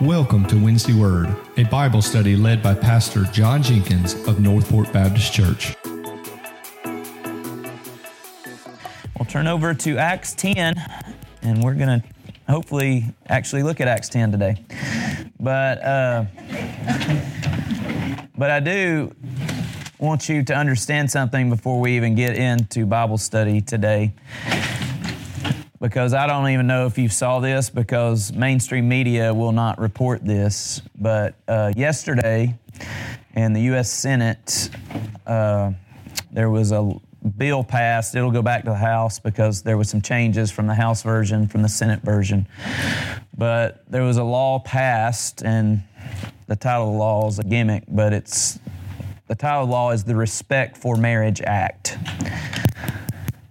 Welcome 0.00 0.46
to 0.46 0.56
Wednesday 0.56 0.94
Word, 0.94 1.36
a 1.58 1.64
Bible 1.64 2.00
study 2.00 2.34
led 2.34 2.62
by 2.62 2.72
Pastor 2.72 3.24
John 3.24 3.62
Jenkins 3.62 4.14
of 4.26 4.40
Northport 4.40 4.90
Baptist 4.94 5.30
Church. 5.30 5.76
We'll 9.18 9.26
turn 9.28 9.46
over 9.46 9.74
to 9.74 9.98
Acts 9.98 10.32
10, 10.32 10.82
and 11.42 11.62
we're 11.62 11.74
going 11.74 12.00
to 12.00 12.02
hopefully 12.48 13.04
actually 13.28 13.62
look 13.62 13.82
at 13.82 13.88
Acts 13.88 14.08
10 14.08 14.32
today. 14.32 14.64
But, 15.38 15.84
uh, 15.84 16.24
but 18.38 18.50
I 18.50 18.60
do 18.60 19.14
want 19.98 20.30
you 20.30 20.42
to 20.44 20.54
understand 20.54 21.10
something 21.10 21.50
before 21.50 21.78
we 21.78 21.94
even 21.96 22.14
get 22.14 22.36
into 22.36 22.86
Bible 22.86 23.18
study 23.18 23.60
today 23.60 24.14
because 25.80 26.12
I 26.12 26.26
don't 26.26 26.48
even 26.50 26.66
know 26.66 26.86
if 26.86 26.98
you 26.98 27.08
saw 27.08 27.40
this 27.40 27.70
because 27.70 28.32
mainstream 28.32 28.88
media 28.88 29.32
will 29.32 29.52
not 29.52 29.78
report 29.78 30.24
this. 30.24 30.82
But 30.98 31.34
uh, 31.48 31.72
yesterday 31.74 32.58
in 33.34 33.54
the 33.54 33.62
U.S. 33.62 33.90
Senate, 33.90 34.68
uh, 35.26 35.72
there 36.30 36.50
was 36.50 36.72
a 36.72 36.92
bill 37.38 37.64
passed. 37.64 38.14
It'll 38.14 38.30
go 38.30 38.42
back 38.42 38.64
to 38.64 38.70
the 38.70 38.76
House 38.76 39.18
because 39.18 39.62
there 39.62 39.78
was 39.78 39.88
some 39.88 40.02
changes 40.02 40.50
from 40.50 40.66
the 40.66 40.74
House 40.74 41.02
version 41.02 41.48
from 41.48 41.62
the 41.62 41.68
Senate 41.68 42.02
version. 42.02 42.46
But 43.36 43.84
there 43.88 44.02
was 44.02 44.18
a 44.18 44.24
law 44.24 44.58
passed, 44.58 45.42
and 45.42 45.82
the 46.46 46.56
title 46.56 46.88
of 46.88 46.92
the 46.92 46.98
law 46.98 47.28
is 47.28 47.38
a 47.38 47.44
gimmick, 47.44 47.84
but 47.88 48.12
it's 48.12 48.58
the 49.28 49.34
title 49.34 49.62
of 49.62 49.68
the 49.68 49.72
law 49.72 49.92
is 49.92 50.04
the 50.04 50.16
Respect 50.16 50.76
for 50.76 50.96
Marriage 50.96 51.40
Act. 51.40 51.96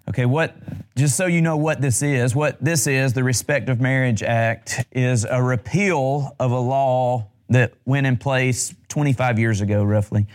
Okay, 0.09 0.25
what 0.25 0.55
just 0.99 1.16
so 1.16 1.27
you 1.27 1.41
know 1.41 1.55
what 1.55 1.80
this 1.80 2.02
is, 2.02 2.35
what 2.35 2.62
this 2.63 2.85
is, 2.85 3.13
the 3.13 3.23
Respect 3.23 3.70
of 3.70 3.80
Marriage 3.80 4.21
Act, 4.21 4.85
is 4.91 5.23
a 5.23 5.42
repeal 5.42 6.36
of 6.39 6.52
a 6.52 6.59
law 6.59 7.30
that 7.47 7.73
went 7.86 8.05
in 8.05 8.17
place 8.17 8.75
25 8.89 9.39
years 9.39 9.61
ago, 9.61 9.83
roughly. 9.83 10.27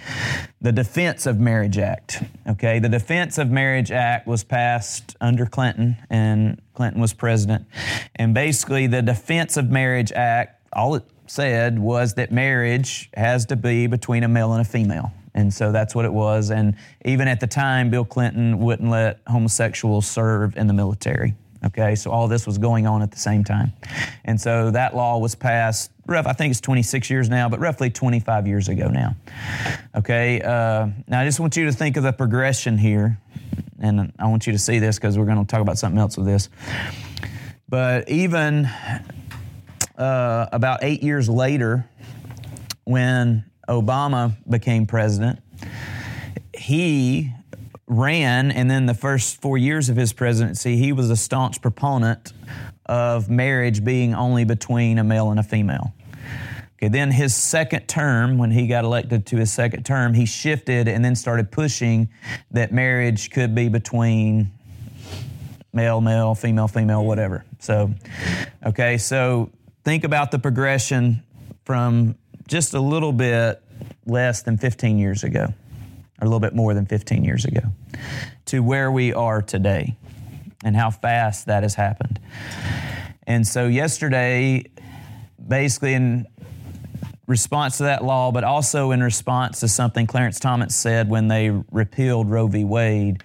The 0.63 0.73
Defense 0.73 1.27
of 1.27 1.39
Marriage 1.39 1.77
Act. 1.77 2.23
Okay, 2.49 2.79
the 2.79 2.89
Defense 2.89 3.37
of 3.37 3.51
Marriage 3.51 3.91
Act 3.91 4.27
was 4.27 4.43
passed 4.43 5.15
under 5.21 5.45
Clinton, 5.45 5.99
and 6.09 6.61
Clinton 6.73 7.01
was 7.01 7.13
president. 7.13 7.67
And 8.17 8.33
basically, 8.33 8.87
the 8.87 9.03
Defense 9.03 9.59
of 9.59 9.71
Marriage 9.71 10.13
Act, 10.13 10.67
all 10.73 10.95
it 10.95 11.05
said 11.27 11.79
was 11.79 12.15
that 12.15 12.33
marriage 12.33 13.11
has 13.15 13.45
to 13.47 13.57
be 13.57 13.87
between 13.87 14.25
a 14.25 14.29
male 14.29 14.53
and 14.55 14.63
a 14.63 14.69
female. 14.69 15.13
And 15.35 15.53
so 15.53 15.73
that's 15.73 15.95
what 15.95 16.05
it 16.05 16.13
was. 16.13 16.51
And 16.51 16.77
even 17.05 17.27
at 17.29 17.41
the 17.41 17.47
time, 17.47 17.91
Bill 17.91 18.05
Clinton 18.05 18.59
wouldn't 18.61 18.89
let 18.89 19.21
homosexuals 19.27 20.07
serve 20.07 20.57
in 20.57 20.67
the 20.69 20.73
military. 20.73 21.35
Okay, 21.67 21.95
so 21.95 22.11
all 22.11 22.29
this 22.29 22.47
was 22.47 22.59
going 22.59 22.87
on 22.87 23.01
at 23.01 23.11
the 23.11 23.19
same 23.19 23.43
time. 23.43 23.73
And 24.25 24.39
so 24.39 24.71
that 24.73 24.95
law 24.95 25.19
was 25.19 25.35
passed, 25.35 25.91
rough, 26.07 26.27
I 26.27 26.35
think 26.35 26.51
it's 26.51 26.61
26 26.61 27.09
years 27.09 27.31
now, 27.31 27.49
but 27.49 27.59
roughly 27.59 27.89
25 27.89 28.47
years 28.47 28.69
ago 28.69 28.89
now. 28.89 29.17
Okay, 29.95 30.43
uh, 30.43 30.89
now 31.09 31.21
I 31.21 31.25
just 31.25 31.41
want 31.41 31.57
you 31.57 31.65
to 31.65 31.73
think 31.73 31.97
of 31.97 32.03
the 32.03 32.13
progression 32.13 32.77
here. 32.77 33.19
And 33.81 34.13
I 34.19 34.27
want 34.27 34.47
you 34.47 34.53
to 34.53 34.59
see 34.59 34.79
this 34.79 34.99
because 34.99 35.19
we're 35.19 35.25
going 35.25 35.39
to 35.39 35.47
talk 35.47 35.61
about 35.61 35.79
something 35.79 35.99
else 35.99 36.17
with 36.19 36.27
this. 36.27 36.51
But 37.69 38.11
even 38.11 38.67
uh, 39.97 40.47
about 40.53 40.85
eight 40.85 41.03
years 41.03 41.29
later, 41.31 41.89
when 42.85 43.45
Obama 43.69 44.37
became 44.49 44.87
president, 44.87 45.41
he 46.53 47.33
ran, 47.87 48.51
and 48.51 48.71
then 48.71 48.87
the 48.87 48.95
first 48.95 49.41
four 49.41 49.59
years 49.59 49.89
of 49.89 49.97
his 49.97 50.13
presidency, 50.13 50.77
he 50.77 50.93
was 50.93 51.11
a 51.11 51.17
staunch 51.17 51.61
proponent 51.61 52.33
of 52.87 53.29
marriage 53.29 53.85
being 53.85 54.15
only 54.15 54.45
between 54.45 54.99
a 54.99 55.05
male 55.05 55.31
and 55.31 55.41
a 55.41 55.43
female. 55.43 55.93
Okay, 56.77 56.89
then 56.89 57.11
his 57.11 57.35
second 57.35 57.87
term, 57.87 58.37
when 58.37 58.51
he 58.51 58.67
got 58.67 58.85
elected 58.85 59.27
to 59.27 59.37
his 59.37 59.53
second 59.53 59.85
term, 59.85 60.13
he 60.13 60.27
shifted 60.27 60.89
and 60.89 61.05
then 61.05 61.15
started 61.15 61.51
pushing 61.51 62.09
that 62.51 62.73
marriage 62.73 63.31
could 63.31 63.55
be 63.55 63.69
between 63.69 64.51
male, 65.73 66.01
male, 66.01 66.35
female, 66.35 66.69
female, 66.69 67.05
whatever. 67.05 67.45
So, 67.59 67.91
okay, 68.67 68.99
so 68.99 69.51
think 69.85 70.05
about 70.05 70.31
the 70.31 70.39
progression 70.39 71.23
from 71.65 72.17
just 72.49 72.75
a 72.75 72.81
little 72.81 73.13
bit 73.13 73.63
less 74.07 74.43
than 74.43 74.57
15 74.57 74.99
years 74.99 75.25
ago, 75.25 75.53
or 76.21 76.23
a 76.23 76.25
little 76.25 76.41
bit 76.41 76.55
more 76.55 76.75
than 76.75 76.87
15 76.87 77.25
years 77.25 77.45
ago, 77.45 77.63
to 78.47 78.63
where 78.63 78.91
we 78.91 79.13
are 79.13 79.43
today 79.43 79.97
and 80.65 80.77
how 80.77 80.91
fast 80.91 81.47
that 81.47 81.63
has 81.63 81.75
happened. 81.75 82.21
And 83.27 83.47
so, 83.47 83.67
yesterday, 83.67 84.65
basically 85.47 85.95
in 85.95 86.27
response 87.27 87.79
to 87.79 87.85
that 87.85 88.05
law, 88.05 88.31
but 88.31 88.45
also 88.45 88.91
in 88.91 89.03
response 89.03 89.61
to 89.61 89.69
something 89.69 90.07
Clarence 90.07 90.39
Thomas 90.39 90.77
said 90.77 91.09
when 91.09 91.29
they 91.29 91.51
repealed 91.73 92.29
Roe 92.29 92.47
v. 92.49 92.65
Wade, 92.65 93.23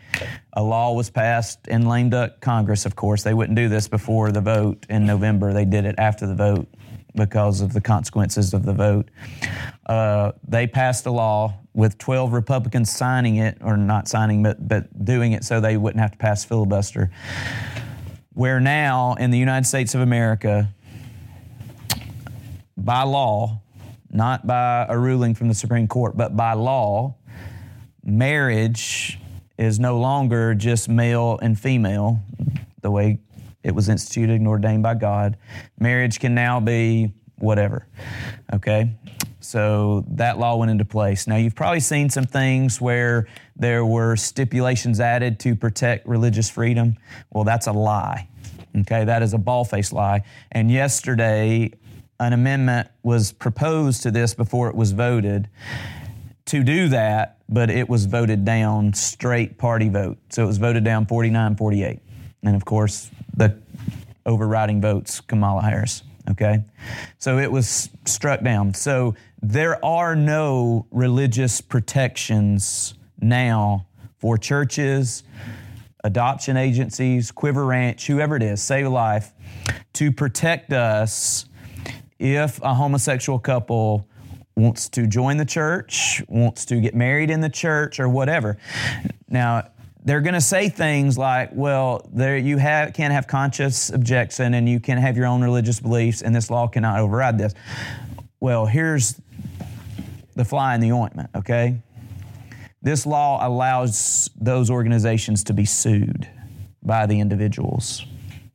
a 0.53 0.63
law 0.63 0.93
was 0.93 1.09
passed 1.09 1.67
in 1.67 1.87
lame 1.87 2.09
duck 2.09 2.39
Congress, 2.39 2.85
of 2.85 2.95
course. 2.95 3.23
They 3.23 3.33
wouldn't 3.33 3.57
do 3.57 3.67
this 3.67 3.87
before 3.87 4.31
the 4.31 4.41
vote 4.41 4.85
in 4.89 5.05
November, 5.05 5.53
they 5.53 5.65
did 5.65 5.85
it 5.85 5.95
after 5.97 6.27
the 6.27 6.35
vote 6.35 6.67
because 7.15 7.61
of 7.61 7.73
the 7.73 7.81
consequences 7.81 8.53
of 8.53 8.65
the 8.65 8.73
vote. 8.73 9.09
Uh, 9.85 10.31
they 10.47 10.67
passed 10.67 11.05
a 11.05 11.11
law 11.11 11.53
with 11.73 11.97
12 11.97 12.33
Republicans 12.33 12.91
signing 12.91 13.37
it, 13.37 13.57
or 13.61 13.77
not 13.77 14.07
signing, 14.07 14.43
but, 14.43 14.67
but 14.67 15.05
doing 15.05 15.31
it 15.31 15.43
so 15.43 15.59
they 15.59 15.77
wouldn't 15.77 16.01
have 16.01 16.11
to 16.11 16.17
pass 16.17 16.43
filibuster. 16.43 17.11
Where 18.33 18.59
now 18.59 19.15
in 19.15 19.31
the 19.31 19.37
United 19.37 19.67
States 19.67 19.95
of 19.95 20.01
America, 20.01 20.69
by 22.77 23.03
law, 23.03 23.61
not 24.11 24.47
by 24.47 24.85
a 24.89 24.97
ruling 24.97 25.35
from 25.35 25.47
the 25.47 25.53
Supreme 25.53 25.87
Court, 25.87 26.15
but 26.15 26.35
by 26.35 26.53
law, 26.53 27.15
marriage 28.03 29.19
is 29.57 29.79
no 29.79 29.99
longer 29.99 30.55
just 30.55 30.89
male 30.89 31.37
and 31.41 31.59
female, 31.59 32.21
the 32.81 32.89
way 32.89 33.19
it 33.63 33.75
was 33.75 33.89
instituted 33.89 34.35
and 34.35 34.47
ordained 34.47 34.83
by 34.83 34.95
God. 34.95 35.37
Marriage 35.79 36.19
can 36.19 36.33
now 36.33 36.59
be 36.59 37.11
whatever. 37.37 37.87
Okay? 38.53 38.91
So 39.39 40.05
that 40.09 40.37
law 40.37 40.57
went 40.57 40.71
into 40.71 40.85
place. 40.85 41.25
Now, 41.27 41.37
you've 41.37 41.55
probably 41.55 41.79
seen 41.79 42.09
some 42.09 42.25
things 42.25 42.79
where 42.79 43.27
there 43.55 43.85
were 43.85 44.15
stipulations 44.15 44.99
added 44.99 45.39
to 45.41 45.55
protect 45.55 46.07
religious 46.07 46.49
freedom. 46.49 46.97
Well, 47.31 47.43
that's 47.43 47.67
a 47.67 47.71
lie. 47.71 48.27
Okay? 48.75 49.05
That 49.05 49.23
is 49.23 49.33
a 49.33 49.37
ball 49.37 49.65
faced 49.65 49.93
lie. 49.93 50.23
And 50.51 50.69
yesterday, 50.69 51.71
an 52.19 52.33
amendment 52.33 52.89
was 53.01 53.31
proposed 53.31 54.03
to 54.03 54.11
this 54.11 54.33
before 54.33 54.69
it 54.69 54.75
was 54.75 54.91
voted 54.91 55.49
to 56.45 56.63
do 56.63 56.89
that, 56.89 57.37
but 57.47 57.69
it 57.69 57.87
was 57.87 58.05
voted 58.05 58.43
down 58.43 58.93
straight 58.93 59.57
party 59.57 59.87
vote. 59.87 60.17
So 60.29 60.43
it 60.43 60.47
was 60.47 60.57
voted 60.57 60.83
down 60.83 61.05
49 61.05 61.55
48. 61.55 61.99
And 62.43 62.55
of 62.55 62.65
course, 62.65 63.09
the 63.39 63.57
overriding 64.25 64.79
votes 64.81 65.21
Kamala 65.21 65.63
Harris. 65.63 66.03
Okay? 66.29 66.63
So 67.17 67.39
it 67.39 67.51
was 67.51 67.89
struck 68.05 68.43
down. 68.43 68.73
So 68.75 69.15
there 69.41 69.83
are 69.83 70.15
no 70.15 70.85
religious 70.91 71.61
protections 71.61 72.93
now 73.19 73.87
for 74.19 74.37
churches, 74.37 75.23
adoption 76.03 76.57
agencies, 76.57 77.31
Quiver 77.31 77.65
Ranch, 77.65 78.05
whoever 78.05 78.35
it 78.35 78.43
is, 78.43 78.61
Save 78.61 78.85
a 78.85 78.89
Life, 78.89 79.33
to 79.93 80.11
protect 80.11 80.71
us 80.73 81.45
if 82.19 82.61
a 82.61 82.73
homosexual 82.73 83.39
couple 83.39 84.05
wants 84.55 84.89
to 84.89 85.07
join 85.07 85.37
the 85.37 85.45
church, 85.45 86.21
wants 86.27 86.65
to 86.65 86.81
get 86.81 86.93
married 86.93 87.29
in 87.31 87.39
the 87.39 87.49
church, 87.49 87.99
or 87.99 88.09
whatever. 88.09 88.57
Now, 89.29 89.69
they're 90.03 90.21
going 90.21 90.33
to 90.33 90.41
say 90.41 90.69
things 90.69 91.17
like, 91.17 91.49
well, 91.53 92.09
there 92.13 92.37
you 92.37 92.57
have, 92.57 92.93
can't 92.93 93.13
have 93.13 93.27
conscious 93.27 93.89
objection 93.89 94.53
and 94.53 94.67
you 94.67 94.79
can 94.79 94.97
have 94.97 95.17
your 95.17 95.25
own 95.25 95.43
religious 95.43 95.79
beliefs 95.79 96.21
and 96.21 96.33
this 96.35 96.49
law 96.49 96.67
cannot 96.67 96.99
override 96.99 97.37
this. 97.37 97.53
Well, 98.39 98.65
here's 98.65 99.19
the 100.35 100.45
fly 100.45 100.75
in 100.75 100.81
the 100.81 100.93
ointment, 100.93 101.29
okay? 101.35 101.81
This 102.81 103.05
law 103.05 103.45
allows 103.45 104.29
those 104.39 104.69
organizations 104.69 105.43
to 105.45 105.53
be 105.53 105.65
sued 105.65 106.29
by 106.81 107.05
the 107.05 107.19
individuals, 107.19 108.05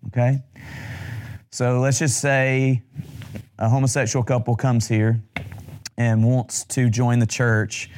okay? 0.06 0.42
So 1.50 1.80
let's 1.80 1.98
just 1.98 2.20
say 2.20 2.82
a 3.58 3.69
homosexual 3.69 4.24
couple 4.24 4.56
comes 4.56 4.88
here 4.88 5.22
and 5.98 6.24
wants 6.24 6.64
to 6.64 6.88
join 6.88 7.19
the 7.19 7.26
church 7.26 7.90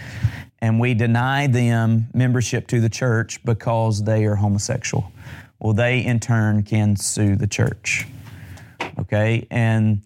and 0.60 0.80
we 0.80 0.94
deny 0.94 1.46
them 1.46 2.08
membership 2.14 2.66
to 2.68 2.80
the 2.80 2.88
church 2.88 3.44
because 3.44 4.02
they 4.04 4.24
are 4.24 4.36
homosexual. 4.36 5.12
Well, 5.58 5.72
they 5.72 6.04
in 6.04 6.20
turn 6.20 6.62
can 6.62 6.96
sue 6.96 7.36
the 7.36 7.46
church. 7.46 8.06
Okay? 8.98 9.46
And 9.50 10.02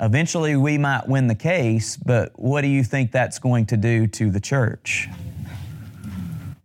eventually 0.00 0.56
we 0.56 0.78
might 0.78 1.08
win 1.08 1.26
the 1.26 1.34
case, 1.34 1.96
but 1.96 2.32
what 2.38 2.62
do 2.62 2.68
you 2.68 2.84
think 2.84 3.12
that's 3.12 3.38
going 3.38 3.66
to 3.66 3.76
do 3.76 4.06
to 4.08 4.30
the 4.30 4.40
church? 4.40 5.08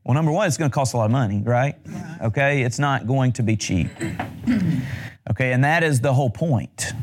Well, 0.04 0.14
number 0.14 0.32
one, 0.32 0.48
it's 0.48 0.58
going 0.58 0.72
to 0.72 0.76
cost 0.76 0.94
a 0.94 0.98
lot 0.98 1.06
of 1.06 1.12
money, 1.12 1.42
right? 1.44 1.76
Okay? 2.22 2.62
It's 2.64 2.80
not 2.80 3.08
going 3.08 3.34
to 3.34 3.44
be 3.44 3.56
cheap. 3.56 3.90
Okay? 5.30 5.52
And 5.52 5.62
that 5.66 5.84
is 5.84 6.00
the 6.00 6.14
whole 6.14 6.30
point 6.30 6.94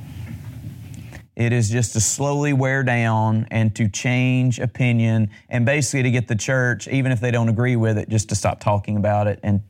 It 1.36 1.52
is 1.52 1.68
just 1.68 1.94
to 1.94 2.00
slowly 2.00 2.52
wear 2.52 2.84
down 2.84 3.48
and 3.50 3.74
to 3.74 3.88
change 3.88 4.60
opinion 4.60 5.30
and 5.48 5.66
basically 5.66 6.04
to 6.04 6.10
get 6.10 6.28
the 6.28 6.36
church, 6.36 6.86
even 6.88 7.10
if 7.10 7.20
they 7.20 7.32
don't 7.32 7.48
agree 7.48 7.76
with 7.76 7.98
it, 7.98 8.08
just 8.08 8.28
to 8.28 8.36
stop 8.36 8.60
talking 8.60 8.96
about 8.96 9.26
it 9.26 9.40
and 9.42 9.62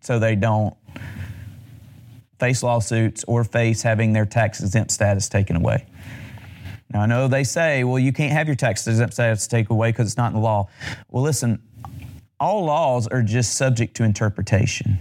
so 0.00 0.18
they 0.18 0.34
don't 0.34 0.74
face 2.38 2.62
lawsuits 2.62 3.24
or 3.24 3.44
face 3.44 3.80
having 3.82 4.12
their 4.12 4.26
tax 4.26 4.60
exempt 4.60 4.90
status 4.90 5.28
taken 5.28 5.56
away. 5.56 5.86
Now, 6.92 7.02
I 7.02 7.06
know 7.06 7.26
they 7.26 7.44
say, 7.44 7.84
well, 7.84 7.98
you 7.98 8.12
can't 8.12 8.32
have 8.32 8.46
your 8.46 8.56
tax 8.56 8.86
exempt 8.86 9.14
status 9.14 9.46
taken 9.46 9.72
away 9.72 9.90
because 9.90 10.08
it's 10.08 10.16
not 10.16 10.28
in 10.28 10.34
the 10.34 10.40
law. 10.40 10.68
Well, 11.08 11.22
listen, 11.22 11.62
all 12.38 12.64
laws 12.64 13.06
are 13.06 13.22
just 13.22 13.54
subject 13.54 13.96
to 13.96 14.04
interpretation. 14.04 14.98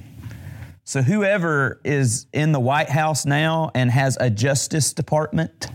So, 0.85 1.01
whoever 1.01 1.79
is 1.83 2.27
in 2.33 2.51
the 2.51 2.59
White 2.59 2.89
House 2.89 3.25
now 3.25 3.71
and 3.75 3.91
has 3.91 4.17
a 4.19 4.29
Justice 4.29 4.93
Department 4.93 5.67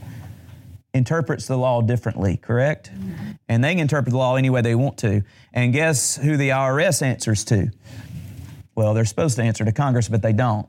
interprets 0.95 1.47
the 1.47 1.57
law 1.57 1.83
differently, 1.83 2.37
correct? 2.37 2.91
Mm-hmm. 2.93 3.31
And 3.49 3.63
they 3.63 3.73
can 3.73 3.81
interpret 3.81 4.13
the 4.13 4.19
law 4.19 4.37
any 4.37 4.51
way 4.51 4.63
they 4.63 4.75
want 4.75 4.99
to. 4.99 5.23
And 5.53 5.73
guess 5.73 6.17
who 6.17 6.37
the 6.37 6.51
IRS 6.51 7.03
answers 7.03 7.45
to? 7.45 7.71
Well, 8.75 8.95
they're 8.95 9.05
supposed 9.05 9.37
to 9.37 9.43
answer 9.43 9.65
to 9.65 9.73
Congress, 9.73 10.09
but 10.09 10.23
they 10.23 10.33
don't. 10.33 10.69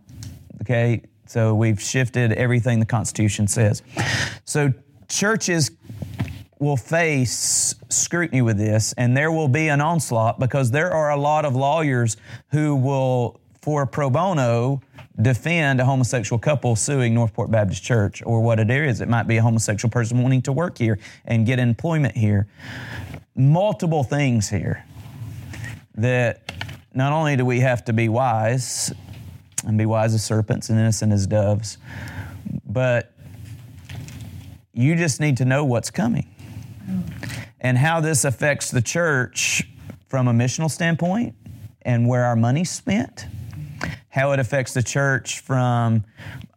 Okay? 0.61 1.03
So 1.25 1.53
we've 1.53 1.79
shifted 1.79 2.33
everything 2.33 2.79
the 2.79 2.85
Constitution 2.85 3.47
says. 3.47 3.83
So 4.45 4.73
churches 5.07 5.71
will 6.59 6.77
face 6.77 7.75
scrutiny 7.89 8.41
with 8.41 8.57
this, 8.57 8.93
and 8.93 9.15
there 9.15 9.31
will 9.31 9.47
be 9.47 9.69
an 9.69 9.79
onslaught 9.79 10.39
because 10.39 10.71
there 10.71 10.91
are 10.91 11.11
a 11.11 11.17
lot 11.17 11.45
of 11.45 11.55
lawyers 11.55 12.17
who 12.51 12.75
will, 12.75 13.39
for 13.61 13.85
pro 13.85 14.09
bono, 14.09 14.81
defend 15.21 15.79
a 15.81 15.85
homosexual 15.85 16.39
couple 16.39 16.75
suing 16.75 17.13
Northport 17.13 17.51
Baptist 17.51 17.83
Church 17.83 18.23
or 18.25 18.41
what 18.41 18.59
it 18.59 18.69
is. 18.69 19.01
It 19.01 19.09
might 19.09 19.27
be 19.27 19.37
a 19.37 19.41
homosexual 19.41 19.91
person 19.91 20.21
wanting 20.21 20.41
to 20.43 20.51
work 20.51 20.77
here 20.77 20.97
and 21.25 21.45
get 21.45 21.59
employment 21.59 22.15
here. 22.15 22.47
Multiple 23.35 24.03
things 24.03 24.49
here 24.49 24.85
that 25.95 26.51
not 26.93 27.11
only 27.11 27.35
do 27.35 27.45
we 27.45 27.59
have 27.59 27.83
to 27.85 27.93
be 27.93 28.09
wise 28.09 28.93
and 29.65 29.77
be 29.77 29.85
wise 29.85 30.13
as 30.13 30.23
serpents 30.23 30.69
and 30.69 30.79
innocent 30.79 31.11
as 31.11 31.27
doves, 31.27 31.77
but 32.65 33.13
you 34.73 34.95
just 34.95 35.19
need 35.19 35.37
to 35.37 35.45
know 35.45 35.65
what's 35.65 35.91
coming 35.91 36.33
and 37.59 37.77
how 37.77 37.99
this 37.99 38.23
affects 38.23 38.71
the 38.71 38.81
church 38.81 39.67
from 40.07 40.27
a 40.27 40.33
missional 40.33 40.71
standpoint 40.71 41.35
and 41.81 42.07
where 42.07 42.25
our 42.25 42.35
money's 42.35 42.69
spent, 42.69 43.27
how 44.09 44.31
it 44.31 44.39
affects 44.39 44.73
the 44.73 44.83
church 44.83 45.39
from 45.39 46.03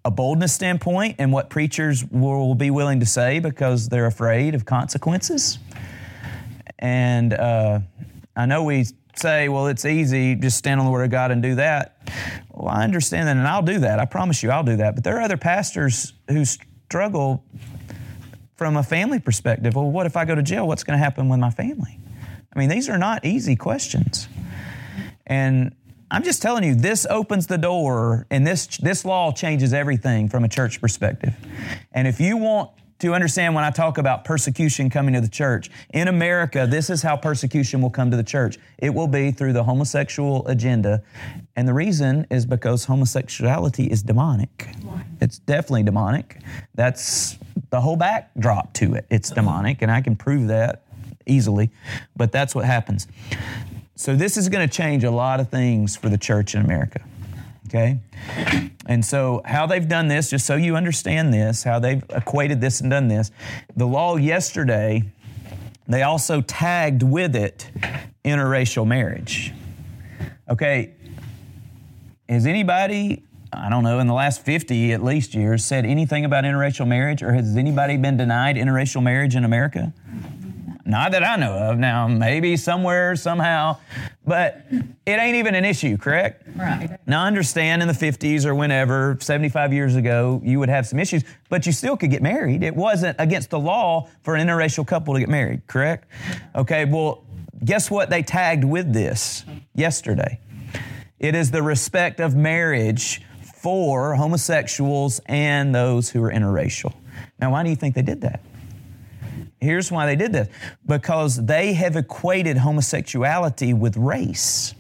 a 0.05 0.11
boldness 0.11 0.53
standpoint 0.53 1.17
and 1.19 1.33
what 1.33 1.51
preachers 1.51 2.05
will 2.05 2.55
be 2.55 2.71
willing 2.71 3.01
to 3.01 3.07
say 3.07 3.39
because 3.39 3.89
they're 3.89 4.07
afraid 4.07 4.55
of 4.55 4.65
consequences. 4.65 5.59
And 6.79 7.33
uh, 7.33 7.81
I 8.35 8.47
know 8.47 8.65
we 8.65 8.87
say, 9.15 9.49
well, 9.49 9.69
it's 9.69 9.85
easy, 9.85 10.35
just 10.35 10.59
stand 10.59 10.81
on 10.81 10.87
the 10.87 10.93
Word 10.93 11.05
of 11.05 11.11
God 11.11 11.31
and 11.31 11.43
do 11.43 11.55
that. 11.57 11.97
Well, 12.51 12.69
I 12.69 12.83
understand 12.83 13.29
that, 13.29 13.37
and 13.37 13.47
I'll 13.47 13.63
do 13.63 13.79
that. 13.81 13.99
I 13.99 14.05
promise 14.05 14.43
you, 14.43 14.51
I'll 14.51 14.65
do 14.65 14.77
that. 14.77 14.95
But 14.95 15.05
there 15.05 15.19
are 15.19 15.23
other 15.23 15.37
pastors 15.37 16.15
who 16.29 16.45
struggle 16.45 17.45
from 18.57 18.77
a 18.77 18.83
family 18.83 19.19
perspective. 19.19 19.75
Well, 19.75 19.91
what 19.91 20.07
if 20.07 20.17
I 20.17 20.25
go 20.25 20.35
to 20.35 20.43
jail? 20.43 20.67
What's 20.67 20.85
going 20.85 20.99
to 20.99 21.03
happen 21.03 21.29
with 21.29 21.41
my 21.41 21.51
family? 21.51 21.99
I 22.55 22.59
mean, 22.59 22.69
these 22.69 22.89
are 22.89 22.99
not 22.99 23.25
easy 23.25 23.57
questions. 23.57 24.29
And 25.27 25.75
I'm 26.13 26.23
just 26.23 26.43
telling 26.43 26.63
you, 26.63 26.75
this 26.75 27.07
opens 27.09 27.47
the 27.47 27.57
door, 27.57 28.27
and 28.31 28.47
this, 28.47 28.77
this 28.77 29.07
law 29.07 29.33
changes 29.33 29.73
everything 29.73 30.29
from 30.29 30.45
a 30.45 30.49
church 30.49 30.79
perspective. 30.79 31.35
And 31.93 32.07
if 32.07 32.21
you 32.21 32.37
want 32.37 32.71
to 32.99 33.15
understand 33.15 33.53
when 33.53 33.65
I 33.65 33.73
talk 33.73 33.99
about 33.99 34.25
persecution 34.25 34.89
coming 34.89 35.15
to 35.15 35.21
the 35.21 35.29
church. 35.29 35.71
In 35.93 36.07
America, 36.07 36.69
this 36.71 36.89
is 36.89 37.03
how 37.03 37.17
persecution 37.17 37.83
will 37.83 37.91
come 37.91 38.13
to 38.13 38.17
the 38.17 38.23
church. 38.23 38.59
It 38.79 38.95
will 38.95 39.09
be 39.09 39.33
through 39.33 39.55
the 39.55 39.65
homosexual 39.65 40.47
agenda. 40.47 41.03
And 41.57 41.67
the 41.67 41.75
reason 41.75 42.29
is 42.31 42.47
because 42.47 42.85
homosexuality 42.85 43.87
is 43.87 44.05
demonic. 44.05 44.69
It's 45.21 45.41
definitely 45.41 45.83
demonic. 45.83 46.43
That's 46.77 47.37
the 47.71 47.81
whole 47.81 47.97
backdrop 47.97 48.73
to 48.75 48.95
it. 48.95 49.05
It's 49.11 49.31
demonic, 49.31 49.83
and 49.83 49.91
I 49.91 50.01
can 50.01 50.15
prove 50.15 50.47
that 50.47 50.85
easily. 51.27 51.71
But 52.17 52.31
that's 52.31 52.55
what 52.55 52.67
happens. 52.67 53.09
So, 53.95 54.17
this 54.17 54.37
is 54.37 54.49
going 54.49 54.67
to 54.67 54.73
change 54.73 55.05
a 55.05 55.11
lot 55.11 55.41
of 55.41 55.49
things 55.49 55.97
for 55.97 56.09
the 56.09 56.19
church 56.19 56.55
in 56.55 56.63
America. 56.63 57.03
Okay? 57.67 57.99
And 58.87 59.05
so, 59.05 59.43
how 59.45 59.67
they've 59.67 59.89
done 59.89 60.09
this, 60.09 60.31
just 60.31 60.47
so 60.47 60.57
you 60.57 60.77
understand 60.77 61.33
this, 61.33 61.63
how 61.63 61.79
they've 61.79 62.03
equated 62.11 62.61
this 62.61 62.81
and 62.81 62.91
done 62.91 63.09
this, 63.09 63.31
the 63.77 63.87
law 63.87 64.17
yesterday, 64.17 65.05
they 65.89 66.03
also 66.03 66.41
tagged 66.41 67.03
with 67.03 67.37
it 67.37 67.71
interracial 68.25 68.87
marriage. 68.87 69.53
Okay, 70.49 70.95
has 72.29 72.47
anybody, 72.47 73.23
I 73.53 73.69
don't 73.69 73.85
know, 73.85 73.99
in 73.99 74.07
the 74.07 74.15
last 74.15 74.45
50 74.45 74.93
at 74.93 75.03
least 75.03 75.35
years 75.35 75.65
said 75.65 75.85
anything 75.85 76.25
about 76.25 76.45
interracial 76.45 76.87
marriage, 76.87 77.23
or 77.23 77.33
has 77.33 77.57
anybody 77.57 77.97
been 77.97 78.17
denied 78.17 78.57
interracial 78.57 79.03
marriage 79.03 79.37
in 79.37 79.45
America? 79.45 79.93
Not 80.85 81.13
that 81.13 81.23
I 81.23 81.37
know 81.37 81.53
of. 81.53 81.79
Now, 81.79 82.09
maybe 82.09 82.57
somewhere, 82.57 83.15
somehow, 83.15 83.77
but 84.27 84.67
it 84.71 85.13
ain't 85.13 85.37
even 85.37 85.55
an 85.55 85.65
issue, 85.65 85.97
correct? 85.97 86.47
Right. 86.57 86.99
Now, 87.07 87.23
I 87.23 87.27
understand 87.29 87.83
in 87.83 87.89
the 87.89 87.95
50s 87.95 88.45
or 88.45 88.55
whenever, 88.55 89.17
75 89.21 89.73
years 89.73 89.95
ago, 89.95 90.41
you 90.45 90.59
would 90.59 90.69
have 90.69 90.87
some 90.87 90.99
issues, 90.99 91.23
but 91.49 91.67
you 91.67 91.73
still 91.73 91.97
could 91.97 92.11
get 92.11 92.21
married. 92.21 92.65
It 92.65 92.75
wasn't 92.75 93.17
against 93.21 93.51
the 93.51 93.61
law 93.61 94.09
for 94.23 94.35
an 94.35 94.47
interracial 94.47 94.85
couple 94.87 95.15
to 95.15 95.21
get 95.21 95.29
married, 95.29 95.67
correct? 95.69 96.09
Okay, 96.57 96.85
well, 96.85 97.23
guess 97.65 97.91
what 97.91 98.11
they 98.11 98.23
tagged 98.23 98.65
with 98.65 98.93
this 98.93 99.45
yesterday? 99.75 100.41
It 101.21 101.37
is 101.37 101.53
the 101.53 101.63
respect 101.63 102.19
of 102.19 102.35
marriage 102.35 103.23
for 103.63 104.17
homosexuals 104.17 105.21
and 105.27 105.73
those 105.73 106.11
who 106.11 106.21
are 106.25 106.33
interracial. 106.33 106.93
Now, 107.39 107.53
why 107.53 107.63
do 107.63 107.71
you 107.71 107.77
think 107.77 107.95
they 107.95 108.03
did 108.03 108.23
that? 108.23 108.41
Here's 109.63 109.93
why 109.93 110.07
they 110.07 110.17
did 110.17 110.33
this 110.33 110.49
because 110.87 111.37
they 111.37 111.73
have 111.75 111.95
equated 111.95 112.57
homosexuality 112.57 113.75
with 113.75 113.97
race. 113.97 114.75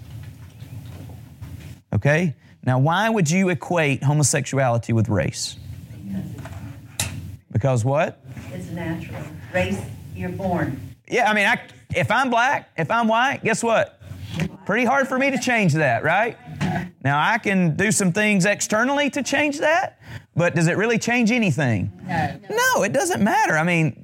Okay? 1.92 2.34
Now, 2.64 2.80
why 2.80 3.08
would 3.08 3.30
you 3.30 3.50
equate 3.50 4.02
homosexuality 4.02 4.92
with 4.92 5.08
race? 5.08 5.56
Because 7.52 7.84
what? 7.84 8.24
It's 8.52 8.70
natural. 8.70 9.22
Race, 9.54 9.80
you're 10.16 10.30
born. 10.30 10.80
Yeah, 11.06 11.30
I 11.30 11.34
mean, 11.34 11.46
I, 11.46 11.60
if 11.94 12.10
I'm 12.10 12.28
black, 12.28 12.70
if 12.76 12.90
I'm 12.90 13.06
white, 13.06 13.44
guess 13.44 13.62
what? 13.62 14.00
Pretty 14.66 14.84
hard 14.84 15.06
for 15.06 15.16
me 15.16 15.30
to 15.30 15.38
change 15.38 15.74
that, 15.74 16.02
right? 16.02 16.36
Now, 17.04 17.20
I 17.20 17.38
can 17.38 17.76
do 17.76 17.92
some 17.92 18.12
things 18.12 18.46
externally 18.46 19.10
to 19.10 19.22
change 19.22 19.58
that, 19.58 20.00
but 20.34 20.56
does 20.56 20.66
it 20.66 20.76
really 20.76 20.98
change 20.98 21.30
anything? 21.30 21.92
No. 22.06 22.40
No, 22.50 22.82
it 22.82 22.92
doesn't 22.92 23.22
matter. 23.22 23.56
I 23.56 23.64
mean, 23.64 24.01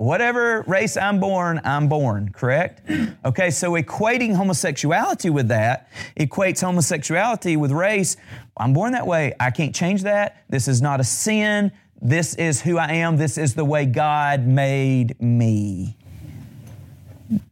whatever 0.00 0.64
race 0.66 0.96
I'm 0.96 1.20
born, 1.20 1.60
I'm 1.62 1.88
born, 1.88 2.30
correct? 2.32 2.82
Okay, 3.22 3.50
so 3.50 3.72
equating 3.72 4.34
homosexuality 4.34 5.28
with 5.28 5.48
that 5.48 5.90
equates 6.16 6.62
homosexuality 6.62 7.58
with 7.58 7.70
race. 7.70 8.16
I'm 8.56 8.72
born 8.72 8.92
that 8.92 9.06
way. 9.06 9.34
I 9.38 9.50
can't 9.50 9.74
change 9.74 10.04
that. 10.04 10.42
This 10.48 10.68
is 10.68 10.80
not 10.80 11.00
a 11.00 11.04
sin. 11.04 11.70
This 12.00 12.34
is 12.36 12.62
who 12.62 12.78
I 12.78 12.92
am. 12.92 13.18
This 13.18 13.36
is 13.36 13.54
the 13.54 13.64
way 13.64 13.84
God 13.84 14.46
made 14.46 15.20
me. 15.20 15.98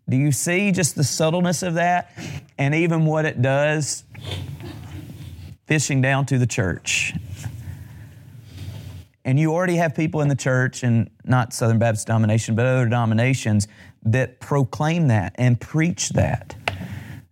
Do 0.08 0.16
you 0.16 0.32
see 0.32 0.72
just 0.72 0.96
the 0.96 1.04
subtleness 1.04 1.62
of 1.62 1.74
that? 1.74 2.12
And 2.56 2.74
even 2.74 3.04
what 3.04 3.26
it 3.26 3.42
does 3.42 4.04
fishing 5.66 6.00
down 6.00 6.24
to 6.26 6.38
the 6.38 6.46
church. 6.46 7.12
And 9.28 9.38
you 9.38 9.52
already 9.52 9.76
have 9.76 9.94
people 9.94 10.22
in 10.22 10.28
the 10.28 10.34
church, 10.34 10.82
and 10.82 11.10
not 11.22 11.52
Southern 11.52 11.78
Baptist 11.78 12.06
domination, 12.06 12.54
but 12.54 12.64
other 12.64 12.84
denominations 12.84 13.68
that 14.04 14.40
proclaim 14.40 15.08
that 15.08 15.34
and 15.34 15.60
preach 15.60 16.08
that. 16.14 16.56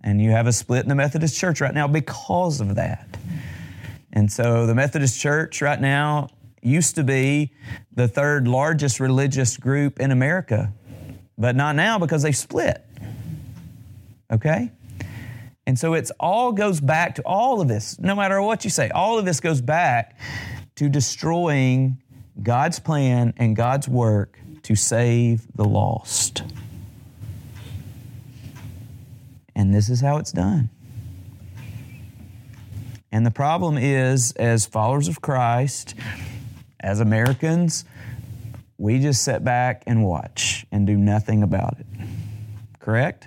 And 0.02 0.20
you 0.20 0.30
have 0.30 0.46
a 0.46 0.52
split 0.52 0.82
in 0.82 0.90
the 0.90 0.94
Methodist 0.94 1.38
church 1.38 1.62
right 1.62 1.72
now 1.72 1.88
because 1.88 2.60
of 2.60 2.74
that. 2.74 3.16
And 4.12 4.30
so 4.30 4.66
the 4.66 4.74
Methodist 4.74 5.18
church 5.18 5.62
right 5.62 5.80
now 5.80 6.28
used 6.60 6.96
to 6.96 7.02
be 7.02 7.54
the 7.94 8.08
third 8.08 8.46
largest 8.46 9.00
religious 9.00 9.56
group 9.56 9.98
in 9.98 10.10
America, 10.10 10.74
but 11.38 11.56
not 11.56 11.76
now 11.76 11.98
because 11.98 12.22
they 12.22 12.32
split. 12.32 12.84
Okay? 14.30 14.70
And 15.66 15.78
so 15.78 15.94
it's 15.94 16.10
all 16.20 16.52
goes 16.52 16.78
back 16.78 17.14
to 17.14 17.22
all 17.22 17.62
of 17.62 17.68
this, 17.68 17.98
no 17.98 18.14
matter 18.14 18.42
what 18.42 18.64
you 18.64 18.70
say, 18.70 18.90
all 18.90 19.18
of 19.18 19.24
this 19.24 19.40
goes 19.40 19.62
back 19.62 20.14
to 20.76 20.88
destroying 20.88 22.00
God's 22.42 22.78
plan 22.78 23.34
and 23.36 23.56
God's 23.56 23.88
work 23.88 24.38
to 24.62 24.74
save 24.74 25.46
the 25.54 25.64
lost. 25.64 26.42
And 29.54 29.74
this 29.74 29.88
is 29.88 30.00
how 30.00 30.18
it's 30.18 30.32
done. 30.32 30.70
And 33.10 33.24
the 33.24 33.30
problem 33.30 33.78
is, 33.78 34.32
as 34.32 34.66
followers 34.66 35.08
of 35.08 35.22
Christ, 35.22 35.94
as 36.80 37.00
Americans, 37.00 37.84
we 38.76 38.98
just 38.98 39.24
sit 39.24 39.42
back 39.42 39.82
and 39.86 40.04
watch 40.04 40.66
and 40.70 40.86
do 40.86 40.96
nothing 40.96 41.42
about 41.42 41.78
it. 41.80 41.86
Correct? 42.78 43.26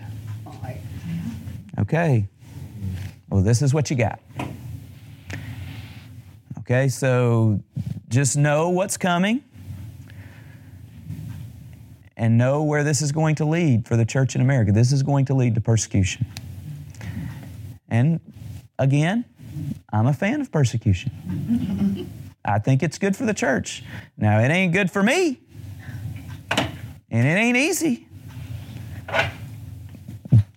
Okay. 1.79 2.27
Well, 3.29 3.41
this 3.41 3.61
is 3.61 3.73
what 3.73 3.89
you 3.89 3.95
got. 3.95 4.19
Okay, 6.71 6.87
so 6.87 7.59
just 8.09 8.37
know 8.37 8.69
what's 8.69 8.95
coming 8.95 9.43
and 12.15 12.37
know 12.37 12.61
where 12.61 12.83
this 12.83 13.01
is 13.01 13.11
going 13.11 13.33
to 13.33 13.45
lead 13.45 13.87
for 13.87 13.97
the 13.97 14.05
church 14.05 14.35
in 14.35 14.41
America. 14.41 14.71
This 14.71 14.91
is 14.91 15.01
going 15.01 15.25
to 15.25 15.33
lead 15.33 15.55
to 15.55 15.61
persecution. 15.61 16.27
And 17.89 18.19
again, 18.77 19.25
I'm 19.91 20.05
a 20.05 20.13
fan 20.13 20.41
of 20.41 20.51
persecution. 20.51 22.07
I 22.45 22.59
think 22.59 22.83
it's 22.83 22.99
good 22.99 23.15
for 23.15 23.25
the 23.25 23.33
church. 23.33 23.83
Now, 24.15 24.39
it 24.39 24.49
ain't 24.49 24.71
good 24.71 24.91
for 24.91 25.01
me, 25.01 25.39
and 26.51 27.27
it 27.27 27.35
ain't 27.35 27.57
easy. 27.57 28.07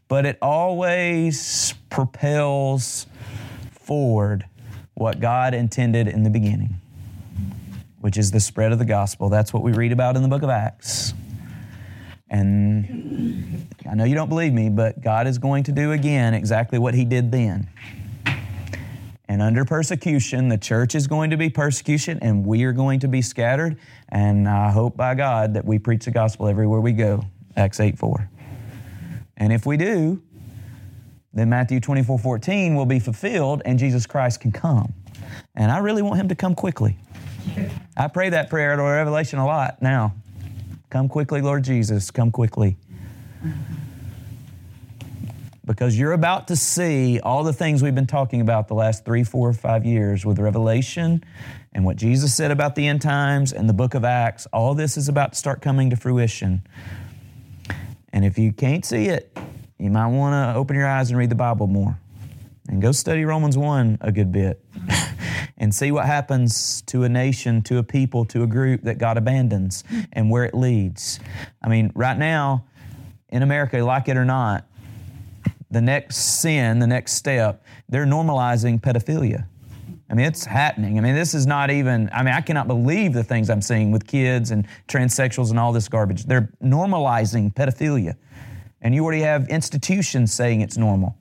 But 0.08 0.26
it 0.26 0.36
always 0.42 1.72
propels 1.88 3.06
forward 3.70 4.44
what 4.94 5.20
God 5.20 5.54
intended 5.54 6.08
in 6.08 6.22
the 6.22 6.30
beginning, 6.30 6.76
which 8.00 8.16
is 8.16 8.30
the 8.30 8.40
spread 8.40 8.72
of 8.72 8.78
the 8.78 8.84
gospel. 8.84 9.28
That's 9.28 9.52
what 9.52 9.62
we 9.62 9.72
read 9.72 9.92
about 9.92 10.16
in 10.16 10.22
the 10.22 10.28
book 10.28 10.42
of 10.42 10.50
Acts. 10.50 11.14
And 12.28 13.68
I 13.88 13.94
know 13.94 14.04
you 14.04 14.14
don't 14.14 14.28
believe 14.28 14.52
me, 14.52 14.70
but 14.70 15.00
God 15.02 15.26
is 15.26 15.38
going 15.38 15.64
to 15.64 15.72
do 15.72 15.92
again 15.92 16.34
exactly 16.34 16.78
what 16.78 16.94
He 16.94 17.04
did 17.04 17.30
then. 17.30 17.68
And 19.28 19.40
under 19.40 19.64
persecution, 19.64 20.48
the 20.48 20.58
church 20.58 20.94
is 20.94 21.06
going 21.06 21.30
to 21.30 21.36
be 21.36 21.48
persecution 21.48 22.18
and 22.20 22.44
we 22.44 22.64
are 22.64 22.72
going 22.72 23.00
to 23.00 23.08
be 23.08 23.22
scattered. 23.22 23.78
And 24.10 24.48
I 24.48 24.70
hope 24.70 24.96
by 24.96 25.14
God 25.14 25.54
that 25.54 25.64
we 25.64 25.78
preach 25.78 26.04
the 26.04 26.10
gospel 26.10 26.48
everywhere 26.48 26.80
we 26.80 26.92
go. 26.92 27.24
Acts 27.56 27.80
8 27.80 27.98
4. 27.98 28.28
And 29.38 29.52
if 29.52 29.64
we 29.64 29.76
do, 29.76 30.22
then 31.34 31.48
Matthew 31.48 31.80
24 31.80 32.18
14 32.18 32.74
will 32.74 32.86
be 32.86 32.98
fulfilled 32.98 33.62
and 33.64 33.78
Jesus 33.78 34.06
Christ 34.06 34.40
can 34.40 34.52
come. 34.52 34.92
And 35.54 35.70
I 35.70 35.78
really 35.78 36.02
want 36.02 36.20
him 36.20 36.28
to 36.28 36.34
come 36.34 36.54
quickly. 36.54 36.98
I 37.96 38.08
pray 38.08 38.30
that 38.30 38.50
prayer 38.50 38.76
to 38.76 38.82
Revelation 38.82 39.38
a 39.38 39.46
lot 39.46 39.80
now. 39.82 40.14
Come 40.90 41.08
quickly, 41.08 41.40
Lord 41.40 41.64
Jesus, 41.64 42.10
come 42.10 42.30
quickly. 42.30 42.76
Because 45.64 45.98
you're 45.98 46.12
about 46.12 46.48
to 46.48 46.56
see 46.56 47.20
all 47.20 47.44
the 47.44 47.52
things 47.52 47.82
we've 47.82 47.94
been 47.94 48.06
talking 48.06 48.40
about 48.40 48.68
the 48.68 48.74
last 48.74 49.04
three, 49.04 49.24
four, 49.24 49.52
five 49.52 49.86
years 49.86 50.26
with 50.26 50.38
Revelation 50.38 51.24
and 51.72 51.84
what 51.84 51.96
Jesus 51.96 52.34
said 52.34 52.50
about 52.50 52.74
the 52.74 52.86
end 52.86 53.00
times 53.00 53.52
and 53.52 53.68
the 53.68 53.72
book 53.72 53.94
of 53.94 54.04
Acts. 54.04 54.46
All 54.52 54.74
this 54.74 54.96
is 54.96 55.08
about 55.08 55.32
to 55.32 55.38
start 55.38 55.62
coming 55.62 55.88
to 55.90 55.96
fruition. 55.96 56.62
And 58.12 58.24
if 58.24 58.38
you 58.38 58.52
can't 58.52 58.84
see 58.84 59.06
it, 59.06 59.36
you 59.82 59.90
might 59.90 60.06
want 60.06 60.32
to 60.32 60.56
open 60.56 60.76
your 60.76 60.86
eyes 60.86 61.10
and 61.10 61.18
read 61.18 61.28
the 61.28 61.34
Bible 61.34 61.66
more. 61.66 61.98
And 62.68 62.80
go 62.80 62.92
study 62.92 63.24
Romans 63.24 63.58
1 63.58 63.98
a 64.00 64.12
good 64.12 64.30
bit 64.30 64.64
and 65.58 65.74
see 65.74 65.90
what 65.90 66.06
happens 66.06 66.82
to 66.82 67.02
a 67.02 67.08
nation, 67.08 67.62
to 67.62 67.78
a 67.78 67.82
people, 67.82 68.24
to 68.26 68.44
a 68.44 68.46
group 68.46 68.82
that 68.82 68.98
God 68.98 69.16
abandons 69.16 69.82
and 70.12 70.30
where 70.30 70.44
it 70.44 70.54
leads. 70.54 71.18
I 71.60 71.68
mean, 71.68 71.90
right 71.96 72.16
now 72.16 72.64
in 73.30 73.42
America, 73.42 73.78
like 73.78 74.08
it 74.08 74.16
or 74.16 74.24
not, 74.24 74.68
the 75.68 75.80
next 75.80 76.40
sin, 76.40 76.78
the 76.78 76.86
next 76.86 77.14
step, 77.14 77.64
they're 77.88 78.06
normalizing 78.06 78.80
pedophilia. 78.80 79.46
I 80.08 80.14
mean, 80.14 80.26
it's 80.26 80.44
happening. 80.44 80.96
I 80.98 81.00
mean, 81.00 81.16
this 81.16 81.34
is 81.34 81.44
not 81.44 81.70
even, 81.70 82.08
I 82.12 82.22
mean, 82.22 82.34
I 82.34 82.42
cannot 82.42 82.68
believe 82.68 83.14
the 83.14 83.24
things 83.24 83.50
I'm 83.50 83.62
seeing 83.62 83.90
with 83.90 84.06
kids 84.06 84.52
and 84.52 84.68
transsexuals 84.86 85.50
and 85.50 85.58
all 85.58 85.72
this 85.72 85.88
garbage. 85.88 86.24
They're 86.24 86.50
normalizing 86.62 87.52
pedophilia. 87.52 88.14
And 88.82 88.94
you 88.94 89.04
already 89.04 89.22
have 89.22 89.48
institutions 89.48 90.32
saying 90.32 90.60
it's 90.60 90.76
normal 90.76 91.16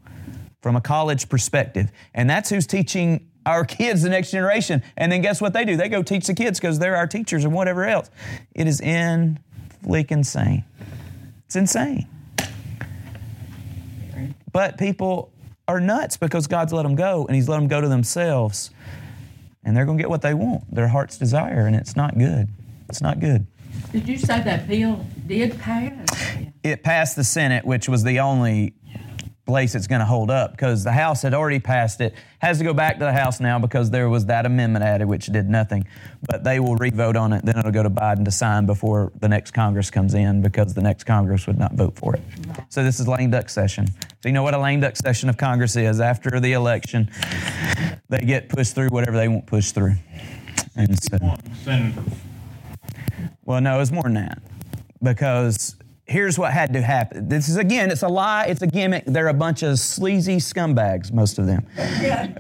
from 0.62 0.76
a 0.76 0.82
college 0.82 1.30
perspective. 1.30 1.92
And 2.14 2.30
that's 2.30 2.50
who's 2.50 2.68
teaching 2.68 3.28
our 3.46 3.64
kids, 3.66 4.02
the 4.02 4.10
next 4.10 4.32
generation. 4.32 4.84
And 4.98 5.12
then 5.12 5.22
guess 5.22 5.40
what 5.40 5.54
they 5.54 5.64
do? 5.64 5.78
They 5.78 5.88
go 5.88 6.04
teach 6.04 6.28
the 6.28 6.34
kids 6.34 6.60
because 6.60 6.80
they're 6.80 6.96
our 6.96 7.08
teachers 7.08 7.46
and 7.46 7.54
whatever 7.54 7.86
else. 7.86 8.10
It 8.54 8.68
is 8.68 8.82
in 8.82 9.40
flick 9.84 10.12
insane. 10.12 10.66
It's 11.46 11.56
insane. 11.56 12.08
But 14.52 14.78
people 14.78 15.32
are 15.68 15.80
nuts 15.80 16.18
because 16.18 16.48
God's 16.48 16.74
let 16.74 16.84
them 16.84 16.96
go 16.96 17.26
and 17.26 17.36
He's 17.36 17.48
let 17.48 17.58
them 17.58 17.68
go 17.68 17.80
to 17.80 17.88
themselves. 17.88 18.72
And 19.64 19.78
they're 19.78 19.86
going 19.86 19.98
to 19.98 20.02
get 20.02 20.10
what 20.10 20.22
they 20.22 20.34
want, 20.34 20.74
their 20.74 20.88
heart's 20.88 21.18
desire, 21.18 21.68
and 21.68 21.76
it's 21.76 21.96
not 21.96 22.18
good. 22.18 22.50
It's 22.90 23.02
not 23.02 23.20
good. 23.20 23.46
Did 23.92 24.08
you 24.08 24.18
say 24.18 24.42
that 24.42 24.68
bill 24.68 25.06
did 25.28 25.60
pass? 25.60 26.36
It 26.64 26.84
passed 26.84 27.16
the 27.16 27.24
Senate, 27.24 27.66
which 27.66 27.90
was 27.90 28.04
the 28.04 28.20
only 28.20 28.74
place 29.46 29.76
it's 29.76 29.88
going 29.88 30.00
to 30.00 30.06
hold 30.06 30.32
up 30.32 30.52
because 30.52 30.86
the 30.86 30.94
House 30.94 31.22
had 31.24 31.34
already 31.34 31.60
passed 31.60 32.00
it. 32.00 32.14
Has 32.40 32.60
to 32.60 32.64
go 32.64 32.74
back 32.74 33.00
to 33.00 33.06
the 33.06 33.12
House 33.12 33.42
now 33.42 33.60
because 33.60 33.90
there 33.90 34.08
was 34.08 34.28
that 34.28 34.46
amendment 34.46 34.86
added, 34.86 35.08
which 35.08 35.26
did 35.26 35.50
nothing. 35.50 35.86
But 36.22 36.46
they 36.46 36.62
will 36.62 36.78
re-vote 36.78 37.18
on 37.18 37.34
it. 37.34 37.44
Then 37.44 37.58
it'll 37.58 37.72
go 37.72 37.84
to 37.84 37.90
Biden 37.90 38.24
to 38.26 38.32
sign 38.32 38.66
before 38.66 39.12
the 39.20 39.28
next 39.28 39.52
Congress 39.52 39.92
comes 39.92 40.14
in 40.14 40.42
because 40.42 40.74
the 40.74 40.82
next 40.82 41.04
Congress 41.04 41.48
would 41.48 41.60
not 41.60 41.74
vote 41.74 41.98
for 41.98 42.16
it. 42.16 42.22
So 42.70 42.84
this 42.84 43.02
is 43.02 43.10
lame 43.10 43.32
duck 43.32 43.50
session. 43.50 43.88
So 43.88 44.30
you 44.30 44.32
know 44.32 44.44
what 44.44 44.54
a 44.54 44.60
lame 44.60 44.80
duck 44.80 44.96
session 44.96 45.28
of 45.28 45.36
Congress 45.36 45.76
is? 45.76 46.00
After 46.00 46.40
the 46.40 46.54
election, 46.54 47.12
they 48.08 48.20
get 48.20 48.48
pushed 48.48 48.74
through 48.74 48.90
whatever 48.90 49.18
they 49.18 49.28
want 49.28 49.48
pushed 49.48 49.76
through. 49.76 49.96
And 50.78 50.98
so, 51.04 51.18
senators. 51.66 52.14
Well, 53.46 53.62
no, 53.62 53.80
it's 53.80 53.92
more 53.92 54.04
than 54.04 54.14
that 54.16 54.42
because 55.02 55.76
here's 56.06 56.38
what 56.38 56.52
had 56.52 56.74
to 56.74 56.82
happen. 56.82 57.28
This 57.30 57.50
is 57.50 57.58
again, 57.58 57.90
it's 57.90 58.04
a 58.04 58.08
lie, 58.08 58.46
it's 58.46 58.62
a 58.62 58.68
gimmick. 58.68 59.06
They're 59.06 59.30
a 59.30 59.34
bunch 59.34 59.64
of 59.64 59.80
sleazy 59.80 60.38
scumbags, 60.38 61.12
most 61.12 61.40
of 61.40 61.48
them. 61.48 61.66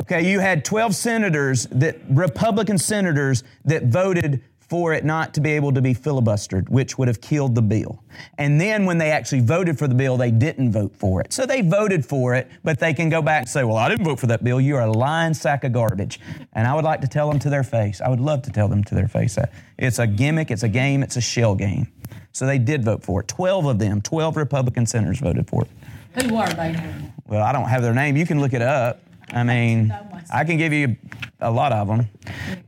Okay, 0.01 0.29
you 0.29 0.39
had 0.39 0.63
12 0.65 0.93
senators 0.93 1.67
that 1.72 1.98
Republican 2.10 2.77
senators 2.77 3.43
that 3.65 3.86
voted 3.86 4.43
for 4.72 4.94
it 4.94 5.04
not 5.04 5.34
to 5.34 5.42
be 5.42 5.51
able 5.51 5.74
to 5.74 5.82
be 5.82 5.94
filibustered, 5.94 6.70
which 6.70 6.98
would 6.98 7.10
have 7.10 7.20
killed 7.20 7.56
the 7.56 7.62
bill. 7.62 8.01
And 8.38 8.60
then 8.60 8.86
when 8.86 9.00
they 9.00 9.12
actually 9.12 9.42
voted 9.42 9.78
for 9.78 9.86
the 9.86 9.94
bill, 9.94 10.16
they 10.16 10.32
didn't 10.32 10.72
vote 10.72 10.96
for 10.96 11.20
it. 11.20 11.34
So 11.34 11.46
they 11.46 11.60
voted 11.60 12.06
for 12.06 12.36
it, 12.36 12.50
but 12.63 12.80
they 12.80 12.94
can 12.94 13.10
go 13.10 13.22
back 13.22 13.42
and 13.42 13.50
say, 13.50 13.66
Well, 13.66 13.75
I 13.75 13.90
didn't 13.90 14.06
vote 14.06 14.18
for 14.18 14.28
that 14.28 14.46
bill. 14.46 14.62
You're 14.62 14.80
a 14.80 14.90
lying 14.90 15.34
sack 15.34 15.66
of 15.66 15.74
garbage. 15.74 16.22
And 16.54 16.66
I 16.66 16.74
would 16.74 16.86
like 16.86 17.01
to 17.01 17.08
tell 17.10 17.30
them 17.30 17.38
to 17.40 17.50
their 17.50 17.66
face. 17.66 18.00
I 18.00 18.08
would 18.08 18.22
love 18.22 18.44
to 18.44 18.50
tell 18.50 18.70
them 18.70 18.82
to 18.86 18.96
their 18.96 19.10
face 19.10 19.36
that. 19.36 19.51
It's 19.78 20.00
a 20.00 20.08
gimmick, 20.08 20.51
it's 20.51 20.63
a 20.63 20.70
game, 20.70 21.04
it's 21.04 21.18
a 21.18 21.22
shell 21.22 21.54
game. 21.54 21.92
So 22.32 22.46
they 22.46 22.58
did 22.58 22.86
vote 22.86 23.04
for 23.04 23.20
it. 23.20 23.28
12 23.28 23.66
of 23.66 23.78
them, 23.78 24.01
12 24.01 24.38
Republican 24.38 24.86
senators 24.86 25.20
voted 25.20 25.50
for 25.50 25.63
it. 25.63 26.24
Who 26.24 26.38
are 26.38 26.54
they? 26.54 26.82
Well, 27.28 27.44
I 27.44 27.51
don't 27.51 27.68
have 27.68 27.82
their 27.82 27.94
name. 27.94 28.16
You 28.16 28.25
can 28.25 28.40
look 28.40 28.54
it 28.54 28.62
up. 28.62 29.01
I 29.34 29.44
mean, 29.44 29.94
I 30.34 30.44
can 30.44 30.58
give 30.58 30.74
you 30.74 30.96
a 31.40 31.50
lot 31.50 31.72
of 31.72 31.88
them, 31.88 32.08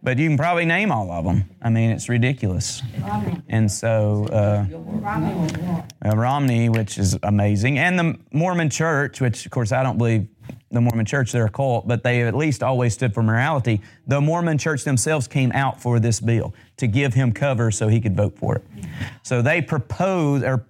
but 0.02 0.18
you 0.18 0.28
can 0.30 0.38
probably 0.38 0.66
name 0.66 0.92
all 0.92 1.12
of 1.12 1.26
them. 1.26 1.50
I 1.62 1.70
mean, 1.70 1.92
it's 1.92 2.10
ridiculous. 2.10 2.82
And 3.50 3.72
so, 3.72 4.28
uh, 4.32 4.66
uh, 6.06 6.16
Romney, 6.16 6.70
which 6.70 6.98
is 6.98 7.18
amazing, 7.24 7.78
and 7.78 8.00
the 8.00 8.18
Mormon 8.32 8.70
Church, 8.70 9.22
which 9.22 9.46
of 9.46 9.52
course 9.52 9.72
I 9.72 9.84
don't 9.84 9.98
believe 9.98 10.28
the 10.72 10.82
Mormon 10.82 11.06
Church, 11.06 11.32
they're 11.32 11.46
a 11.46 11.52
cult, 11.52 11.88
but 11.88 12.04
they 12.04 12.24
at 12.24 12.36
least 12.36 12.64
always 12.64 12.96
stood 12.96 13.14
for 13.14 13.22
morality. 13.22 13.82
The 14.08 14.20
Mormon 14.20 14.58
Church 14.58 14.84
themselves 14.84 15.28
came 15.28 15.52
out 15.52 15.80
for 15.80 16.00
this 16.00 16.20
bill 16.20 16.54
to 16.78 16.88
give 16.88 17.14
him 17.14 17.32
cover 17.32 17.70
so 17.70 17.88
he 17.88 18.02
could 18.02 18.18
vote 18.18 18.38
for 18.38 18.56
it. 18.56 18.64
So 19.22 19.42
they 19.44 19.62
proposed 19.62 20.44
or 20.44 20.66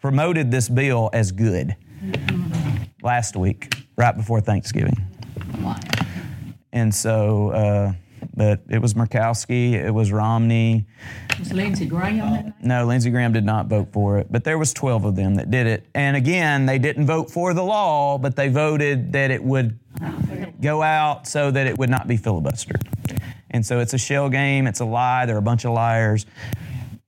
promoted 0.00 0.50
this 0.50 0.68
bill 0.68 1.10
as 1.12 1.32
good 1.32 1.76
last 3.02 3.36
week, 3.36 3.74
right 3.96 4.16
before 4.16 4.40
Thanksgiving. 4.40 4.96
And 6.72 6.94
so, 6.94 7.50
uh, 7.50 7.92
but 8.34 8.60
it 8.68 8.80
was 8.80 8.94
Murkowski, 8.94 9.72
it 9.72 9.90
was 9.90 10.12
Romney. 10.12 10.86
Was 11.38 11.52
Lindsey 11.52 11.86
Graham? 11.86 12.54
No, 12.62 12.86
Lindsey 12.86 13.10
Graham 13.10 13.32
did 13.32 13.44
not 13.44 13.66
vote 13.66 13.92
for 13.92 14.18
it, 14.18 14.28
but 14.30 14.44
there 14.44 14.58
was 14.58 14.72
12 14.72 15.04
of 15.04 15.16
them 15.16 15.34
that 15.34 15.50
did 15.50 15.66
it. 15.66 15.86
And 15.94 16.16
again, 16.16 16.66
they 16.66 16.78
didn't 16.78 17.06
vote 17.06 17.30
for 17.30 17.52
the 17.52 17.62
law, 17.62 18.18
but 18.18 18.36
they 18.36 18.48
voted 18.48 19.12
that 19.12 19.30
it 19.30 19.42
would 19.42 19.78
go 20.60 20.82
out 20.82 21.26
so 21.26 21.50
that 21.50 21.66
it 21.66 21.76
would 21.78 21.90
not 21.90 22.06
be 22.06 22.16
filibustered. 22.16 22.86
And 23.50 23.66
so 23.66 23.80
it's 23.80 23.92
a 23.92 23.98
shell 23.98 24.28
game, 24.28 24.66
it's 24.66 24.80
a 24.80 24.84
lie, 24.84 25.26
they're 25.26 25.36
a 25.36 25.42
bunch 25.42 25.64
of 25.64 25.72
liars. 25.72 26.24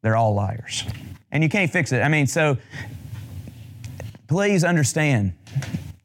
They're 0.03 0.17
all 0.17 0.35
liars. 0.35 0.85
And 1.33 1.43
you 1.43 1.49
can't 1.49 1.71
fix 1.71 1.91
it. 1.93 2.03
I 2.03 2.09
mean, 2.09 2.27
so 2.27 2.59
please 4.29 4.63
understand, 4.63 5.33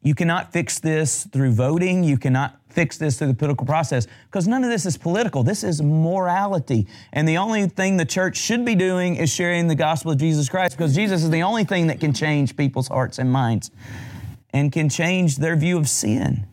you 0.01 0.15
cannot 0.15 0.53
fix 0.53 0.79
this 0.79 1.25
through 1.25 1.51
voting, 1.51 2.03
you 2.05 2.17
cannot 2.17 2.58
fix 2.69 2.97
this 2.97 3.17
through 3.17 3.27
the 3.27 3.33
political 3.33 3.65
process 3.65 4.07
because 4.25 4.47
none 4.47 4.63
of 4.63 4.69
this 4.69 4.85
is 4.85 4.97
political. 4.97 5.43
This 5.43 5.63
is 5.63 5.81
morality. 5.81 6.87
And 7.11 7.27
the 7.27 7.37
only 7.37 7.67
thing 7.67 7.97
the 7.97 8.05
church 8.05 8.37
should 8.37 8.63
be 8.63 8.75
doing 8.75 9.15
is 9.15 9.29
sharing 9.29 9.67
the 9.67 9.75
gospel 9.75 10.11
of 10.11 10.17
Jesus 10.17 10.49
Christ 10.49 10.77
because 10.77 10.95
Jesus 10.95 11.23
is 11.23 11.29
the 11.29 11.43
only 11.43 11.63
thing 11.63 11.87
that 11.87 11.99
can 11.99 12.13
change 12.13 12.55
people's 12.55 12.87
hearts 12.87 13.19
and 13.19 13.31
minds 13.31 13.71
and 14.53 14.71
can 14.71 14.89
change 14.89 15.37
their 15.37 15.55
view 15.55 15.77
of 15.77 15.89
sin. 15.89 16.45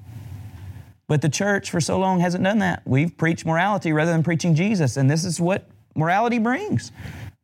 But 1.09 1.23
the 1.23 1.29
church 1.29 1.71
for 1.71 1.81
so 1.81 1.99
long 1.99 2.21
hasn't 2.21 2.43
done 2.43 2.59
that. 2.59 2.83
We've 2.85 3.17
preached 3.17 3.47
morality 3.47 3.93
rather 3.93 4.11
than 4.11 4.23
preaching 4.23 4.55
Jesus, 4.55 4.97
and 4.97 5.09
this 5.09 5.25
is 5.25 5.41
what 5.41 5.69
morality 5.95 6.39
brings. 6.39 6.91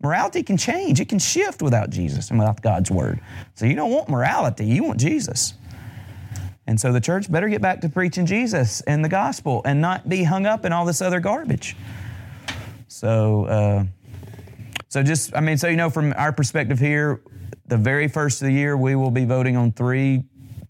Morality 0.02 0.42
can 0.42 0.56
change, 0.56 1.00
it 1.00 1.08
can 1.08 1.20
shift 1.20 1.62
without 1.62 1.90
Jesus 1.90 2.30
and 2.30 2.38
without 2.38 2.60
God's 2.60 2.90
word. 2.90 3.20
So 3.54 3.66
you 3.66 3.76
don't 3.76 3.92
want 3.92 4.08
morality, 4.08 4.66
you 4.66 4.82
want 4.82 4.98
Jesus. 4.98 5.54
And 6.66 6.80
so 6.80 6.92
the 6.92 7.00
church 7.00 7.30
better 7.30 7.48
get 7.48 7.60
back 7.60 7.80
to 7.80 7.88
preaching 7.88 8.24
Jesus 8.24 8.80
and 8.82 9.04
the 9.04 9.08
gospel 9.08 9.62
and 9.64 9.80
not 9.80 10.08
be 10.08 10.22
hung 10.22 10.46
up 10.46 10.64
in 10.64 10.72
all 10.72 10.84
this 10.84 11.02
other 11.02 11.20
garbage. 11.20 11.76
So, 12.88 13.44
uh, 13.46 13.84
so 14.88 15.02
just, 15.02 15.34
I 15.34 15.40
mean, 15.40 15.56
so 15.56 15.68
you 15.68 15.76
know, 15.76 15.90
from 15.90 16.12
our 16.16 16.32
perspective 16.32 16.78
here, 16.78 17.22
the 17.66 17.76
very 17.76 18.06
first 18.06 18.42
of 18.42 18.46
the 18.46 18.52
year, 18.52 18.76
we 18.76 18.94
will 18.94 19.10
be 19.10 19.24
voting 19.24 19.56
on 19.56 19.72
three 19.72 20.24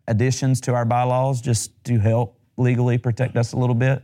additions 0.08 0.61
to 0.62 0.75
our 0.75 0.84
bylaws 0.84 1.40
just 1.40 1.72
to 1.84 1.99
help 1.99 2.38
legally 2.56 2.99
protect 2.99 3.37
us 3.37 3.52
a 3.52 3.56
little 3.56 3.75
bit. 3.75 4.02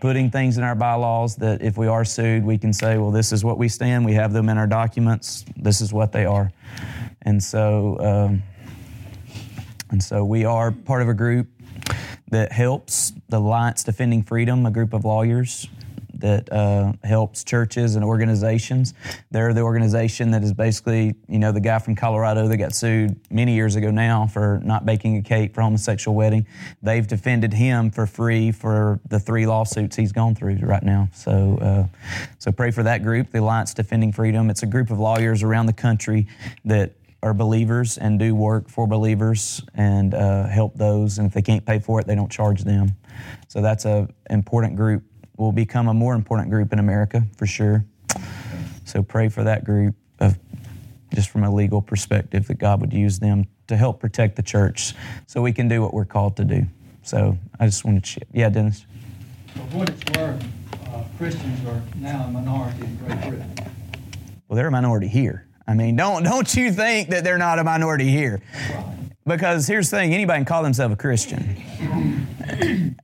Putting 0.00 0.30
things 0.30 0.58
in 0.58 0.64
our 0.64 0.74
bylaws 0.74 1.36
that 1.36 1.62
if 1.62 1.78
we 1.78 1.86
are 1.86 2.04
sued, 2.04 2.44
we 2.44 2.58
can 2.58 2.72
say, 2.72 2.98
well, 2.98 3.10
this 3.10 3.32
is 3.32 3.44
what 3.44 3.58
we 3.58 3.68
stand. 3.68 4.04
We 4.04 4.14
have 4.14 4.32
them 4.32 4.48
in 4.48 4.58
our 4.58 4.66
documents. 4.66 5.44
This 5.56 5.80
is 5.80 5.92
what 5.92 6.12
they 6.12 6.26
are. 6.26 6.52
And 7.22 7.42
so, 7.42 7.98
um, 8.00 8.42
and 9.90 10.02
so 10.02 10.24
we 10.24 10.44
are 10.44 10.72
part 10.72 11.02
of 11.02 11.08
a 11.08 11.14
group 11.14 11.48
that 12.30 12.52
helps 12.52 13.12
the 13.28 13.38
Alliance 13.38 13.84
Defending 13.84 14.22
Freedom, 14.22 14.66
a 14.66 14.70
group 14.70 14.92
of 14.92 15.04
lawyers 15.04 15.68
that 16.18 16.50
uh, 16.52 16.92
helps 17.04 17.44
churches 17.44 17.94
and 17.94 18.04
organizations. 18.04 18.94
They're 19.30 19.52
the 19.52 19.60
organization 19.60 20.30
that 20.30 20.42
is 20.42 20.52
basically, 20.52 21.14
you 21.28 21.38
know, 21.38 21.52
the 21.52 21.60
guy 21.60 21.78
from 21.78 21.94
Colorado 21.94 22.48
that 22.48 22.56
got 22.56 22.74
sued 22.74 23.20
many 23.30 23.54
years 23.54 23.76
ago 23.76 23.90
now 23.90 24.26
for 24.26 24.60
not 24.64 24.86
baking 24.86 25.18
a 25.18 25.22
cake 25.22 25.54
for 25.54 25.60
a 25.60 25.64
homosexual 25.64 26.16
wedding. 26.16 26.46
They've 26.82 27.06
defended 27.06 27.52
him 27.52 27.90
for 27.90 28.06
free 28.06 28.50
for 28.52 29.00
the 29.08 29.20
three 29.20 29.46
lawsuits 29.46 29.96
he's 29.96 30.12
gone 30.12 30.34
through 30.34 30.56
right 30.62 30.82
now. 30.82 31.08
So, 31.12 31.58
uh, 31.60 31.86
so 32.38 32.50
pray 32.50 32.70
for 32.70 32.82
that 32.82 33.02
group, 33.02 33.30
the 33.30 33.40
Alliance 33.40 33.74
Defending 33.74 34.12
Freedom. 34.12 34.48
It's 34.50 34.62
a 34.62 34.66
group 34.66 34.90
of 34.90 34.98
lawyers 34.98 35.42
around 35.42 35.66
the 35.66 35.74
country 35.74 36.26
that 36.64 36.92
are 37.22 37.34
believers 37.34 37.98
and 37.98 38.18
do 38.18 38.34
work 38.34 38.68
for 38.68 38.86
believers 38.86 39.62
and 39.74 40.14
uh, 40.14 40.46
help 40.46 40.74
those. 40.74 41.18
And 41.18 41.26
if 41.26 41.34
they 41.34 41.42
can't 41.42 41.64
pay 41.64 41.78
for 41.78 42.00
it, 42.00 42.06
they 42.06 42.14
don't 42.14 42.30
charge 42.30 42.62
them. 42.64 42.94
So 43.48 43.60
that's 43.60 43.84
a 43.84 44.08
important 44.30 44.76
group. 44.76 45.02
Will 45.36 45.52
become 45.52 45.88
a 45.88 45.94
more 45.94 46.14
important 46.14 46.50
group 46.50 46.72
in 46.72 46.78
America 46.78 47.22
for 47.36 47.46
sure. 47.46 47.84
So 48.84 49.02
pray 49.02 49.28
for 49.28 49.44
that 49.44 49.64
group 49.64 49.94
of 50.20 50.38
just 51.14 51.28
from 51.28 51.44
a 51.44 51.52
legal 51.52 51.82
perspective 51.82 52.46
that 52.46 52.58
God 52.58 52.80
would 52.80 52.92
use 52.92 53.18
them 53.18 53.46
to 53.66 53.76
help 53.76 54.00
protect 54.00 54.36
the 54.36 54.42
church 54.42 54.94
so 55.26 55.42
we 55.42 55.52
can 55.52 55.68
do 55.68 55.82
what 55.82 55.92
we're 55.92 56.04
called 56.04 56.36
to 56.36 56.44
do. 56.44 56.64
So 57.02 57.36
I 57.60 57.66
just 57.66 57.84
wanted 57.84 58.04
to 58.04 58.10
share. 58.10 58.24
Yeah, 58.32 58.48
Dennis. 58.48 58.86
For 59.54 59.60
what 59.76 59.90
it's 59.90 60.18
worth, 60.18 60.44
uh, 60.86 61.04
Christians 61.18 61.66
are 61.68 61.82
now 61.96 62.24
a 62.24 62.30
minority 62.30 62.82
in 62.82 62.96
Great 62.96 63.20
Britain. 63.20 63.54
Well, 64.48 64.56
they're 64.56 64.68
a 64.68 64.70
minority 64.70 65.08
here. 65.08 65.46
I 65.66 65.74
mean, 65.74 65.96
don't 65.96 66.22
don't 66.22 66.54
you 66.54 66.72
think 66.72 67.10
that 67.10 67.24
they're 67.24 67.38
not 67.38 67.58
a 67.58 67.64
minority 67.64 68.08
here? 68.08 68.40
Because 69.26 69.66
here's 69.66 69.90
the 69.90 69.96
thing: 69.96 70.14
anybody 70.14 70.38
can 70.38 70.44
call 70.44 70.62
themselves 70.62 70.94
a 70.94 70.96
Christian. 70.96 71.56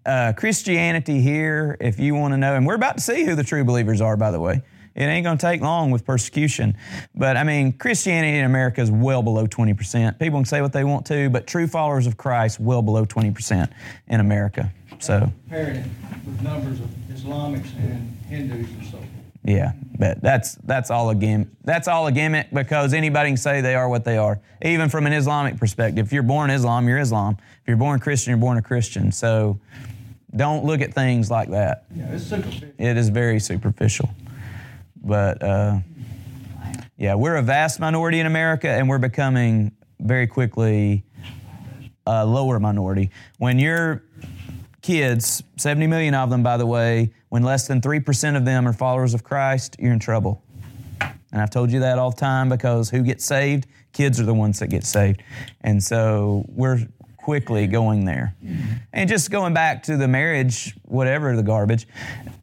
Uh, 0.05 0.33
Christianity 0.37 1.21
here, 1.21 1.77
if 1.81 1.99
you 1.99 2.15
want 2.15 2.33
to 2.33 2.39
know, 2.39 2.55
and 2.55 2.67
we're 2.67 2.75
about 2.75 2.97
to 2.97 3.03
see 3.03 3.25
who 3.25 3.35
the 3.35 3.45
true 3.45 3.65
believers 3.65 4.01
are, 4.01 4.17
by 4.17 4.31
the 4.31 4.41
way. 4.41 4.63
It 4.95 5.05
ain't 5.05 5.25
going 5.25 5.39
to 5.39 5.41
take 5.41 5.63
long 5.63 5.91
with 5.91 6.05
persecution. 6.05 6.77
But 7.15 7.37
I 7.37 7.45
mean, 7.45 7.73
Christianity 7.73 8.39
in 8.39 8.45
America 8.45 8.81
is 8.81 8.91
well 8.91 9.23
below 9.23 9.47
20%. 9.47 10.19
People 10.19 10.39
can 10.39 10.45
say 10.45 10.61
what 10.61 10.73
they 10.73 10.85
want 10.85 11.07
to, 11.07 11.31
but 11.31 11.47
true 11.47 11.67
followers 11.67 12.07
of 12.07 12.17
Christ, 12.17 12.61
well 12.61 12.83
below 12.83 13.05
20% 13.05 13.71
in 14.09 14.21
America. 14.21 14.73
So, 14.99 15.33
Comparing 15.49 15.77
it 15.77 15.87
with 16.27 16.43
numbers 16.43 16.81
of 16.81 16.87
Islamics 17.11 17.75
and 17.77 18.17
Hindus 18.29 18.71
and 18.71 18.85
so 18.85 18.99
forth. 18.99 19.09
Yeah, 19.45 19.73
but 19.99 20.21
that's 20.23 20.55
that's 20.65 20.91
all 20.91 21.11
a 21.11 21.17
gimmick. 21.17 21.49
That's 21.65 21.89
all 21.89 22.07
a 22.07 22.13
gimmick 22.13 22.53
because 22.53 22.95
anybody 22.95 23.31
can 23.31 23.37
say 23.37 23.61
they 23.61 23.75
are 23.75 23.89
what 23.89 24.05
they 24.05 24.17
are, 24.17 24.41
even 24.63 24.89
from 24.89 25.07
an 25.07 25.13
Islamic 25.13 25.57
perspective. 25.57 26.07
If 26.07 26.13
you're 26.13 26.23
born 26.23 26.51
Islam, 26.51 26.87
you're 26.87 26.99
Islam. 26.99 27.37
If 27.41 27.67
you're 27.67 27.77
born 27.77 27.99
Christian, 27.99 28.31
you're 28.31 28.39
born 28.39 28.59
a 28.59 28.63
Christian. 28.63 29.11
So 29.11 29.59
don't 30.37 30.65
look 30.65 30.81
at 30.81 30.95
things 30.95 31.29
like 31.29 31.51
that. 31.51 31.87
Yeah, 31.95 32.13
it's 32.13 32.25
superficial. 32.25 32.69
It 32.79 32.97
is 32.97 33.09
very 33.09 33.41
superficial. 33.41 34.11
But 35.03 35.43
uh, 35.43 35.79
yeah, 36.97 37.17
we're 37.17 37.37
a 37.37 37.43
vast 37.43 37.81
minority 37.81 38.21
in 38.21 38.27
America, 38.27 38.69
and 38.69 38.89
we're 38.89 38.99
becoming 38.99 39.73
very 39.99 40.29
quickly 40.29 41.05
a 42.07 42.25
lower 42.25 42.61
minority. 42.61 43.11
When 43.39 43.59
your 43.59 44.05
kids, 44.83 45.43
70 45.57 45.87
million 45.87 46.15
of 46.15 46.29
them, 46.29 46.43
by 46.43 46.57
the 46.57 46.67
way, 46.67 47.13
when 47.31 47.43
less 47.43 47.67
than 47.67 47.81
3% 47.81 48.37
of 48.37 48.45
them 48.45 48.69
are 48.69 48.73
followers 48.73 49.15
of 49.15 49.25
Christ, 49.25 49.77
you're 49.79 49.93
in 49.93 49.99
trouble. 49.99 50.43
And 51.01 51.41
I've 51.41 51.51
told 51.51 51.71
you 51.71 51.81
that 51.81 51.99
all 51.99 52.11
the 52.11 52.17
time 52.17 52.49
because 52.49 52.91
who 52.91 53.03
gets 53.03 53.25
saved? 53.25 53.67
Kids 53.93 54.21
are 54.21 54.25
the 54.25 54.35
ones 54.35 54.59
that 54.59 54.69
get 54.69 54.85
saved. 54.85 55.23
And 55.63 55.83
so 55.83 56.45
we're 56.49 56.87
quickly 57.17 57.67
going 57.67 58.05
there. 58.05 58.35
And 58.93 59.09
just 59.09 59.31
going 59.31 59.55
back 59.55 59.85
to 59.85 59.97
the 59.97 60.09
marriage, 60.09 60.75
whatever 60.85 61.35
the 61.37 61.43
garbage, 61.43 61.87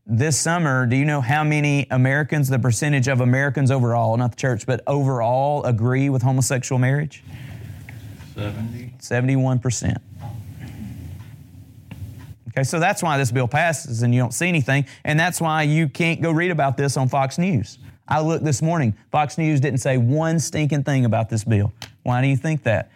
this 0.08 0.40
summer, 0.40 0.88
do 0.88 0.96
you 0.96 1.06
know 1.06 1.22
how 1.22 1.44
many 1.44 1.86
Americans, 1.92 2.50
the 2.50 2.58
percentage 2.58 3.08
of 3.08 3.22
Americans 3.22 3.70
overall, 3.70 4.18
not 4.18 4.32
the 4.32 4.38
church, 4.38 4.66
but 4.66 4.82
overall 4.88 5.64
agree 5.66 6.10
with 6.10 6.24
homosexual 6.24 6.80
marriage? 6.80 7.24
70. 8.34 8.94
71%. 9.00 9.98
Okay, 12.60 12.66
so 12.66 12.78
that's 12.78 13.02
why 13.02 13.18
this 13.18 13.32
bill 13.32 13.48
passes 13.48 14.02
and 14.04 14.14
you 14.14 14.20
don't 14.20 14.34
see 14.34 14.50
anything. 14.50 14.86
And 15.06 15.18
that's 15.18 15.40
why 15.40 15.64
you 15.64 15.88
can't 15.88 16.22
go 16.22 16.30
read 16.30 16.52
about 16.52 16.76
this 16.76 16.98
on 16.98 17.08
Fox 17.08 17.38
News. 17.38 17.80
I 18.06 18.20
looked 18.20 18.44
this 18.44 18.62
morning, 18.62 18.98
Fox 19.14 19.38
News 19.38 19.62
didn't 19.62 19.80
say 19.80 19.96
one 19.98 20.40
stinking 20.42 20.84
thing 20.84 21.06
about 21.06 21.30
this 21.30 21.46
bill. 21.46 21.72
Why 22.04 22.22
do 22.22 22.28
you 22.28 22.36
think 22.36 22.64
that? 22.64 22.92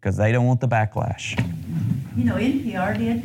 Because 0.00 0.16
they 0.16 0.32
don't 0.32 0.46
want 0.46 0.60
the 0.60 0.66
backlash. 0.66 1.38
You 2.16 2.24
know, 2.24 2.34
NPR 2.34 2.98
did, 2.98 3.22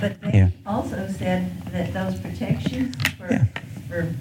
but 0.00 0.16
Yeah. 0.34 0.46
they 0.46 0.52
also 0.66 1.06
said 1.16 1.62
that 1.70 1.92
those 1.92 2.18
protections 2.18 2.96
for, 3.16 3.30
Yeah. 3.32 3.44
for 3.88 4.12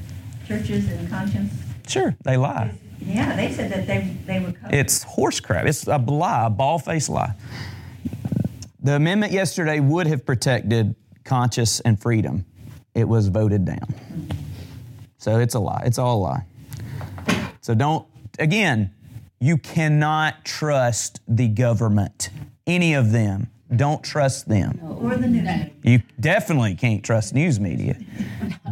churches 0.48 0.88
and 0.92 1.10
conscience, 1.10 1.52
Sure, 1.88 2.16
they 2.24 2.38
lie. 2.38 2.70
yeah, 3.02 3.36
they 3.36 3.52
said 3.52 3.72
that 3.72 3.88
they, 3.88 4.16
they 4.28 4.40
were 4.40 4.52
covered. 4.52 4.76
It's 4.76 5.02
horse 5.02 5.40
crap. 5.40 5.66
It's 5.66 5.88
a 5.88 5.98
lie, 5.98 6.46
a 6.46 6.50
ball 6.52 6.78
faced 6.78 7.10
lie. 7.10 7.34
The 8.82 8.96
amendment 8.96 9.32
yesterday 9.32 9.80
would 9.80 10.08
have 10.08 10.26
protected 10.26 10.96
conscience 11.26 11.80
and 11.82 12.00
freedom. 12.02 12.46
It 12.96 13.08
was 13.08 13.28
voted 13.28 13.66
down. 13.66 13.94
So 15.18 15.40
it's 15.40 15.56
a 15.56 15.60
lie. 15.60 15.84
It's 15.86 15.98
all 15.98 16.18
a 16.18 16.22
lie. 16.22 16.46
So 17.62 17.76
don't, 17.76 18.08
again, 18.40 18.94
you 19.40 19.58
cannot 19.58 20.46
trust 20.46 21.20
the 21.28 21.48
government, 21.48 22.30
any 22.66 22.94
of 22.94 23.12
them. 23.12 23.50
Don't 23.76 24.04
trust 24.04 24.50
them. 24.50 24.80
Or 24.82 25.16
the 25.16 25.28
news. 25.28 25.70
You 25.84 26.02
definitely 26.20 26.76
can't 26.76 27.04
trust 27.04 27.34
news 27.34 27.60
media. 27.60 27.98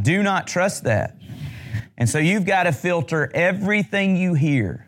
Do 0.01 0.23
not 0.23 0.47
trust 0.47 0.85
that. 0.85 1.15
And 1.97 2.09
so 2.09 2.17
you've 2.17 2.45
got 2.45 2.63
to 2.63 2.71
filter 2.71 3.29
everything 3.33 4.15
you 4.17 4.33
hear 4.33 4.87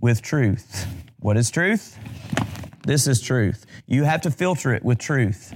with 0.00 0.22
truth. 0.22 0.86
What 1.20 1.36
is 1.36 1.50
truth? 1.50 1.98
This 2.84 3.06
is 3.06 3.20
truth. 3.20 3.64
You 3.86 4.04
have 4.04 4.22
to 4.22 4.30
filter 4.30 4.74
it 4.74 4.84
with 4.84 4.98
truth. 4.98 5.54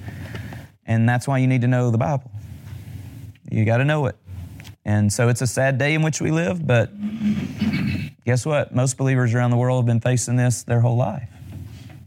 And 0.87 1.09
that's 1.09 1.27
why 1.27 1.39
you 1.39 1.47
need 1.47 1.63
to 1.63 1.67
know 1.69 1.91
the 1.91 1.99
Bible. 1.99 2.31
You 3.51 3.65
got 3.65 3.79
to 3.79 3.85
know 3.85 4.07
it. 4.07 4.17
And 4.85 5.13
so 5.13 5.29
it's 5.29 5.41
a 5.43 5.47
sad 5.47 5.79
day 5.79 5.95
in 5.95 6.03
which 6.03 6.21
we 6.21 6.31
live, 6.31 6.65
but 6.65 6.91
guess 8.25 8.47
what? 8.47 8.73
Most 8.75 8.97
believers 8.97 9.35
around 9.35 9.51
the 9.51 9.57
world 9.57 9.81
have 9.83 9.87
been 9.87 10.01
facing 10.01 10.37
this 10.37 10.63
their 10.63 10.81
whole 10.81 10.97
life. 10.97 11.29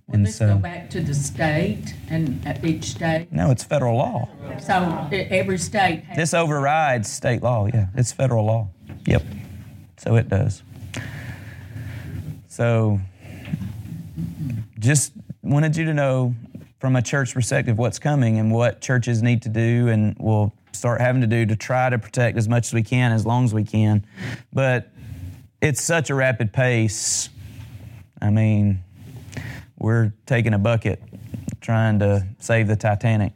Will 0.08 0.16
And 0.16 0.26
this 0.26 0.38
so- 0.38 0.48
go 0.54 0.58
back 0.58 0.90
to 0.92 1.02
the 1.02 1.14
state 1.14 1.94
and 2.10 2.46
at 2.48 2.64
each 2.64 2.86
state? 2.92 3.28
No, 3.32 3.52
it's 3.52 3.64
federal 3.66 3.98
law. 3.98 4.30
So 4.66 5.08
every 5.12 5.58
state 5.58 6.04
has. 6.06 6.16
This 6.18 6.34
overrides 6.34 7.10
state 7.12 7.44
law. 7.44 7.68
Yeah, 7.68 7.88
it's 7.96 8.14
federal 8.14 8.46
law. 8.46 8.70
Yep. 9.06 9.24
So 9.98 10.16
it 10.16 10.30
does. 10.30 10.64
So 12.48 13.00
just 14.80 15.14
wanted 15.42 15.76
you 15.76 15.86
to 15.86 15.94
know 15.94 16.34
from 16.80 16.96
a 16.96 17.02
church 17.02 17.34
perspective 17.34 17.78
what's 17.78 18.00
coming 18.00 18.40
and 18.40 18.52
what 18.52 18.82
churches 18.82 19.22
need 19.22 19.42
to 19.42 19.50
do 19.50 19.90
and 19.90 20.18
will 20.18 20.54
start 20.72 21.02
having 21.02 21.22
to 21.22 21.28
do 21.28 21.46
to 21.46 21.56
try 21.56 21.90
to 21.90 22.00
protect 22.00 22.38
as 22.38 22.48
much 22.48 22.68
as 22.68 22.74
we 22.74 22.84
can 22.84 23.12
as 23.12 23.26
long 23.26 23.44
as 23.44 23.54
we 23.54 23.64
can. 23.64 24.06
But 24.54 24.92
it's 25.62 25.82
such 25.82 26.10
a 26.10 26.16
rapid 26.16 26.54
pace. 26.54 27.30
I 28.22 28.30
mean, 28.30 28.80
we're 29.78 30.14
taking 30.26 30.54
a 30.54 30.58
bucket 30.60 31.02
trying 31.60 32.00
to 32.00 32.26
save 32.40 32.68
the 32.68 32.76
Titanic. 32.76 33.34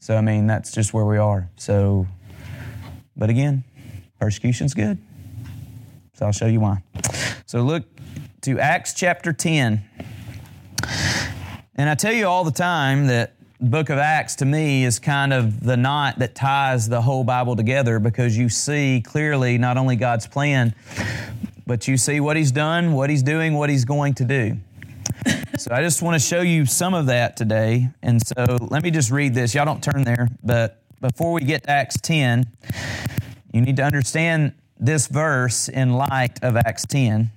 So, 0.00 0.16
I 0.16 0.20
mean, 0.20 0.46
that's 0.46 0.72
just 0.72 0.94
where 0.94 1.04
we 1.04 1.18
are. 1.18 1.48
So, 1.56 2.06
but 3.16 3.30
again, 3.30 3.64
persecution's 4.18 4.74
good. 4.74 4.98
So, 6.14 6.26
I'll 6.26 6.32
show 6.32 6.46
you 6.46 6.60
why. 6.60 6.82
So, 7.46 7.62
look 7.62 7.84
to 8.42 8.58
Acts 8.58 8.94
chapter 8.94 9.32
10. 9.32 9.82
And 11.76 11.88
I 11.88 11.96
tell 11.96 12.12
you 12.12 12.26
all 12.26 12.44
the 12.44 12.52
time 12.52 13.08
that 13.08 13.32
book 13.60 13.90
of 13.90 13.98
Acts 13.98 14.36
to 14.36 14.44
me 14.44 14.84
is 14.84 15.00
kind 15.00 15.32
of 15.32 15.60
the 15.60 15.76
knot 15.76 16.20
that 16.20 16.36
ties 16.36 16.88
the 16.88 17.02
whole 17.02 17.24
Bible 17.24 17.56
together 17.56 17.98
because 17.98 18.38
you 18.38 18.48
see 18.48 19.02
clearly 19.04 19.58
not 19.58 19.76
only 19.76 19.96
God's 19.96 20.26
plan, 20.26 20.72
but 21.66 21.88
you 21.88 21.96
see 21.96 22.20
what 22.20 22.36
He's 22.36 22.52
done, 22.52 22.92
what 22.92 23.10
He's 23.10 23.24
doing, 23.24 23.54
what 23.54 23.70
He's 23.70 23.84
going 23.84 24.14
to 24.14 24.24
do. 24.24 24.56
So 25.58 25.72
I 25.72 25.82
just 25.82 26.00
want 26.00 26.20
to 26.20 26.24
show 26.24 26.42
you 26.42 26.64
some 26.64 26.94
of 26.94 27.06
that 27.06 27.36
today. 27.36 27.88
And 28.02 28.24
so 28.24 28.56
let 28.60 28.84
me 28.84 28.92
just 28.92 29.10
read 29.10 29.34
this. 29.34 29.52
Y'all 29.54 29.64
don't 29.64 29.82
turn 29.82 30.04
there, 30.04 30.28
but 30.44 30.80
before 31.00 31.32
we 31.32 31.40
get 31.40 31.64
to 31.64 31.70
Acts 31.70 32.00
10, 32.00 32.44
you 33.52 33.60
need 33.60 33.76
to 33.76 33.82
understand 33.82 34.52
this 34.78 35.08
verse 35.08 35.68
in 35.68 35.94
light 35.94 36.42
of 36.42 36.56
Acts 36.56 36.86
10. 36.86 37.30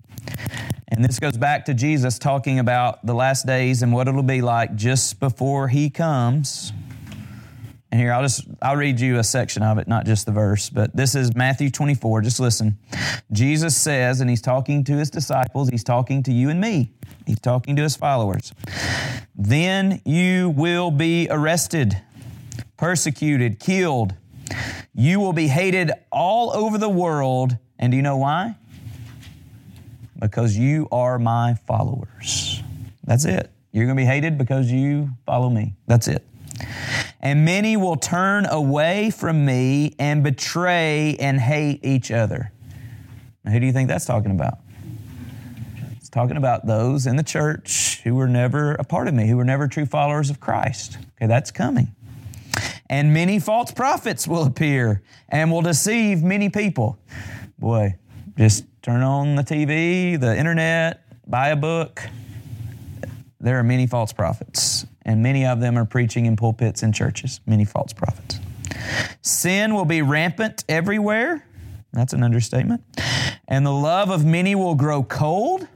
And 0.89 1.03
this 1.03 1.19
goes 1.19 1.37
back 1.37 1.65
to 1.65 1.73
Jesus 1.73 2.17
talking 2.17 2.59
about 2.59 3.05
the 3.05 3.13
last 3.13 3.45
days 3.45 3.81
and 3.81 3.91
what 3.91 4.07
it'll 4.07 4.23
be 4.23 4.41
like 4.41 4.75
just 4.75 5.19
before 5.19 5.67
he 5.67 5.89
comes. 5.89 6.71
And 7.91 8.01
here 8.01 8.11
I'll 8.11 8.21
just 8.21 8.47
I'll 8.61 8.75
read 8.75 8.99
you 8.99 9.17
a 9.17 9.23
section 9.23 9.63
of 9.63 9.77
it, 9.77 9.87
not 9.87 10.05
just 10.05 10.25
the 10.25 10.31
verse, 10.31 10.69
but 10.69 10.95
this 10.95 11.15
is 11.15 11.35
Matthew 11.35 11.69
24. 11.69 12.21
Just 12.21 12.39
listen. 12.39 12.77
Jesus 13.31 13.77
says, 13.77 14.21
and 14.21 14.29
he's 14.29 14.41
talking 14.41 14.83
to 14.85 14.93
his 14.93 15.09
disciples, 15.09 15.69
he's 15.69 15.83
talking 15.83 16.23
to 16.23 16.33
you 16.33 16.49
and 16.49 16.59
me. 16.59 16.91
He's 17.25 17.39
talking 17.39 17.75
to 17.75 17.83
his 17.83 17.95
followers. 17.95 18.53
Then 19.35 20.01
you 20.05 20.49
will 20.49 20.91
be 20.91 21.27
arrested, 21.29 22.01
persecuted, 22.75 23.59
killed. 23.59 24.15
You 24.93 25.19
will 25.19 25.33
be 25.33 25.47
hated 25.47 25.91
all 26.11 26.51
over 26.53 26.77
the 26.77 26.89
world. 26.89 27.57
And 27.79 27.91
do 27.91 27.97
you 27.97 28.03
know 28.03 28.17
why? 28.17 28.55
Because 30.19 30.57
you 30.57 30.87
are 30.91 31.19
my 31.19 31.55
followers. 31.67 32.61
That's 33.03 33.25
it. 33.25 33.51
You're 33.71 33.85
going 33.85 33.95
to 33.95 34.01
be 34.01 34.05
hated 34.05 34.37
because 34.37 34.71
you 34.71 35.09
follow 35.25 35.49
me. 35.49 35.75
That's 35.85 36.07
it. 36.07 36.25
And 37.21 37.45
many 37.45 37.77
will 37.77 37.95
turn 37.95 38.45
away 38.45 39.11
from 39.11 39.45
me 39.45 39.95
and 39.99 40.23
betray 40.23 41.15
and 41.19 41.39
hate 41.39 41.85
each 41.85 42.11
other. 42.11 42.51
Now, 43.43 43.51
who 43.51 43.59
do 43.59 43.65
you 43.65 43.71
think 43.71 43.87
that's 43.87 44.05
talking 44.05 44.31
about? 44.31 44.59
It's 45.97 46.09
talking 46.09 46.37
about 46.37 46.65
those 46.65 47.05
in 47.05 47.15
the 47.15 47.23
church 47.23 48.01
who 48.03 48.15
were 48.15 48.27
never 48.27 48.73
a 48.73 48.83
part 48.83 49.07
of 49.07 49.13
me, 49.13 49.27
who 49.27 49.37
were 49.37 49.45
never 49.45 49.67
true 49.67 49.85
followers 49.85 50.29
of 50.29 50.39
Christ. 50.39 50.97
Okay, 51.15 51.27
that's 51.27 51.51
coming. 51.51 51.89
And 52.89 53.13
many 53.13 53.39
false 53.39 53.71
prophets 53.71 54.27
will 54.27 54.43
appear 54.43 55.01
and 55.29 55.51
will 55.51 55.61
deceive 55.61 56.23
many 56.23 56.49
people. 56.49 56.97
Boy, 57.59 57.95
just 58.37 58.63
turn 58.87 59.03
on 59.03 59.35
the 59.35 59.43
TV, 59.43 60.17
the 60.17 60.37
internet, 60.37 61.03
buy 61.29 61.49
a 61.49 61.57
book. 61.57 62.01
There 63.37 63.59
are 63.59 63.63
many 63.63 63.85
false 63.85 64.13
prophets, 64.13 64.85
and 65.01 65.21
many 65.21 65.45
of 65.45 65.59
them 65.59 65.77
are 65.77 65.83
preaching 65.83 66.25
in 66.25 66.37
pulpits 66.37 66.83
and 66.83 66.95
churches. 66.95 67.41
Many 67.45 67.65
false 67.65 67.91
prophets. 67.91 68.39
Sin 69.21 69.73
will 69.73 69.83
be 69.83 70.01
rampant 70.01 70.63
everywhere. 70.69 71.45
That's 71.91 72.13
an 72.13 72.23
understatement. 72.23 72.81
And 73.49 73.65
the 73.65 73.73
love 73.73 74.09
of 74.09 74.23
many 74.23 74.55
will 74.55 74.75
grow 74.75 75.03
cold. 75.03 75.67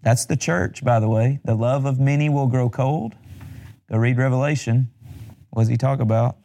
That's 0.00 0.24
the 0.24 0.38
church, 0.38 0.82
by 0.82 0.98
the 0.98 1.10
way. 1.10 1.40
The 1.44 1.54
love 1.54 1.84
of 1.84 2.00
many 2.00 2.30
will 2.30 2.46
grow 2.46 2.70
cold. 2.70 3.14
Go 3.90 3.98
read 3.98 4.16
Revelation. 4.16 4.88
What 5.50 5.64
does 5.64 5.68
he 5.68 5.76
talk 5.76 6.00
about? 6.00 6.38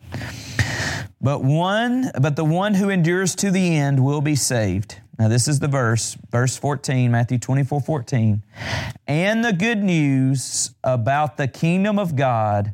But 1.21 1.43
one, 1.43 2.11
but 2.19 2.35
the 2.35 2.45
one 2.45 2.75
who 2.75 2.89
endures 2.89 3.35
to 3.35 3.51
the 3.51 3.75
end 3.75 4.03
will 4.03 4.21
be 4.21 4.35
saved. 4.35 5.01
Now, 5.17 5.27
this 5.27 5.49
is 5.49 5.59
the 5.59 5.67
verse, 5.67 6.15
verse 6.31 6.55
14, 6.55 7.11
Matthew 7.11 7.37
24, 7.39 7.81
14. 7.81 8.41
And 9.05 9.43
the 9.43 9.51
good 9.51 9.83
news 9.83 10.71
about 10.81 11.35
the 11.35 11.47
kingdom 11.47 11.99
of 11.99 12.15
God 12.15 12.73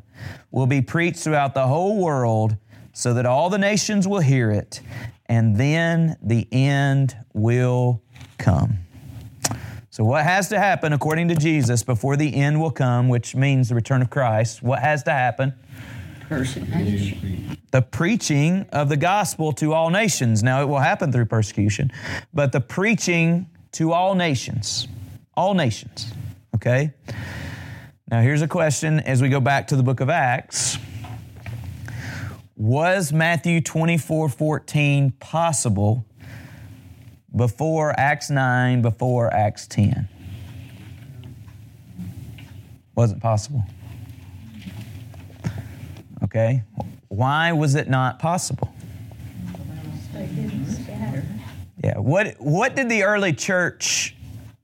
will 0.52 0.68
be 0.68 0.80
preached 0.80 1.18
throughout 1.18 1.54
the 1.54 1.66
whole 1.66 2.00
world 2.00 2.56
so 2.92 3.14
that 3.14 3.26
all 3.26 3.50
the 3.50 3.58
nations 3.58 4.06
will 4.06 4.20
hear 4.20 4.50
it, 4.52 4.80
and 5.26 5.56
then 5.56 6.16
the 6.22 6.46
end 6.52 7.16
will 7.34 8.00
come. 8.38 8.78
So, 9.90 10.04
what 10.04 10.24
has 10.24 10.48
to 10.50 10.58
happen 10.58 10.92
according 10.92 11.28
to 11.28 11.34
Jesus 11.34 11.82
before 11.82 12.16
the 12.16 12.34
end 12.34 12.60
will 12.60 12.70
come, 12.70 13.08
which 13.08 13.34
means 13.34 13.70
the 13.70 13.74
return 13.74 14.02
of 14.02 14.08
Christ? 14.08 14.62
What 14.62 14.78
has 14.78 15.02
to 15.02 15.10
happen? 15.10 15.52
Persecution. 16.28 17.55
The 17.76 17.82
preaching 17.82 18.64
of 18.72 18.88
the 18.88 18.96
gospel 18.96 19.52
to 19.52 19.74
all 19.74 19.90
nations. 19.90 20.42
Now, 20.42 20.62
it 20.62 20.64
will 20.64 20.78
happen 20.78 21.12
through 21.12 21.26
persecution, 21.26 21.92
but 22.32 22.50
the 22.50 22.60
preaching 22.62 23.50
to 23.72 23.92
all 23.92 24.14
nations. 24.14 24.88
All 25.36 25.52
nations. 25.52 26.10
Okay? 26.54 26.94
Now, 28.10 28.22
here's 28.22 28.40
a 28.40 28.48
question 28.48 29.00
as 29.00 29.20
we 29.20 29.28
go 29.28 29.40
back 29.40 29.66
to 29.66 29.76
the 29.76 29.82
book 29.82 30.00
of 30.00 30.08
Acts 30.08 30.78
Was 32.56 33.12
Matthew 33.12 33.60
24 33.60 34.30
14 34.30 35.10
possible 35.20 36.06
before 37.36 37.92
Acts 38.00 38.30
9, 38.30 38.80
before 38.80 39.30
Acts 39.34 39.66
10? 39.66 40.08
Wasn't 42.94 43.20
possible. 43.20 43.64
Okay? 46.24 46.62
Why 47.16 47.52
was 47.52 47.74
it 47.76 47.88
not 47.88 48.18
possible? 48.18 48.74
Yeah. 51.82 51.98
What 51.98 52.34
what 52.38 52.76
did 52.76 52.90
the 52.90 53.04
early 53.04 53.32
church 53.32 54.14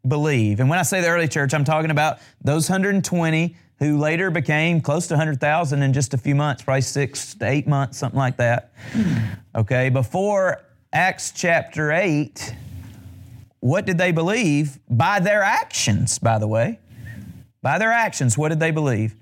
believe? 0.06 0.60
And 0.60 0.68
when 0.68 0.78
I 0.78 0.82
say 0.82 1.00
the 1.00 1.08
early 1.08 1.28
church, 1.28 1.54
I'm 1.54 1.64
talking 1.64 1.90
about 1.90 2.18
those 2.42 2.68
120 2.68 3.56
who 3.78 3.96
later 3.96 4.30
became 4.30 4.82
close 4.82 5.06
to 5.06 5.14
100,000 5.14 5.82
in 5.82 5.92
just 5.94 6.12
a 6.12 6.18
few 6.18 6.34
months, 6.34 6.62
probably 6.62 6.82
6 6.82 7.34
to 7.36 7.48
8 7.48 7.66
months, 7.66 7.96
something 7.96 8.18
like 8.18 8.36
that. 8.36 8.72
Okay, 9.54 9.88
before 9.88 10.60
Acts 10.92 11.32
chapter 11.32 11.90
8, 11.90 12.54
what 13.60 13.86
did 13.86 13.96
they 13.96 14.12
believe 14.12 14.78
by 14.90 15.20
their 15.20 15.42
actions, 15.42 16.18
by 16.18 16.38
the 16.38 16.46
way? 16.46 16.80
By 17.62 17.78
their 17.78 17.92
actions, 17.92 18.36
what 18.36 18.48
did 18.48 18.58
they 18.58 18.72
believe? 18.72 19.14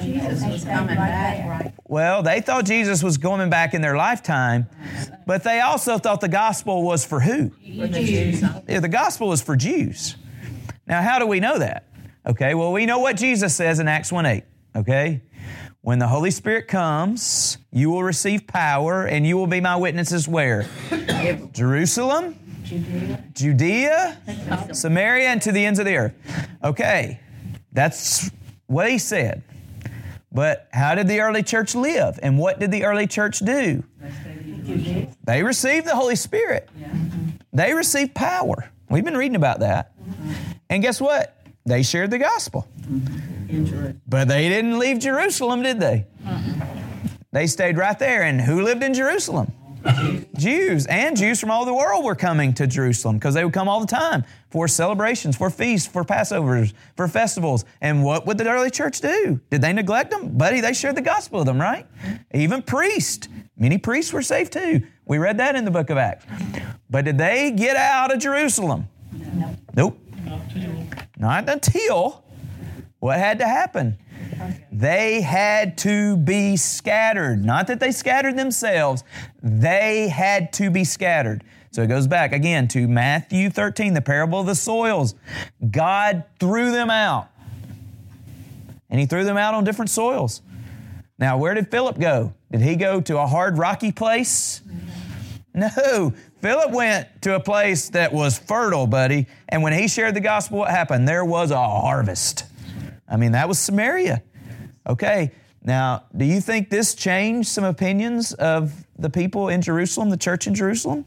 Jesus 0.00 0.44
was 0.44 0.64
coming 0.64 0.94
back. 0.94 1.74
Well, 1.88 2.22
they 2.22 2.40
thought 2.40 2.64
Jesus 2.64 3.02
was 3.02 3.18
coming 3.18 3.50
back 3.50 3.74
in 3.74 3.82
their 3.82 3.96
lifetime, 3.96 4.68
but 5.26 5.42
they 5.42 5.60
also 5.60 5.98
thought 5.98 6.20
the 6.20 6.28
gospel 6.28 6.84
was 6.84 7.04
for 7.04 7.18
who? 7.18 7.50
For 7.50 7.88
the 7.88 8.04
Jews. 8.04 8.42
Yeah, 8.68 8.78
the 8.78 8.88
gospel 8.88 9.26
was 9.26 9.42
for 9.42 9.56
Jews. 9.56 10.14
Now, 10.86 11.02
how 11.02 11.18
do 11.18 11.26
we 11.26 11.40
know 11.40 11.58
that? 11.58 11.88
Okay, 12.24 12.54
well, 12.54 12.72
we 12.72 12.86
know 12.86 13.00
what 13.00 13.16
Jesus 13.16 13.56
says 13.56 13.80
in 13.80 13.88
Acts 13.88 14.12
1 14.12 14.24
8. 14.24 14.44
Okay? 14.76 15.22
When 15.80 15.98
the 15.98 16.06
Holy 16.06 16.30
Spirit 16.30 16.68
comes, 16.68 17.58
you 17.72 17.90
will 17.90 18.04
receive 18.04 18.46
power 18.46 19.06
and 19.06 19.26
you 19.26 19.36
will 19.36 19.48
be 19.48 19.60
my 19.60 19.74
witnesses 19.74 20.28
where? 20.28 20.68
Jerusalem, 21.52 22.38
Judea, 23.32 24.16
Samaria, 24.72 25.28
and 25.28 25.42
to 25.42 25.50
the 25.50 25.64
ends 25.64 25.80
of 25.80 25.86
the 25.86 25.96
earth. 25.96 26.14
Okay, 26.62 27.18
that's 27.72 28.30
what 28.66 28.90
he 28.90 28.98
said. 28.98 29.42
But 30.32 30.68
how 30.72 30.94
did 30.94 31.08
the 31.08 31.20
early 31.20 31.42
church 31.42 31.74
live? 31.74 32.18
And 32.22 32.38
what 32.38 32.60
did 32.60 32.70
the 32.70 32.84
early 32.84 33.06
church 33.06 33.40
do? 33.40 33.82
They 35.24 35.42
received 35.42 35.86
the 35.86 35.96
Holy 35.96 36.16
Spirit. 36.16 36.68
They 37.52 37.74
received 37.74 38.14
power. 38.14 38.70
We've 38.88 39.04
been 39.04 39.16
reading 39.16 39.36
about 39.36 39.60
that. 39.60 39.92
And 40.68 40.82
guess 40.82 41.00
what? 41.00 41.36
They 41.66 41.82
shared 41.82 42.10
the 42.10 42.18
gospel. 42.18 42.68
But 44.06 44.28
they 44.28 44.48
didn't 44.48 44.78
leave 44.78 45.00
Jerusalem, 45.00 45.62
did 45.62 45.80
they? 45.80 46.06
They 47.32 47.46
stayed 47.46 47.76
right 47.76 47.98
there. 47.98 48.22
And 48.22 48.40
who 48.40 48.62
lived 48.62 48.82
in 48.82 48.94
Jerusalem? 48.94 49.52
Jews 50.36 50.86
and 50.86 51.16
Jews 51.16 51.40
from 51.40 51.50
all 51.50 51.64
the 51.64 51.74
world 51.74 52.04
were 52.04 52.14
coming 52.14 52.52
to 52.54 52.66
Jerusalem 52.66 53.16
because 53.16 53.34
they 53.34 53.44
would 53.44 53.54
come 53.54 53.68
all 53.68 53.80
the 53.80 53.86
time 53.86 54.24
for 54.50 54.68
celebrations, 54.68 55.36
for 55.36 55.50
feasts, 55.50 55.86
for 55.86 56.04
Passovers, 56.04 56.72
for 56.96 57.08
festivals. 57.08 57.64
And 57.80 58.04
what 58.04 58.26
would 58.26 58.38
the 58.38 58.48
early 58.48 58.70
church 58.70 59.00
do? 59.00 59.40
Did 59.50 59.62
they 59.62 59.72
neglect 59.72 60.10
them? 60.10 60.36
Buddy, 60.36 60.60
they 60.60 60.72
shared 60.72 60.96
the 60.96 61.02
gospel 61.02 61.40
with 61.40 61.46
them, 61.46 61.60
right? 61.60 61.86
Even 62.34 62.62
priests. 62.62 63.28
Many 63.56 63.78
priests 63.78 64.12
were 64.12 64.22
saved 64.22 64.52
too. 64.52 64.82
We 65.04 65.18
read 65.18 65.38
that 65.38 65.56
in 65.56 65.64
the 65.64 65.70
book 65.70 65.90
of 65.90 65.98
Acts. 65.98 66.26
But 66.88 67.04
did 67.04 67.18
they 67.18 67.50
get 67.50 67.76
out 67.76 68.12
of 68.12 68.18
Jerusalem? 68.18 68.88
Nope. 69.74 69.98
Not 71.16 71.48
until 71.48 72.24
what 72.98 73.18
had 73.18 73.38
to 73.38 73.46
happen? 73.46 73.98
They 74.72 75.20
had 75.20 75.78
to 75.78 76.16
be 76.16 76.56
scattered. 76.56 77.44
Not 77.44 77.66
that 77.66 77.80
they 77.80 77.92
scattered 77.92 78.36
themselves, 78.36 79.04
they 79.42 80.08
had 80.08 80.52
to 80.54 80.70
be 80.70 80.84
scattered. 80.84 81.44
So 81.72 81.82
it 81.82 81.86
goes 81.86 82.06
back 82.06 82.32
again 82.32 82.66
to 82.68 82.88
Matthew 82.88 83.48
13, 83.48 83.94
the 83.94 84.00
parable 84.00 84.40
of 84.40 84.46
the 84.46 84.54
soils. 84.54 85.14
God 85.70 86.24
threw 86.40 86.72
them 86.72 86.90
out. 86.90 87.28
And 88.88 88.98
he 88.98 89.06
threw 89.06 89.22
them 89.22 89.36
out 89.36 89.54
on 89.54 89.62
different 89.62 89.90
soils. 89.90 90.42
Now, 91.18 91.38
where 91.38 91.54
did 91.54 91.70
Philip 91.70 91.98
go? 91.98 92.34
Did 92.50 92.62
he 92.62 92.74
go 92.74 93.00
to 93.02 93.18
a 93.18 93.26
hard, 93.26 93.56
rocky 93.56 93.92
place? 93.92 94.62
No. 95.54 96.12
Philip 96.40 96.70
went 96.70 97.22
to 97.22 97.34
a 97.34 97.40
place 97.40 97.90
that 97.90 98.12
was 98.12 98.38
fertile, 98.38 98.86
buddy. 98.86 99.26
And 99.48 99.62
when 99.62 99.72
he 99.72 99.86
shared 99.88 100.14
the 100.14 100.20
gospel, 100.20 100.58
what 100.58 100.70
happened? 100.70 101.06
There 101.06 101.24
was 101.24 101.50
a 101.50 101.58
harvest. 101.58 102.44
I 103.08 103.16
mean, 103.16 103.32
that 103.32 103.46
was 103.46 103.58
Samaria. 103.58 104.22
Okay, 104.90 105.30
now, 105.62 106.02
do 106.16 106.24
you 106.24 106.40
think 106.40 106.68
this 106.68 106.96
changed 106.96 107.48
some 107.48 107.62
opinions 107.62 108.32
of 108.32 108.72
the 108.98 109.08
people 109.08 109.48
in 109.48 109.62
Jerusalem, 109.62 110.10
the 110.10 110.16
church 110.16 110.48
in 110.48 110.54
Jerusalem? 110.54 111.04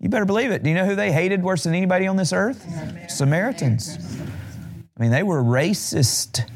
You 0.00 0.08
better 0.08 0.24
believe 0.24 0.50
it. 0.50 0.64
Do 0.64 0.68
you 0.68 0.74
know 0.74 0.84
who 0.84 0.96
they 0.96 1.12
hated 1.12 1.44
worse 1.44 1.62
than 1.62 1.76
anybody 1.76 2.08
on 2.08 2.16
this 2.16 2.32
earth? 2.32 2.66
Samaritans. 3.08 3.98
I 4.96 5.00
mean, 5.00 5.12
they 5.12 5.22
were 5.22 5.44
racist. 5.44 6.50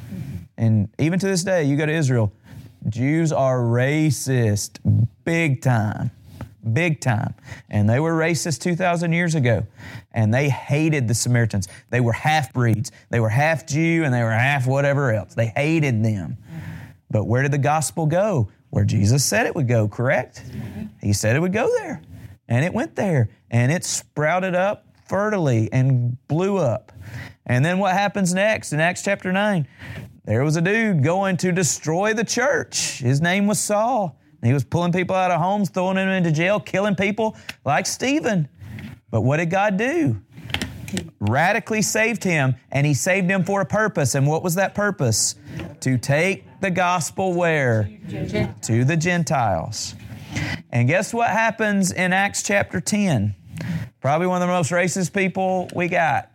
And 0.59 0.88
even 0.98 1.20
to 1.20 1.26
this 1.26 1.44
day, 1.44 1.62
you 1.62 1.76
go 1.76 1.87
to 1.87 1.92
Israel, 1.92 2.33
Jews 2.88 3.31
are 3.31 3.59
racist 3.59 4.81
big 5.24 5.62
time. 5.62 6.11
Big 6.72 7.01
time. 7.01 7.35
And 7.68 7.88
they 7.88 7.98
were 7.98 8.12
racist 8.12 8.61
2,000 8.61 9.12
years 9.12 9.35
ago. 9.35 9.66
And 10.12 10.33
they 10.33 10.48
hated 10.48 11.09
the 11.09 11.14
Samaritans. 11.14 11.66
They 11.90 12.01
were 12.01 12.12
half 12.12 12.53
breeds. 12.53 12.92
They 13.11 13.20
were 13.20 13.29
half 13.29 13.66
Jew 13.66 14.03
and 14.05 14.14
they 14.14 14.22
were 14.22 14.31
half 14.31 14.66
whatever 14.66 15.12
else. 15.12 15.35
They 15.35 15.46
hated 15.46 16.05
them. 16.05 16.37
But 17.11 17.25
where 17.25 17.42
did 17.42 17.53
the 17.53 17.59
gospel 17.59 18.07
go? 18.07 18.48
Where 18.70 18.85
Jesus 18.85 19.25
said 19.25 19.46
it 19.46 19.55
would 19.55 19.68
go, 19.68 19.87
correct? 19.88 20.42
He 21.01 21.12
said 21.12 21.37
it 21.37 21.40
would 21.40 21.53
go 21.53 21.68
there. 21.79 22.01
And 22.48 22.64
it 22.64 22.72
went 22.72 22.96
there. 22.96 23.29
And 23.51 23.70
it 23.70 23.85
sprouted 23.85 24.55
up 24.55 24.87
fertily 25.09 25.68
and 25.72 26.16
blew 26.29 26.57
up. 26.57 26.92
And 27.44 27.64
then 27.64 27.79
what 27.79 27.92
happens 27.92 28.33
next 28.33 28.72
in 28.72 28.81
Acts 28.81 29.03
chapter 29.03 29.33
9? 29.33 29.66
There 30.25 30.44
was 30.44 30.57
a 30.57 30.62
dude 30.62 31.03
going 31.03 31.37
to 31.38 31.53
destroy 31.53 32.14
the 32.14 32.25
church. 32.25 32.98
His 32.98 33.20
name 33.20 33.46
was 33.46 33.59
Saul. 33.59 34.16
He 34.42 34.52
was 34.52 34.64
pulling 34.64 34.92
people 34.92 35.14
out 35.14 35.31
of 35.31 35.40
homes, 35.40 35.70
throwing 35.70 35.96
them 35.96 36.09
into 36.09 36.33
jail, 36.33 36.59
killing 36.59 36.96
people 36.96 37.37
like 37.64 37.87
Stephen. 37.87 38.48
But 39.11 39.20
what 39.22 39.37
did 39.37 39.50
God 39.50 39.76
do? 39.76 40.20
Radically 41.20 41.81
saved 41.81 42.24
him, 42.24 42.57
and 42.70 42.87
he 42.87 42.94
saved 42.94 43.31
him 43.31 43.44
for 43.44 43.61
a 43.61 43.66
purpose. 43.66 44.14
And 44.14 44.26
what 44.26 44.42
was 44.42 44.57
that 44.57 44.74
purpose? 44.74 45.37
To 45.81 45.96
take 45.96 46.44
the 46.61 46.70
gospel 46.70 47.33
where? 47.33 47.88
To 48.62 48.85
the 48.85 48.96
Gentiles. 48.96 49.94
And 50.70 50.88
guess 50.88 51.14
what 51.14 51.28
happens 51.28 51.92
in 51.92 52.12
Acts 52.12 52.42
chapter 52.42 52.81
10? 52.81 53.35
Probably 54.02 54.26
one 54.26 54.42
of 54.42 54.48
the 54.48 54.52
most 54.52 54.72
racist 54.72 55.12
people 55.12 55.70
we 55.76 55.86
got. 55.86 56.28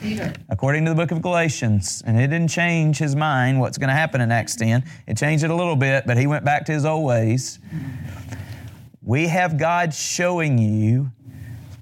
Peter. 0.00 0.32
According 0.48 0.86
to 0.86 0.92
the 0.92 0.94
book 0.94 1.10
of 1.10 1.20
Galatians. 1.20 2.02
And 2.06 2.18
it 2.18 2.28
didn't 2.28 2.48
change 2.48 2.96
his 2.96 3.14
mind 3.14 3.60
what's 3.60 3.76
going 3.76 3.88
to 3.88 3.94
happen 3.94 4.22
in 4.22 4.32
Acts 4.32 4.56
10. 4.56 4.82
It 5.06 5.18
changed 5.18 5.44
it 5.44 5.50
a 5.50 5.54
little 5.54 5.76
bit, 5.76 6.06
but 6.06 6.16
he 6.16 6.26
went 6.26 6.42
back 6.42 6.64
to 6.66 6.72
his 6.72 6.86
old 6.86 7.04
ways. 7.04 7.58
We 9.02 9.28
have 9.28 9.58
God 9.58 9.92
showing 9.92 10.56
you 10.56 11.12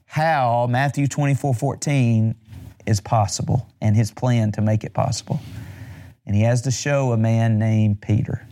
how 0.04 0.66
Matthew 0.68 1.06
24 1.06 1.54
14 1.54 2.34
is 2.86 3.00
possible 3.00 3.68
and 3.80 3.94
his 3.94 4.10
plan 4.10 4.50
to 4.52 4.60
make 4.60 4.82
it 4.82 4.92
possible. 4.94 5.38
And 6.26 6.34
he 6.34 6.42
has 6.42 6.62
to 6.62 6.72
show 6.72 7.12
a 7.12 7.16
man 7.16 7.56
named 7.56 8.00
Peter. 8.00 8.44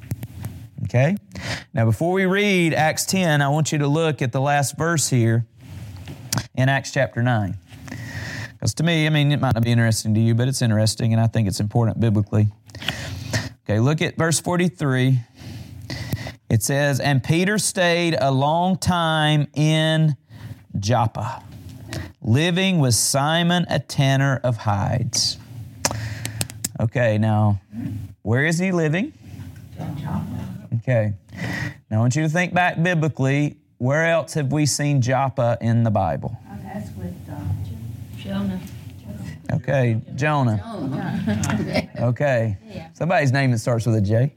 Okay? 0.85 1.17
Now, 1.75 1.87
before 1.87 2.13
we 2.13 2.27
read 2.27 2.73
Acts 2.73 3.05
10, 3.07 3.43
I 3.43 3.49
want 3.49 3.73
you 3.73 3.79
to 3.79 3.89
look 3.89 4.23
at 4.23 4.31
the 4.31 4.41
last 4.41 4.77
verse 4.79 5.09
here 5.09 5.45
in 6.55 6.69
Acts 6.69 6.91
chapter 6.91 7.23
9. 7.23 7.57
Because 8.53 8.75
to 8.75 8.83
me, 8.83 9.07
I 9.07 9.11
mean, 9.11 9.31
it 9.33 9.41
might 9.41 9.55
not 9.55 9.63
be 9.63 9.71
interesting 9.71 10.15
to 10.15 10.21
you, 10.21 10.35
but 10.35 10.49
it's 10.49 10.63
interesting, 10.63 11.13
and 11.13 11.21
I 11.21 11.27
think 11.27 11.47
it's 11.47 11.61
important 11.61 12.01
biblically. 12.01 12.49
Okay, 13.65 13.81
look 13.81 14.03
at 14.03 14.17
verse 14.17 14.41
43. 14.41 15.21
It 16.51 16.63
says, 16.63 16.99
And 16.99 17.23
Peter 17.23 17.59
stayed 17.59 18.17
a 18.19 18.31
long 18.31 18.79
time 18.79 19.47
in 19.55 20.17
Joppa, 20.79 21.43
living 22.23 22.79
with 22.79 22.95
Simon, 22.95 23.67
a 23.69 23.79
tanner 23.79 24.41
of 24.43 24.57
hides. 24.57 25.39
Okay, 26.81 27.19
now, 27.19 27.61
where 28.23 28.45
is 28.45 28.59
he 28.59 28.73
living? 28.73 29.13
Okay. 30.77 31.13
Now, 31.91 31.99
I 31.99 32.01
want 32.01 32.17
you 32.17 32.23
to 32.23 32.29
think 32.29 32.55
back 32.55 32.83
biblically. 32.83 33.59
Where 33.79 34.07
else 34.07 34.35
have 34.35 34.53
we 34.53 34.67
seen 34.67 35.01
Joppa 35.01 35.57
in 35.61 35.85
the 35.85 35.91
Bible? 35.91 36.37
That's 36.63 36.91
with, 36.97 37.15
uh, 37.31 37.39
Jonah. 38.19 38.61
Okay, 39.51 40.01
Jonah. 40.15 40.61
Okay. 41.99 42.59
Somebody's 42.93 43.33
name 43.33 43.51
that 43.53 43.59
starts 43.59 43.87
with 43.87 43.97
a 43.97 44.01
J. 44.01 44.35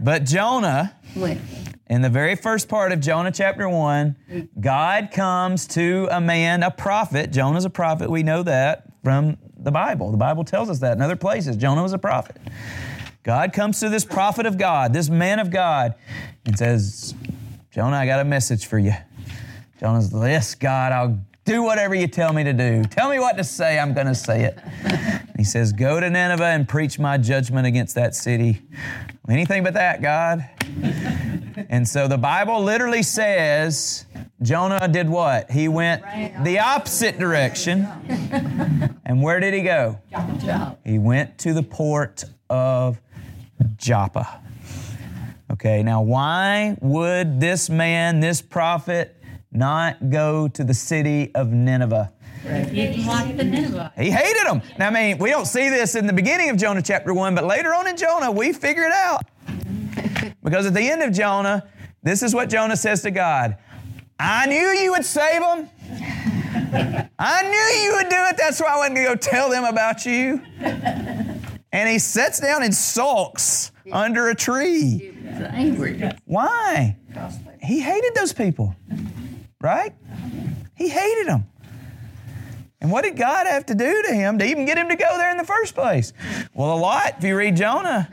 But 0.00 0.24
Jonah, 0.24 0.96
in 1.88 2.00
the 2.00 2.08
very 2.08 2.34
first 2.34 2.68
part 2.68 2.92
of 2.92 3.00
Jonah 3.00 3.32
chapter 3.32 3.68
1, 3.68 4.48
God 4.60 5.10
comes 5.12 5.66
to 5.68 6.08
a 6.10 6.20
man, 6.20 6.62
a 6.62 6.70
prophet. 6.70 7.32
Jonah's 7.32 7.64
a 7.66 7.70
prophet. 7.70 8.10
We 8.10 8.22
know 8.22 8.42
that 8.44 8.86
from 9.02 9.36
the 9.58 9.70
Bible. 9.70 10.10
The 10.10 10.16
Bible 10.16 10.44
tells 10.44 10.70
us 10.70 10.78
that 10.78 10.96
in 10.96 11.02
other 11.02 11.16
places. 11.16 11.56
Jonah 11.56 11.82
was 11.82 11.92
a 11.92 11.98
prophet. 11.98 12.36
God 13.24 13.52
comes 13.52 13.80
to 13.80 13.88
this 13.88 14.04
prophet 14.04 14.46
of 14.46 14.58
God, 14.58 14.92
this 14.92 15.08
man 15.10 15.38
of 15.38 15.50
God, 15.50 15.94
and 16.46 16.58
says, 16.58 17.14
Jonah, 17.74 17.96
I 17.96 18.06
got 18.06 18.20
a 18.20 18.24
message 18.24 18.66
for 18.66 18.78
you. 18.78 18.92
Jonah's, 19.80 20.12
yes, 20.12 20.54
God, 20.54 20.92
I'll 20.92 21.18
do 21.44 21.64
whatever 21.64 21.92
you 21.92 22.06
tell 22.06 22.32
me 22.32 22.44
to 22.44 22.52
do. 22.52 22.84
Tell 22.84 23.10
me 23.10 23.18
what 23.18 23.36
to 23.36 23.42
say, 23.42 23.80
I'm 23.80 23.92
going 23.92 24.06
to 24.06 24.14
say 24.14 24.44
it. 24.44 24.60
he 25.36 25.42
says, 25.42 25.72
Go 25.72 25.98
to 25.98 26.08
Nineveh 26.08 26.44
and 26.44 26.68
preach 26.68 27.00
my 27.00 27.18
judgment 27.18 27.66
against 27.66 27.96
that 27.96 28.14
city. 28.14 28.62
Anything 29.28 29.64
but 29.64 29.74
that, 29.74 30.00
God. 30.02 30.48
and 31.68 31.88
so 31.88 32.06
the 32.06 32.16
Bible 32.16 32.62
literally 32.62 33.02
says 33.02 34.06
Jonah 34.40 34.86
did 34.86 35.08
what? 35.10 35.50
He 35.50 35.66
went 35.66 36.04
the 36.44 36.60
opposite 36.60 37.18
direction. 37.18 37.88
and 39.04 39.20
where 39.20 39.40
did 39.40 39.52
he 39.52 39.62
go? 39.62 39.98
He 40.84 41.00
went 41.00 41.38
to 41.38 41.52
the 41.52 41.64
port 41.64 42.22
of 42.48 43.00
Joppa. 43.76 44.43
Okay, 45.54 45.84
now 45.84 46.02
why 46.02 46.76
would 46.80 47.38
this 47.38 47.70
man, 47.70 48.18
this 48.18 48.42
prophet, 48.42 49.22
not 49.52 50.10
go 50.10 50.48
to 50.48 50.64
the 50.64 50.74
city 50.74 51.32
of 51.32 51.52
Nineveh? 51.52 52.12
He 52.42 52.74
didn't 52.74 53.06
like 53.06 53.36
the 53.36 53.44
Nineveh. 53.44 53.92
He 53.96 54.10
hated 54.10 54.48
them. 54.48 54.62
Now, 54.80 54.88
I 54.88 54.90
mean, 54.90 55.18
we 55.18 55.30
don't 55.30 55.46
see 55.46 55.68
this 55.68 55.94
in 55.94 56.08
the 56.08 56.12
beginning 56.12 56.50
of 56.50 56.56
Jonah 56.56 56.82
chapter 56.82 57.14
1, 57.14 57.36
but 57.36 57.44
later 57.44 57.72
on 57.72 57.86
in 57.86 57.96
Jonah, 57.96 58.32
we 58.32 58.52
figure 58.52 58.82
it 58.82 58.90
out. 58.90 59.26
Because 60.42 60.66
at 60.66 60.74
the 60.74 60.90
end 60.90 61.02
of 61.02 61.12
Jonah, 61.12 61.68
this 62.02 62.24
is 62.24 62.34
what 62.34 62.50
Jonah 62.50 62.76
says 62.76 63.02
to 63.02 63.12
God 63.12 63.56
I 64.18 64.46
knew 64.46 64.56
you 64.56 64.90
would 64.90 65.04
save 65.04 65.40
them. 65.40 65.70
I 67.16 67.42
knew 67.44 67.84
you 67.84 67.94
would 67.94 68.08
do 68.08 68.24
it. 68.28 68.36
That's 68.36 68.60
why 68.60 68.74
I 68.74 68.80
went 68.80 68.96
to 68.96 69.04
go 69.04 69.14
tell 69.14 69.50
them 69.50 69.62
about 69.62 70.04
you. 70.04 70.42
And 71.70 71.88
he 71.88 72.00
sits 72.00 72.40
down 72.40 72.64
and 72.64 72.74
sulks 72.74 73.70
under 73.92 74.30
a 74.30 74.34
tree. 74.34 75.13
Angry. 75.52 76.02
Why? 76.24 76.96
He 77.62 77.80
hated 77.80 78.14
those 78.14 78.32
people, 78.32 78.74
right? 79.60 79.94
He 80.76 80.88
hated 80.88 81.28
them. 81.28 81.46
And 82.84 82.92
what 82.92 83.04
did 83.04 83.16
God 83.16 83.46
have 83.46 83.64
to 83.66 83.74
do 83.74 84.02
to 84.02 84.12
him 84.12 84.38
to 84.38 84.44
even 84.44 84.66
get 84.66 84.76
him 84.76 84.90
to 84.90 84.96
go 84.96 85.16
there 85.16 85.30
in 85.30 85.38
the 85.38 85.44
first 85.44 85.74
place? 85.74 86.12
Well, 86.52 86.74
a 86.74 86.76
lot 86.76 87.14
if 87.16 87.24
you 87.24 87.34
read 87.34 87.56
Jonah. 87.56 88.10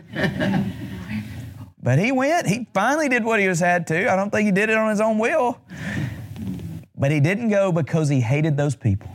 but 1.83 1.99
he 1.99 2.13
went. 2.13 2.47
He 2.47 2.67
finally 2.73 3.09
did 3.09 3.25
what 3.25 3.41
he 3.41 3.49
was 3.49 3.59
had 3.59 3.85
to. 3.87 4.09
I 4.09 4.15
don't 4.15 4.29
think 4.29 4.45
he 4.45 4.51
did 4.53 4.69
it 4.69 4.77
on 4.77 4.89
his 4.89 5.01
own 5.01 5.17
will. 5.17 5.59
But 6.95 7.11
he 7.11 7.19
didn't 7.19 7.49
go 7.49 7.73
because 7.73 8.07
he 8.07 8.21
hated 8.21 8.55
those 8.55 8.77
people. 8.77 9.09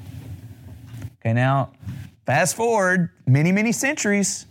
Okay, 1.20 1.32
now, 1.32 1.72
fast 2.26 2.54
forward 2.54 3.08
many, 3.26 3.50
many 3.50 3.72
centuries. 3.72 4.44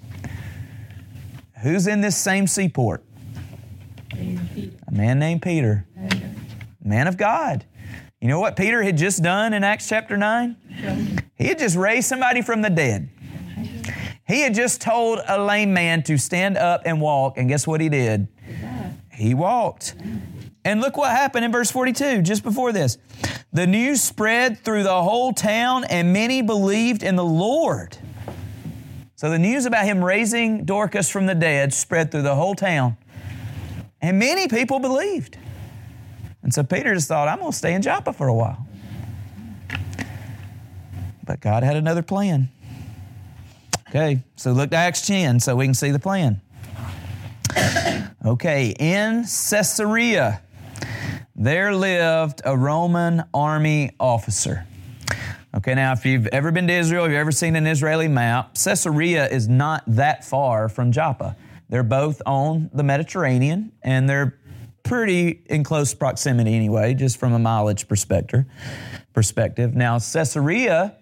Who's 1.62 1.86
in 1.86 2.02
this 2.02 2.18
same 2.18 2.48
seaport? 2.48 3.05
A 4.88 4.92
man 4.92 5.20
named 5.20 5.42
Peter. 5.42 5.88
Man 6.84 7.08
of 7.08 7.18
God. 7.18 7.66
You 8.22 8.28
know 8.28 8.40
what 8.40 8.56
Peter 8.56 8.82
had 8.82 8.98
just 8.98 9.22
done 9.22 9.54
in 9.54 9.64
Acts 9.64 9.88
chapter 9.88 10.18
9? 10.18 10.56
He 11.36 11.48
had 11.48 11.60
just 11.60 11.76
raised 11.76 12.08
somebody 12.08 12.42
from 12.42 12.62
the 12.62 12.70
dead. 12.70 13.10
He 14.28 14.42
had 14.42 14.56
just 14.56 14.82
told 14.82 15.20
a 15.28 15.40
lame 15.40 15.74
man 15.74 16.02
to 16.04 16.18
stand 16.18 16.58
up 16.58 16.84
and 16.86 17.00
walk, 17.00 17.38
and 17.38 17.48
guess 17.48 17.68
what 17.68 17.82
he 17.82 17.90
did? 17.90 18.28
He 19.12 19.34
walked. 19.34 19.96
And 20.64 20.82
look 20.82 20.98
what 20.98 21.12
happened 21.12 21.46
in 21.46 21.52
verse 21.52 21.70
42, 21.70 22.24
just 22.24 22.44
before 22.44 22.72
this. 22.72 22.98
The 23.54 23.68
news 23.68 24.02
spread 24.02 24.58
through 24.58 24.84
the 24.84 25.04
whole 25.04 25.32
town, 25.32 25.84
and 25.86 26.12
many 26.12 26.42
believed 26.42 27.04
in 27.04 27.16
the 27.16 27.24
Lord. 27.24 27.98
So 29.16 29.30
the 29.30 29.40
news 29.40 29.66
about 29.66 29.86
him 29.86 30.04
raising 30.04 30.66
Dorcas 30.66 31.10
from 31.10 31.28
the 31.28 31.36
dead 31.36 31.74
spread 31.74 32.12
through 32.12 32.24
the 32.24 32.36
whole 32.36 32.56
town, 32.56 32.98
and 34.06 34.20
many 34.20 34.48
people 34.48 34.80
believed. 34.80 35.38
And 36.44 36.54
so 36.54 36.64
Peter 36.64 36.94
just 36.94 37.08
thought, 37.08 37.28
I'm 37.28 37.40
going 37.40 37.52
to 37.52 37.58
stay 37.58 37.74
in 37.74 37.82
Joppa 37.82 38.14
for 38.14 38.28
a 38.28 38.34
while. 38.34 38.68
But 41.26 41.40
God 41.40 41.64
had 41.64 41.76
another 41.76 42.04
plan. 42.04 42.50
Okay, 43.90 44.22
so 44.36 44.52
look 44.52 44.70
to 44.70 44.76
Acts 44.76 45.08
10 45.08 45.40
so 45.40 45.56
we 45.56 45.66
can 45.66 45.74
see 45.74 45.90
the 45.90 46.00
plan. 46.00 46.40
Okay, 48.24 48.76
in 48.78 49.24
Caesarea, 49.24 50.42
there 51.36 51.74
lived 51.74 52.42
a 52.46 52.56
Roman 52.56 53.24
army 53.34 53.92
officer. 54.00 54.68
Okay, 55.56 55.74
now 55.74 55.94
if 55.94 56.06
you've 56.06 56.28
ever 56.28 56.52
been 56.52 56.68
to 56.68 56.74
Israel, 56.74 57.06
if 57.06 57.10
you've 57.10 57.20
ever 57.20 57.32
seen 57.32 57.56
an 57.56 57.66
Israeli 57.66 58.08
map, 58.08 58.54
Caesarea 58.54 59.28
is 59.28 59.48
not 59.48 59.84
that 59.88 60.24
far 60.24 60.70
from 60.70 60.92
Joppa. 60.92 61.36
They're 61.70 61.84
both 61.84 62.22
on 62.26 62.70
the 62.74 62.84
Mediterranean, 62.84 63.72
and 63.82 64.08
they're 64.08 64.38
pretty 64.84 65.44
in 65.48 65.64
close 65.64 65.94
proximity 65.94 66.56
anyway, 66.56 66.94
just 66.94 67.18
from 67.18 67.34
a 67.34 67.40
mileage 67.40 67.88
perspective. 67.88 68.46
Perspective. 69.14 69.76
Now, 69.76 70.00
Caesarea 70.00 70.96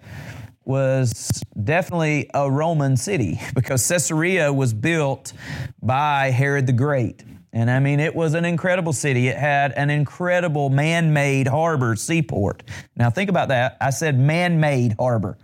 was 0.66 1.44
definitely 1.62 2.30
a 2.34 2.50
Roman 2.50 2.96
city 2.96 3.40
because 3.56 3.86
Caesarea 3.88 4.52
was 4.54 4.74
built 4.74 5.34
by 5.82 6.32
Herod 6.32 6.68
the 6.68 6.74
Great. 6.74 7.24
And 7.56 7.70
I 7.70 7.80
mean, 7.80 8.00
it 8.00 8.16
was 8.16 8.34
an 8.34 8.46
incredible 8.46 8.94
city. 8.94 9.28
It 9.28 9.38
had 9.38 9.74
an 9.74 9.92
incredible 9.92 10.72
man 10.72 11.14
made 11.14 11.48
harbor, 11.48 11.96
seaport. 11.96 12.64
Now, 12.96 13.12
think 13.12 13.30
about 13.30 13.50
that. 13.50 13.78
I 13.80 13.92
said 13.92 14.18
man 14.20 14.60
made 14.60 14.96
harbor. 15.00 15.38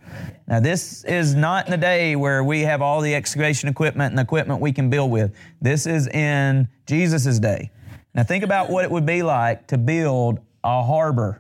Now, 0.47 0.59
this 0.59 1.03
is 1.03 1.35
not 1.35 1.65
in 1.65 1.71
the 1.71 1.77
day 1.77 2.15
where 2.15 2.43
we 2.43 2.61
have 2.61 2.81
all 2.81 3.01
the 3.01 3.13
excavation 3.13 3.69
equipment 3.69 4.11
and 4.11 4.19
equipment 4.19 4.59
we 4.59 4.71
can 4.71 4.89
build 4.89 5.11
with. 5.11 5.35
This 5.61 5.85
is 5.85 6.07
in 6.07 6.67
Jesus' 6.87 7.37
day. 7.37 7.69
Now, 8.15 8.23
think 8.23 8.43
about 8.43 8.71
what 8.71 8.83
it 8.83 8.89
would 8.89 9.05
be 9.05 9.21
like 9.21 9.67
to 9.67 9.77
build 9.77 10.39
a 10.63 10.81
harbor 10.81 11.39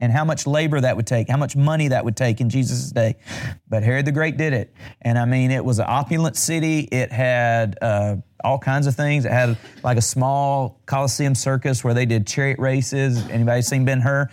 and 0.00 0.12
how 0.12 0.24
much 0.24 0.46
labor 0.46 0.80
that 0.80 0.96
would 0.96 1.06
take, 1.06 1.28
how 1.28 1.36
much 1.36 1.56
money 1.56 1.88
that 1.88 2.04
would 2.04 2.16
take 2.16 2.40
in 2.40 2.48
Jesus' 2.48 2.90
day. 2.90 3.16
But 3.68 3.82
Herod 3.82 4.06
the 4.06 4.12
Great 4.12 4.36
did 4.36 4.52
it. 4.52 4.74
And 5.02 5.18
I 5.18 5.24
mean, 5.24 5.50
it 5.50 5.64
was 5.64 5.78
an 5.78 5.86
opulent 5.88 6.36
city. 6.36 6.80
It 6.90 7.12
had 7.12 7.78
uh, 7.82 8.16
all 8.42 8.58
kinds 8.58 8.86
of 8.86 8.94
things. 8.94 9.24
It 9.24 9.32
had 9.32 9.58
like 9.82 9.98
a 9.98 10.02
small 10.02 10.80
Colosseum 10.86 11.34
circus 11.34 11.84
where 11.84 11.94
they 11.94 12.06
did 12.06 12.26
chariot 12.26 12.58
races. 12.58 13.18
Anybody 13.28 13.62
seen 13.62 13.84
Ben 13.84 14.00
Hur? 14.00 14.28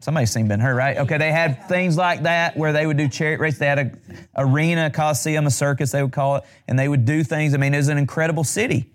Somebody's 0.00 0.30
seen 0.30 0.48
Ben 0.48 0.60
Hur, 0.60 0.74
right? 0.74 0.98
Okay, 0.98 1.16
they 1.16 1.32
had 1.32 1.66
things 1.68 1.96
like 1.96 2.24
that 2.24 2.56
where 2.56 2.72
they 2.72 2.86
would 2.86 2.96
do 2.96 3.08
chariot 3.08 3.40
races. 3.40 3.58
They 3.58 3.66
had 3.66 3.78
a 3.78 3.92
arena, 4.36 4.90
Colosseum, 4.90 5.46
a 5.46 5.50
circus, 5.50 5.92
they 5.92 6.02
would 6.02 6.12
call 6.12 6.36
it, 6.36 6.44
and 6.68 6.78
they 6.78 6.88
would 6.88 7.04
do 7.04 7.24
things. 7.24 7.54
I 7.54 7.56
mean, 7.56 7.72
it 7.72 7.78
was 7.78 7.88
an 7.88 7.98
incredible 7.98 8.44
city. 8.44 8.90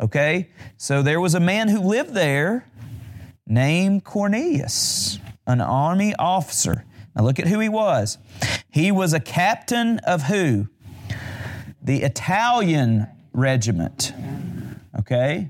Okay, 0.00 0.50
so 0.76 1.02
there 1.02 1.20
was 1.20 1.34
a 1.34 1.40
man 1.40 1.66
who 1.66 1.80
lived 1.80 2.14
there 2.14 2.64
named 3.48 4.04
Cornelius, 4.04 5.18
an 5.46 5.60
army 5.60 6.14
officer. 6.18 6.84
Now 7.16 7.24
look 7.24 7.38
at 7.38 7.48
who 7.48 7.58
he 7.58 7.68
was. 7.68 8.18
He 8.70 8.92
was 8.92 9.12
a 9.12 9.20
captain 9.20 9.98
of 10.00 10.24
who? 10.24 10.68
The 11.82 12.02
Italian 12.02 13.08
regiment. 13.32 14.12
Okay? 14.98 15.48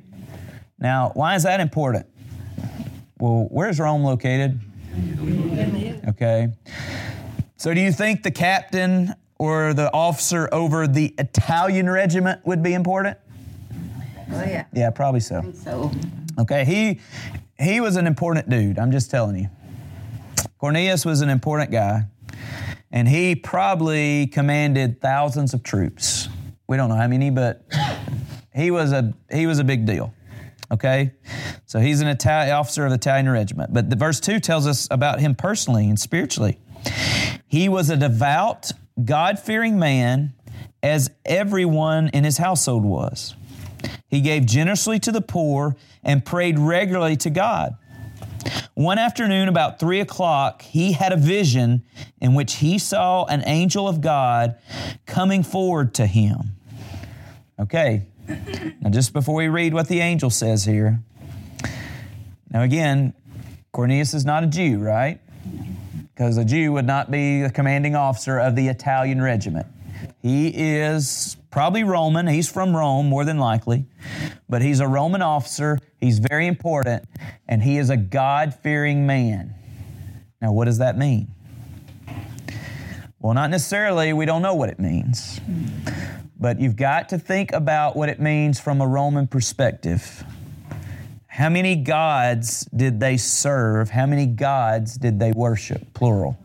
Now, 0.79 1.11
why 1.15 1.35
is 1.35 1.43
that 1.43 1.61
important? 1.61 2.07
Well, 3.19 3.49
where's 3.51 3.81
Rome 3.81 4.05
located? 4.05 4.61
Okay. 6.09 6.49
So, 7.57 7.75
do 7.75 7.81
you 7.81 7.91
think 7.91 8.23
the 8.23 8.31
captain 8.31 9.15
or 9.39 9.75
the 9.75 9.93
officer 9.93 10.49
over 10.53 10.87
the 10.87 11.15
Italian 11.19 11.91
regiment 11.91 12.47
would 12.47 12.63
be 12.63 12.75
important? 12.75 13.19
Oh, 14.31 14.45
yeah. 14.45 14.67
Yeah, 14.73 14.91
probably 14.91 15.21
so. 15.21 15.43
So, 15.53 15.91
Okay, 16.39 16.65
he 16.65 17.01
he 17.59 17.81
was 17.81 17.97
an 17.97 18.07
important 18.07 18.49
dude. 18.49 18.79
I'm 18.79 18.93
just 18.93 19.11
telling 19.11 19.37
you. 19.37 19.49
Cornelius 20.59 21.05
was 21.05 21.21
an 21.21 21.29
important 21.29 21.71
guy, 21.71 22.05
and 22.91 23.09
he 23.09 23.35
probably 23.35 24.27
commanded 24.27 25.01
thousands 25.01 25.55
of 25.55 25.63
troops. 25.63 26.29
We 26.67 26.77
don't 26.77 26.89
know 26.89 26.97
how 26.97 27.09
many, 27.09 27.31
but 27.31 27.65
he 28.55 28.71
was 28.71 28.93
a 28.93 29.15
he 29.33 29.47
was 29.47 29.59
a 29.59 29.65
big 29.65 29.87
deal. 29.87 30.13
Okay, 30.71 31.13
so 31.65 31.79
he's 31.79 32.01
an 32.01 32.09
Italian 32.09 32.55
officer 32.55 32.85
of 32.85 32.91
the 32.91 32.97
Italian 32.97 33.29
regiment. 33.29 33.73
But 33.73 33.89
the 33.89 33.97
verse 33.97 34.21
two 34.21 34.39
tells 34.39 34.67
us 34.67 34.87
about 34.91 35.21
him 35.21 35.35
personally 35.35 35.89
and 35.89 35.99
spiritually. 35.99 36.59
He 37.47 37.69
was 37.69 37.89
a 37.89 37.97
devout, 37.97 38.71
God 39.03 39.39
fearing 39.39 39.79
man, 39.79 40.35
as 40.83 41.11
everyone 41.25 42.09
in 42.09 42.25
his 42.25 42.39
household 42.39 42.85
was. 42.85 43.35
He 44.09 44.21
gave 44.21 44.47
generously 44.47 44.99
to 45.01 45.13
the 45.13 45.21
poor 45.21 45.77
and 46.09 46.25
prayed 46.25 46.59
regularly 46.59 47.17
to 47.19 47.29
God. 47.29 47.77
One 48.73 48.99
afternoon, 48.99 49.49
about 49.49 49.79
three 49.79 50.01
o'clock, 50.01 50.63
he 50.63 50.93
had 50.93 51.13
a 51.13 51.17
vision 51.17 51.85
in 52.19 52.35
which 52.35 52.55
he 52.57 52.79
saw 52.79 53.27
an 53.27 53.43
angel 53.47 53.87
of 53.87 54.01
God 54.01 54.57
coming 55.05 55.43
forward 55.43 55.93
to 55.95 56.07
him. 56.07 56.57
Okay, 57.61 58.07
now 58.81 58.89
just 58.89 59.13
before 59.13 59.35
we 59.35 59.49
read 59.49 59.75
what 59.75 59.89
the 59.89 60.01
angel 60.01 60.31
says 60.31 60.65
here. 60.65 61.01
Now, 62.51 62.63
again, 62.63 63.13
Cornelius 63.73 64.15
is 64.15 64.25
not 64.25 64.43
a 64.45 64.47
Jew, 64.47 64.79
right? 64.79 65.21
Because 66.15 66.39
a 66.39 66.45
Jew 66.45 66.73
would 66.73 66.87
not 66.87 67.11
be 67.11 67.43
the 67.43 67.51
commanding 67.51 67.95
officer 67.95 68.39
of 68.39 68.57
the 68.57 68.69
Italian 68.69 69.21
regiment. 69.21 69.67
He 70.23 70.49
is 70.49 71.37
probably 71.51 71.85
Roman. 71.85 72.27
He's 72.27 72.51
from 72.51 72.77
Rome, 72.77 73.09
more 73.09 73.25
than 73.25 73.39
likely. 73.39 73.87
But 74.49 74.63
he's 74.63 74.81
a 74.81 74.89
Roman 74.89 75.23
officer. 75.23 75.79
He's 75.99 76.19
very 76.19 76.47
important. 76.47 77.05
And 77.47 77.63
he 77.63 77.79
is 77.79 77.91
a 77.91 77.97
God 77.97 78.55
fearing 78.55 79.07
man. 79.07 79.55
Now, 80.41 80.53
what 80.53 80.67
does 80.67 80.79
that 80.79 80.97
mean? 80.97 81.29
Well, 83.19 83.35
not 83.35 83.51
necessarily. 83.51 84.13
We 84.13 84.27
don't 84.27 84.43
know 84.43 84.55
what 84.55 84.69
it 84.69 84.79
means. 84.79 85.41
But 86.39 86.61
you've 86.61 86.77
got 86.77 87.09
to 87.09 87.19
think 87.19 87.53
about 87.53 87.97
what 87.97 88.09
it 88.09 88.21
means 88.21 88.61
from 88.61 88.81
a 88.81 88.87
Roman 88.87 89.27
perspective. 89.27 90.25
How 91.27 91.49
many 91.49 91.77
gods 91.77 92.69
did 92.75 93.01
they 93.01 93.17
serve? 93.17 93.91
How 93.91 94.07
many 94.07 94.27
gods 94.27 94.97
did 94.97 95.19
they 95.19 95.33
worship? 95.33 95.95
Plural. 95.95 96.37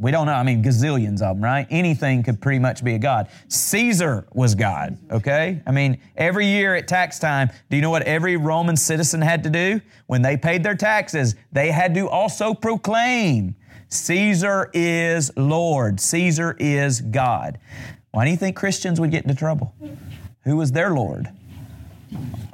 We 0.00 0.10
don't 0.10 0.24
know. 0.24 0.32
I 0.32 0.42
mean, 0.42 0.64
gazillions 0.64 1.20
of 1.20 1.36
them, 1.36 1.44
right? 1.44 1.66
Anything 1.68 2.22
could 2.22 2.40
pretty 2.40 2.58
much 2.58 2.82
be 2.82 2.94
a 2.94 2.98
god. 2.98 3.28
Caesar 3.48 4.26
was 4.32 4.54
God, 4.54 4.96
okay? 5.10 5.62
I 5.66 5.72
mean, 5.72 6.00
every 6.16 6.46
year 6.46 6.74
at 6.74 6.88
tax 6.88 7.18
time, 7.18 7.50
do 7.68 7.76
you 7.76 7.82
know 7.82 7.90
what 7.90 8.02
every 8.04 8.38
Roman 8.38 8.76
citizen 8.76 9.20
had 9.20 9.44
to 9.44 9.50
do? 9.50 9.78
When 10.06 10.22
they 10.22 10.38
paid 10.38 10.62
their 10.62 10.74
taxes, 10.74 11.36
they 11.52 11.70
had 11.70 11.94
to 11.94 12.08
also 12.08 12.54
proclaim 12.54 13.54
Caesar 13.90 14.70
is 14.72 15.30
Lord, 15.36 16.00
Caesar 16.00 16.56
is 16.58 17.02
God. 17.02 17.58
Why 18.12 18.24
do 18.24 18.30
you 18.30 18.38
think 18.38 18.56
Christians 18.56 19.00
would 19.00 19.10
get 19.10 19.24
into 19.24 19.34
trouble? 19.34 19.74
Who 20.44 20.56
was 20.56 20.72
their 20.72 20.94
Lord? 20.94 21.28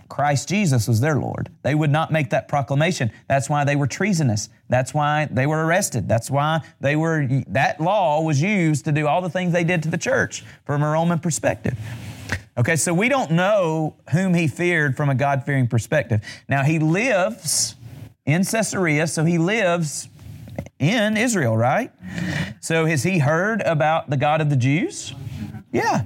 Christ 0.09 0.49
Jesus 0.49 0.89
was 0.89 1.01
their 1.01 1.17
Lord. 1.17 1.51
They 1.63 1.75
would 1.75 1.91
not 1.91 2.11
make 2.11 2.31
that 2.31 2.49
proclamation. 2.49 3.11
That's 3.29 3.51
why 3.51 3.65
they 3.65 3.77
were 3.77 3.87
treasonous. 3.87 4.49
That's 4.69 4.95
why 4.95 5.29
they 5.31 5.47
were 5.47 5.65
arrested. 5.65 6.09
That's 6.09 6.31
why 6.31 6.61
they 6.81 6.97
were, 6.97 7.29
that 7.49 7.81
law 7.81 8.23
was 8.23 8.41
used 8.41 8.85
to 8.87 8.93
do 8.93 9.07
all 9.07 9.21
the 9.21 9.31
things 9.31 9.53
they 9.53 9.65
did 9.65 9.83
to 9.83 9.91
the 9.91 9.99
church 9.99 10.45
from 10.65 10.83
a 10.83 10.89
Roman 10.89 11.19
perspective. 11.19 11.79
Okay, 12.59 12.77
so 12.77 12.95
we 12.95 13.11
don't 13.11 13.33
know 13.33 13.97
whom 14.11 14.33
he 14.33 14.49
feared 14.49 14.97
from 14.97 15.11
a 15.11 15.15
God 15.15 15.45
fearing 15.45 15.69
perspective. 15.69 16.23
Now, 16.49 16.63
he 16.63 16.79
lives 16.79 17.75
in 18.25 18.45
Caesarea, 18.45 19.07
so 19.07 19.25
he 19.25 19.37
lives 19.37 20.09
in 20.79 21.19
Israel, 21.19 21.57
right? 21.57 21.93
So, 22.61 22.87
has 22.87 23.03
he 23.03 23.19
heard 23.19 23.61
about 23.61 24.09
the 24.09 24.17
God 24.17 24.41
of 24.41 24.49
the 24.49 24.57
Jews? 24.57 25.15
Yeah. 25.71 26.05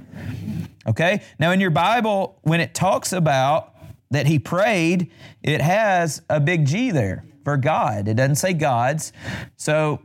Okay, 0.87 1.21
now 1.37 1.51
in 1.51 1.59
your 1.59 1.69
Bible, 1.69 2.39
when 2.41 2.59
it 2.59 2.73
talks 2.73 3.13
about 3.13 3.75
that 4.09 4.25
he 4.25 4.39
prayed, 4.39 5.11
it 5.43 5.61
has 5.61 6.21
a 6.29 6.39
big 6.39 6.65
G 6.65 6.91
there 6.91 7.23
for 7.43 7.55
God. 7.57 8.07
It 8.07 8.15
doesn't 8.15 8.35
say 8.35 8.53
gods. 8.53 9.13
So 9.57 10.01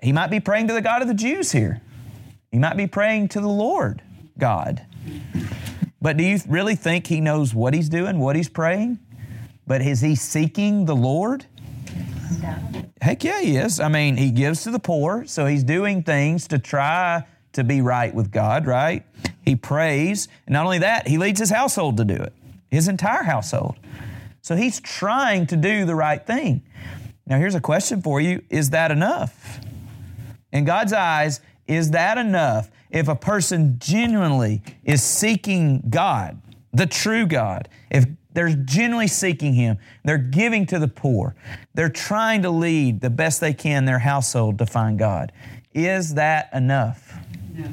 he 0.00 0.12
might 0.12 0.28
be 0.28 0.40
praying 0.40 0.68
to 0.68 0.74
the 0.74 0.80
God 0.80 1.02
of 1.02 1.08
the 1.08 1.14
Jews 1.14 1.52
here. 1.52 1.82
He 2.50 2.58
might 2.58 2.76
be 2.76 2.86
praying 2.86 3.28
to 3.28 3.40
the 3.40 3.48
Lord 3.48 4.02
God. 4.38 4.86
But 6.00 6.16
do 6.16 6.24
you 6.24 6.38
really 6.48 6.76
think 6.76 7.06
he 7.06 7.20
knows 7.20 7.52
what 7.52 7.74
he's 7.74 7.88
doing, 7.88 8.18
what 8.18 8.36
he's 8.36 8.48
praying? 8.48 8.98
But 9.66 9.82
is 9.82 10.00
he 10.00 10.14
seeking 10.14 10.84
the 10.84 10.94
Lord? 10.94 11.46
Heck 13.02 13.24
yeah, 13.24 13.40
he 13.40 13.56
is. 13.56 13.80
I 13.80 13.88
mean, 13.88 14.16
he 14.16 14.30
gives 14.30 14.62
to 14.62 14.70
the 14.70 14.78
poor, 14.78 15.26
so 15.26 15.46
he's 15.46 15.64
doing 15.64 16.02
things 16.02 16.46
to 16.48 16.58
try 16.58 17.24
to 17.56 17.64
be 17.64 17.80
right 17.80 18.14
with 18.14 18.30
God, 18.30 18.66
right? 18.66 19.04
He 19.44 19.56
prays. 19.56 20.28
And 20.46 20.54
not 20.54 20.64
only 20.64 20.78
that, 20.78 21.08
he 21.08 21.18
leads 21.18 21.40
his 21.40 21.50
household 21.50 21.96
to 21.98 22.04
do 22.04 22.14
it, 22.14 22.32
his 22.70 22.88
entire 22.88 23.24
household. 23.24 23.76
So 24.40 24.56
he's 24.56 24.80
trying 24.80 25.46
to 25.48 25.56
do 25.56 25.84
the 25.84 25.94
right 25.94 26.24
thing. 26.24 26.62
Now, 27.26 27.38
here's 27.38 27.56
a 27.56 27.60
question 27.60 28.00
for 28.00 28.20
you 28.20 28.42
Is 28.48 28.70
that 28.70 28.90
enough? 28.90 29.60
In 30.52 30.64
God's 30.64 30.92
eyes, 30.92 31.40
is 31.66 31.90
that 31.90 32.16
enough 32.16 32.70
if 32.90 33.08
a 33.08 33.16
person 33.16 33.78
genuinely 33.78 34.62
is 34.84 35.02
seeking 35.02 35.82
God, 35.90 36.40
the 36.72 36.86
true 36.86 37.26
God? 37.26 37.68
If 37.90 38.06
they're 38.32 38.54
genuinely 38.54 39.08
seeking 39.08 39.54
Him, 39.54 39.78
they're 40.04 40.18
giving 40.18 40.66
to 40.66 40.78
the 40.78 40.88
poor, 40.88 41.34
they're 41.74 41.88
trying 41.88 42.42
to 42.42 42.50
lead 42.50 43.00
the 43.00 43.10
best 43.10 43.40
they 43.40 43.54
can 43.54 43.84
their 43.84 43.98
household 43.98 44.58
to 44.58 44.66
find 44.66 44.98
God. 44.98 45.32
Is 45.74 46.14
that 46.14 46.50
enough? 46.54 47.05
No. 47.56 47.68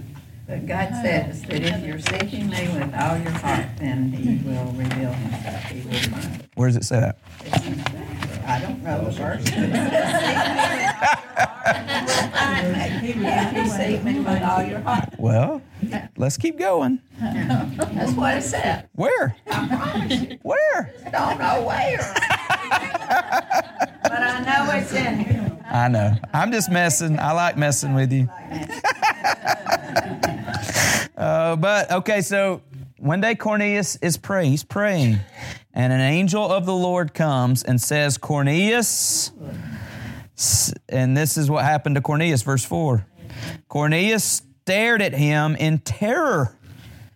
But 0.47 0.65
God 0.65 0.89
says 1.01 1.41
that 1.43 1.61
if 1.61 1.85
you're 1.85 1.99
seeking 1.99 2.49
me 2.49 2.67
with 2.69 2.93
all 2.95 3.17
your 3.17 3.31
heart, 3.31 3.65
then 3.77 4.11
He 4.11 4.37
will 4.47 4.71
reveal 4.73 5.11
Himself. 5.11 5.63
He 5.65 5.81
will 5.81 5.93
find. 5.93 6.47
Where 6.55 6.67
does 6.69 6.75
it 6.77 6.83
say 6.85 6.99
that? 6.99 7.17
I 8.45 8.59
don't 8.59 8.83
know 8.83 9.05
the 9.05 9.11
verse. 9.11 9.43
but 9.43 9.59
it 12.63 12.83
Seek 12.93 13.13
me 13.13 13.13
with 13.19 13.33
all 13.33 13.43
your 13.43 13.49
heart. 13.49 13.53
If 13.53 13.57
you 13.57 13.67
seek 13.67 14.03
me 14.03 14.19
with 14.19 14.43
all 14.43 14.63
your 14.63 14.79
heart. 14.79 15.09
Well, 15.17 15.61
Let's 16.17 16.37
keep 16.37 16.57
going. 16.59 17.01
That's 17.19 18.13
what 18.13 18.37
it 18.37 18.43
said. 18.43 18.87
Where? 18.93 19.35
Where? 20.43 20.93
Don't 21.11 21.39
know 21.39 21.63
where. 21.67 22.13
But 24.03 24.21
I 24.21 24.39
know 24.45 24.71
it's 24.79 24.93
in 24.93 25.19
here. 25.19 25.32
I 25.73 25.87
know. 25.87 26.15
I'm 26.33 26.51
just 26.51 26.71
messing. 26.71 27.19
I 27.19 27.31
like 27.31 27.57
messing 27.57 27.93
with 27.93 28.13
you. 28.13 28.29
Uh, 31.15 31.55
but 31.55 31.89
okay, 31.89 32.21
so 32.21 32.61
one 32.97 33.21
day 33.21 33.35
Cornelius 33.35 33.95
is 33.97 34.17
praying. 34.17 34.51
He's 34.51 34.63
praying, 34.63 35.19
and 35.73 35.93
an 35.93 36.01
angel 36.01 36.51
of 36.51 36.65
the 36.65 36.73
Lord 36.73 37.13
comes 37.13 37.63
and 37.63 37.79
says, 37.79 38.17
Cornelius. 38.17 39.31
And 40.89 41.15
this 41.15 41.37
is 41.37 41.49
what 41.49 41.63
happened 41.63 41.95
to 41.95 42.01
Cornelius, 42.01 42.41
verse 42.41 42.65
4. 42.65 43.05
Cornelius 43.69 44.41
stared 44.63 45.01
at 45.01 45.13
him 45.13 45.55
in 45.55 45.79
terror. 45.79 46.57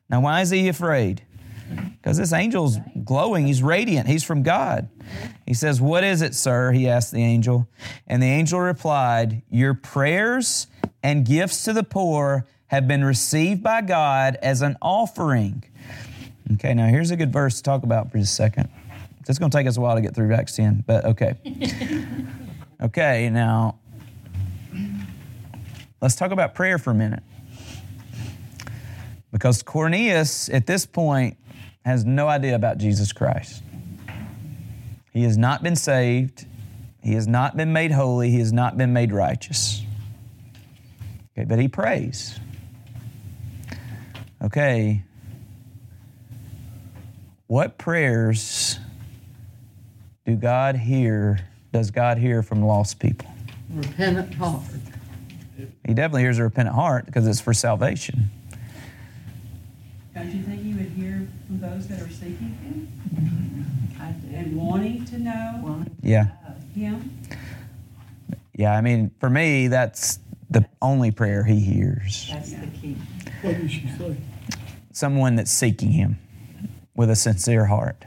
Now, 0.09 0.21
why 0.21 0.41
is 0.41 0.51
he 0.51 0.67
afraid? 0.69 1.23
Because 1.95 2.17
this 2.17 2.31
angel's 2.31 2.77
glowing. 3.03 3.47
He's 3.47 3.61
radiant. 3.61 4.07
He's 4.07 4.23
from 4.23 4.43
God. 4.43 4.87
He 5.47 5.53
says, 5.53 5.79
What 5.79 6.03
is 6.03 6.21
it, 6.21 6.35
sir? 6.35 6.73
He 6.73 6.89
asked 6.89 7.13
the 7.13 7.23
angel. 7.23 7.69
And 8.05 8.21
the 8.21 8.27
angel 8.27 8.59
replied, 8.59 9.41
Your 9.49 9.73
prayers 9.73 10.67
and 11.01 11.25
gifts 11.25 11.63
to 11.63 11.73
the 11.73 11.83
poor 11.83 12.45
have 12.67 12.85
been 12.85 13.03
received 13.03 13.63
by 13.63 13.81
God 13.81 14.37
as 14.41 14.61
an 14.61 14.75
offering. 14.81 15.63
Okay, 16.55 16.73
now 16.73 16.87
here's 16.87 17.11
a 17.11 17.15
good 17.15 17.31
verse 17.31 17.55
to 17.57 17.63
talk 17.63 17.83
about 17.83 18.11
for 18.11 18.17
just 18.17 18.33
a 18.33 18.35
second. 18.35 18.69
It's 19.27 19.39
going 19.39 19.49
to 19.49 19.57
take 19.57 19.67
us 19.67 19.77
a 19.77 19.81
while 19.81 19.95
to 19.95 20.01
get 20.01 20.15
through 20.15 20.33
Acts 20.33 20.55
10, 20.55 20.83
but 20.85 21.05
okay. 21.05 21.35
okay, 22.81 23.29
now 23.29 23.79
let's 26.01 26.15
talk 26.15 26.31
about 26.31 26.55
prayer 26.55 26.77
for 26.77 26.91
a 26.91 26.95
minute. 26.95 27.23
Because 29.31 29.63
Cornelius, 29.63 30.49
at 30.49 30.67
this 30.67 30.85
point, 30.85 31.37
has 31.85 32.05
no 32.05 32.27
idea 32.27 32.55
about 32.55 32.77
Jesus 32.77 33.13
Christ. 33.13 33.63
He 35.17 35.23
has 35.23 35.35
not 35.35 35.63
been 35.63 35.75
saved. 35.75 36.45
He 37.01 37.13
has 37.13 37.27
not 37.27 37.57
been 37.57 37.73
made 37.73 37.91
holy. 37.91 38.29
He 38.29 38.37
has 38.37 38.53
not 38.53 38.77
been 38.77 38.93
made 38.93 39.11
righteous. 39.11 39.81
Okay, 41.31 41.43
but 41.43 41.57
he 41.57 41.67
prays. 41.67 42.39
Okay. 44.43 45.03
What 47.47 47.79
prayers 47.79 48.77
do 50.23 50.35
God 50.35 50.75
hear? 50.75 51.39
Does 51.73 51.89
God 51.89 52.19
hear 52.19 52.43
from 52.43 52.61
lost 52.61 52.99
people? 52.99 53.27
repentant 53.71 54.35
heart. 54.35 54.61
He 55.83 55.95
definitely 55.95 56.21
hears 56.21 56.37
a 56.37 56.43
repentant 56.43 56.75
heart 56.75 57.07
because 57.07 57.25
it's 57.25 57.41
for 57.41 57.55
salvation. 57.55 58.29
Don't 60.17 60.33
you 60.33 60.41
think 60.41 60.63
he 60.63 60.73
would 60.73 60.89
hear 60.89 61.27
from 61.45 61.59
those 61.59 61.87
that 61.89 62.01
are 62.01 62.09
seeking 62.09 62.57
him 62.63 62.87
mm-hmm. 63.13 64.33
and 64.33 64.57
wanting 64.57 65.05
to 65.05 65.19
know 65.19 65.85
Yeah. 66.01 66.29
him? 66.73 67.21
Yeah, 68.55 68.75
I 68.75 68.81
mean, 68.81 69.11
for 69.19 69.29
me, 69.29 69.67
that's 69.67 70.17
the 70.49 70.67
only 70.81 71.11
prayer 71.11 71.43
he 71.43 71.59
hears. 71.59 72.29
That's 72.31 72.51
the 72.51 72.65
key. 72.65 72.97
What 73.43 73.57
did 73.57 73.71
she 73.71 73.87
say? 73.95 74.17
Someone 74.91 75.35
that's 75.35 75.51
seeking 75.51 75.91
him 75.91 76.17
with 76.95 77.11
a 77.11 77.15
sincere 77.15 77.65
heart. 77.65 78.03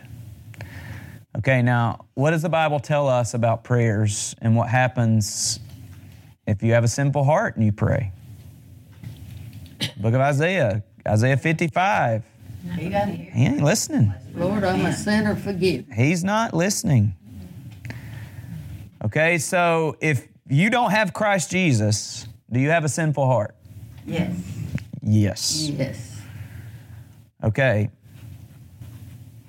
Okay, 1.38 1.62
now, 1.62 2.06
what 2.14 2.32
does 2.32 2.42
the 2.42 2.48
Bible 2.48 2.80
tell 2.80 3.06
us 3.06 3.34
about 3.34 3.62
prayers 3.62 4.34
and 4.42 4.56
what 4.56 4.68
happens 4.68 5.60
if 6.48 6.60
you 6.60 6.72
have 6.72 6.82
a 6.82 6.88
sinful 6.88 7.22
heart 7.22 7.54
and 7.54 7.64
you 7.64 7.70
pray? 7.70 8.10
Book 9.96 10.14
of 10.14 10.20
Isaiah, 10.20 10.82
Isaiah 11.10 11.36
55. 11.36 12.22
He. 12.76 12.84
He 12.90 13.44
ain't 13.46 13.62
listening. 13.62 14.14
Lord, 14.34 14.62
I'm 14.62 14.86
a 14.86 14.92
sinner, 14.92 15.34
forgive. 15.34 15.88
me. 15.88 15.96
He's 15.96 16.22
not 16.22 16.54
listening. 16.54 17.14
Okay, 19.04 19.38
so 19.38 19.96
if 20.00 20.28
you 20.48 20.70
don't 20.70 20.90
have 20.92 21.12
Christ 21.12 21.50
Jesus, 21.50 22.28
do 22.52 22.60
you 22.60 22.68
have 22.70 22.84
a 22.84 22.88
sinful 22.88 23.26
heart? 23.26 23.56
Yes. 24.06 24.36
Yes. 25.02 25.68
Yes. 25.70 26.20
Okay. 27.42 27.90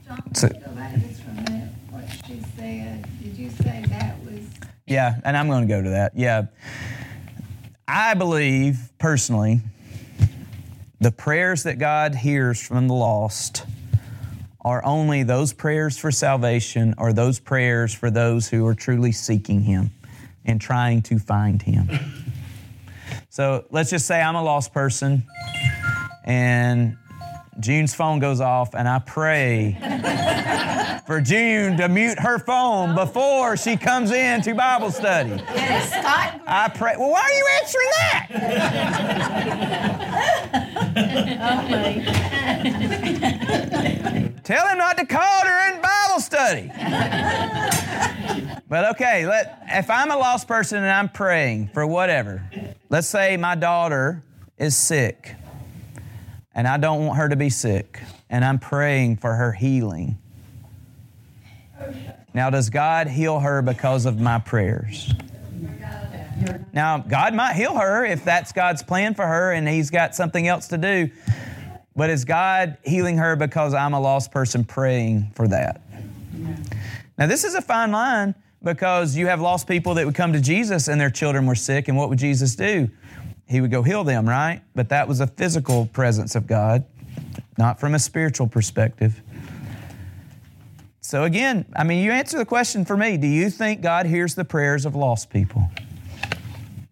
John, 0.07 0.33
So- 0.33 0.47
go 0.47 0.71
back 0.71 0.95
just 0.95 1.21
for 1.21 1.31
a. 1.31 1.69
What 1.91 2.05
she 2.25 2.41
said, 2.57 3.05
did 3.21 3.37
you 3.37 3.49
say 3.51 3.83
that 3.89 4.15
was? 4.23 4.39
Yeah, 4.87 5.15
and 5.25 5.37
I'm 5.37 5.47
going 5.47 5.67
to 5.67 5.71
go 5.71 5.81
to 5.83 5.89
that. 5.91 6.13
Yeah. 6.15 6.45
I 7.87 8.13
believe 8.15 8.89
personally 8.97 9.59
the 11.01 11.11
prayers 11.11 11.63
that 11.63 11.79
God 11.79 12.13
hears 12.13 12.61
from 12.61 12.87
the 12.87 12.93
lost 12.93 13.65
are 14.63 14.85
only 14.85 15.23
those 15.23 15.51
prayers 15.51 15.97
for 15.97 16.11
salvation 16.11 16.93
or 16.99 17.11
those 17.11 17.39
prayers 17.39 17.91
for 17.91 18.11
those 18.11 18.47
who 18.47 18.67
are 18.67 18.75
truly 18.75 19.11
seeking 19.11 19.61
Him 19.61 19.89
and 20.45 20.61
trying 20.61 21.01
to 21.01 21.17
find 21.17 21.63
Him. 21.63 21.89
So 23.29 23.65
let's 23.71 23.89
just 23.89 24.05
say 24.05 24.21
I'm 24.21 24.35
a 24.35 24.43
lost 24.43 24.73
person 24.73 25.23
and 26.23 26.95
June's 27.59 27.95
phone 27.95 28.19
goes 28.19 28.39
off 28.39 28.75
and 28.75 28.87
I 28.87 28.99
pray 28.99 29.75
for 31.07 31.19
June 31.19 31.77
to 31.77 31.89
mute 31.89 32.19
her 32.19 32.37
phone 32.37 32.93
before 32.93 33.57
she 33.57 33.75
comes 33.75 34.11
in 34.11 34.43
to 34.43 34.53
Bible 34.53 34.91
study. 34.91 35.41
I 35.49 36.69
pray. 36.75 36.93
Well, 36.95 37.09
why 37.09 37.21
are 37.21 37.31
you 37.31 37.47
answering 37.59 37.89
that? 38.11 38.27
Tell 44.43 44.67
him 44.67 44.77
not 44.77 44.97
to 44.97 45.05
call 45.05 45.43
during 45.43 45.81
Bible 45.81 46.19
study. 46.19 46.71
But 48.67 48.91
okay, 48.91 49.25
let, 49.25 49.63
if 49.67 49.89
I'm 49.89 50.11
a 50.11 50.17
lost 50.17 50.47
person 50.47 50.77
and 50.77 50.91
I'm 50.91 51.09
praying 51.09 51.69
for 51.73 51.85
whatever, 51.85 52.43
let's 52.89 53.07
say 53.07 53.37
my 53.37 53.55
daughter 53.55 54.23
is 54.57 54.75
sick 54.75 55.35
and 56.53 56.67
I 56.67 56.77
don't 56.77 57.05
want 57.05 57.17
her 57.17 57.29
to 57.29 57.35
be 57.35 57.49
sick 57.49 57.99
and 58.29 58.45
I'm 58.45 58.59
praying 58.59 59.17
for 59.17 59.35
her 59.35 59.51
healing. 59.51 60.17
Now, 62.33 62.49
does 62.49 62.69
God 62.69 63.07
heal 63.07 63.39
her 63.39 63.61
because 63.61 64.05
of 64.05 64.19
my 64.19 64.39
prayers? 64.39 65.13
Now, 66.73 66.99
God 66.99 67.33
might 67.33 67.53
heal 67.53 67.77
her 67.77 68.05
if 68.05 68.23
that's 68.23 68.51
God's 68.51 68.83
plan 68.83 69.13
for 69.13 69.25
her 69.25 69.51
and 69.51 69.67
He's 69.67 69.89
got 69.89 70.15
something 70.15 70.47
else 70.47 70.67
to 70.69 70.77
do. 70.77 71.09
But 71.95 72.09
is 72.09 72.23
God 72.25 72.77
healing 72.83 73.17
her 73.17 73.35
because 73.35 73.73
I'm 73.73 73.93
a 73.93 73.99
lost 73.99 74.31
person 74.31 74.63
praying 74.63 75.31
for 75.35 75.47
that? 75.47 75.81
Now, 77.17 77.27
this 77.27 77.43
is 77.43 77.53
a 77.55 77.61
fine 77.61 77.91
line 77.91 78.33
because 78.63 79.15
you 79.15 79.27
have 79.27 79.41
lost 79.41 79.67
people 79.67 79.95
that 79.95 80.05
would 80.05 80.15
come 80.15 80.33
to 80.33 80.41
Jesus 80.41 80.87
and 80.87 80.99
their 80.99 81.09
children 81.09 81.45
were 81.45 81.55
sick, 81.55 81.87
and 81.87 81.97
what 81.97 82.09
would 82.09 82.19
Jesus 82.19 82.55
do? 82.55 82.89
He 83.47 83.59
would 83.59 83.71
go 83.71 83.83
heal 83.83 84.03
them, 84.03 84.27
right? 84.27 84.61
But 84.75 84.89
that 84.89 85.07
was 85.07 85.19
a 85.19 85.27
physical 85.27 85.87
presence 85.87 86.35
of 86.35 86.47
God, 86.47 86.85
not 87.57 87.79
from 87.79 87.95
a 87.95 87.99
spiritual 87.99 88.47
perspective. 88.47 89.21
So, 91.01 91.25
again, 91.25 91.65
I 91.75 91.83
mean, 91.83 92.03
you 92.03 92.11
answer 92.11 92.37
the 92.37 92.45
question 92.45 92.85
for 92.85 92.95
me. 92.95 93.17
Do 93.17 93.27
you 93.27 93.49
think 93.49 93.81
God 93.81 94.05
hears 94.05 94.35
the 94.35 94.45
prayers 94.45 94.85
of 94.85 94.95
lost 94.95 95.29
people? 95.29 95.69